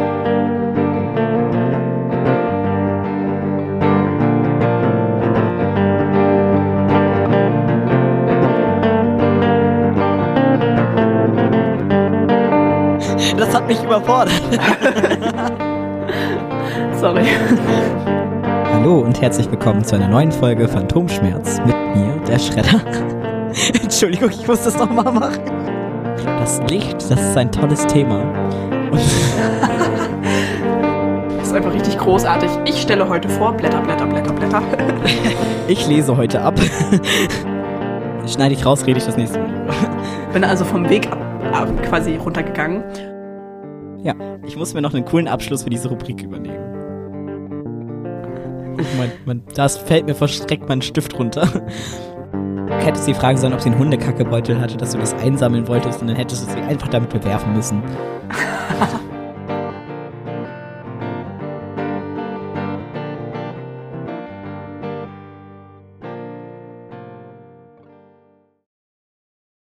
Das 13.37 13.55
hat 13.55 13.69
mich 13.69 13.83
überfordert. 13.83 14.41
Sorry. 17.01 17.27
Hallo 18.73 19.01
und 19.01 19.21
herzlich 19.21 19.51
willkommen 19.51 19.85
zu 19.85 19.97
einer 19.97 20.09
neuen 20.09 20.33
Folge 20.33 20.67
Phantomschmerz 20.67 21.61
mit 21.67 21.77
mir, 21.95 22.17
der 22.27 22.38
Schredder. 22.38 22.81
Entschuldigung, 23.83 24.31
ich 24.31 24.47
muss 24.47 24.64
das 24.64 24.79
nochmal 24.79 25.12
machen. 25.12 25.43
Das 26.41 26.61
Licht, 26.69 26.97
das 27.11 27.21
ist 27.21 27.37
ein 27.37 27.53
tolles 27.53 27.87
Thema. 27.87 28.23
Und 28.91 28.99
ist 31.43 31.55
einfach 31.55 31.75
richtig 31.75 31.99
großartig. 31.99 32.49
Ich 32.64 32.81
stelle 32.81 33.07
heute 33.09 33.29
vor, 33.29 33.53
Blätter, 33.53 33.81
Blätter, 33.81 34.07
Blätter, 34.07 34.33
Blätter. 34.33 34.62
ich 35.69 35.87
lese 35.87 36.17
heute 36.17 36.41
ab. 36.41 36.55
Schneide 38.27 38.55
ich 38.55 38.64
raus, 38.64 38.87
rede 38.87 38.99
ich 38.99 39.05
das 39.07 39.17
nächste 39.17 39.38
Mal. 39.38 39.49
Bin 40.33 40.45
also 40.45 40.64
vom 40.64 40.88
Weg 40.88 41.11
ab, 41.12 41.19
ab 41.53 41.69
quasi 41.83 42.17
runtergegangen. 42.17 42.83
Ja, 44.03 44.15
ich 44.47 44.57
muss 44.57 44.75
mir 44.75 44.83
noch 44.83 44.95
einen 44.95 45.05
coolen 45.05 45.29
Abschluss 45.29 45.65
für 45.65 45.71
diese 45.71 45.89
Rubrik 45.89 46.23
überlegen. 46.23 46.57
Oh, 48.79 48.97
mein, 48.97 49.11
mein, 49.27 49.43
das 49.55 49.77
fällt 49.77 50.07
mir 50.07 50.15
verschreckt 50.15 50.69
mein 50.69 50.83
Stift 50.83 51.19
runter. 51.19 51.49
Du 52.33 52.75
hättest 52.75 53.07
sie 53.07 53.15
fragen 53.15 53.39
sollen, 53.39 53.55
ob 53.55 53.61
sie 53.61 53.71
einen 53.71 53.79
Hundekackebeutel 53.79 54.61
hatte, 54.61 54.77
dass 54.77 54.93
du 54.93 54.99
das 54.99 55.15
einsammeln 55.15 55.67
wolltest 55.67 56.01
und 56.01 56.09
dann 56.09 56.17
hättest 56.17 56.47
du 56.47 56.53
sie 56.53 56.61
einfach 56.61 56.89
damit 56.89 57.11
bewerfen 57.11 57.55
müssen. 57.55 57.83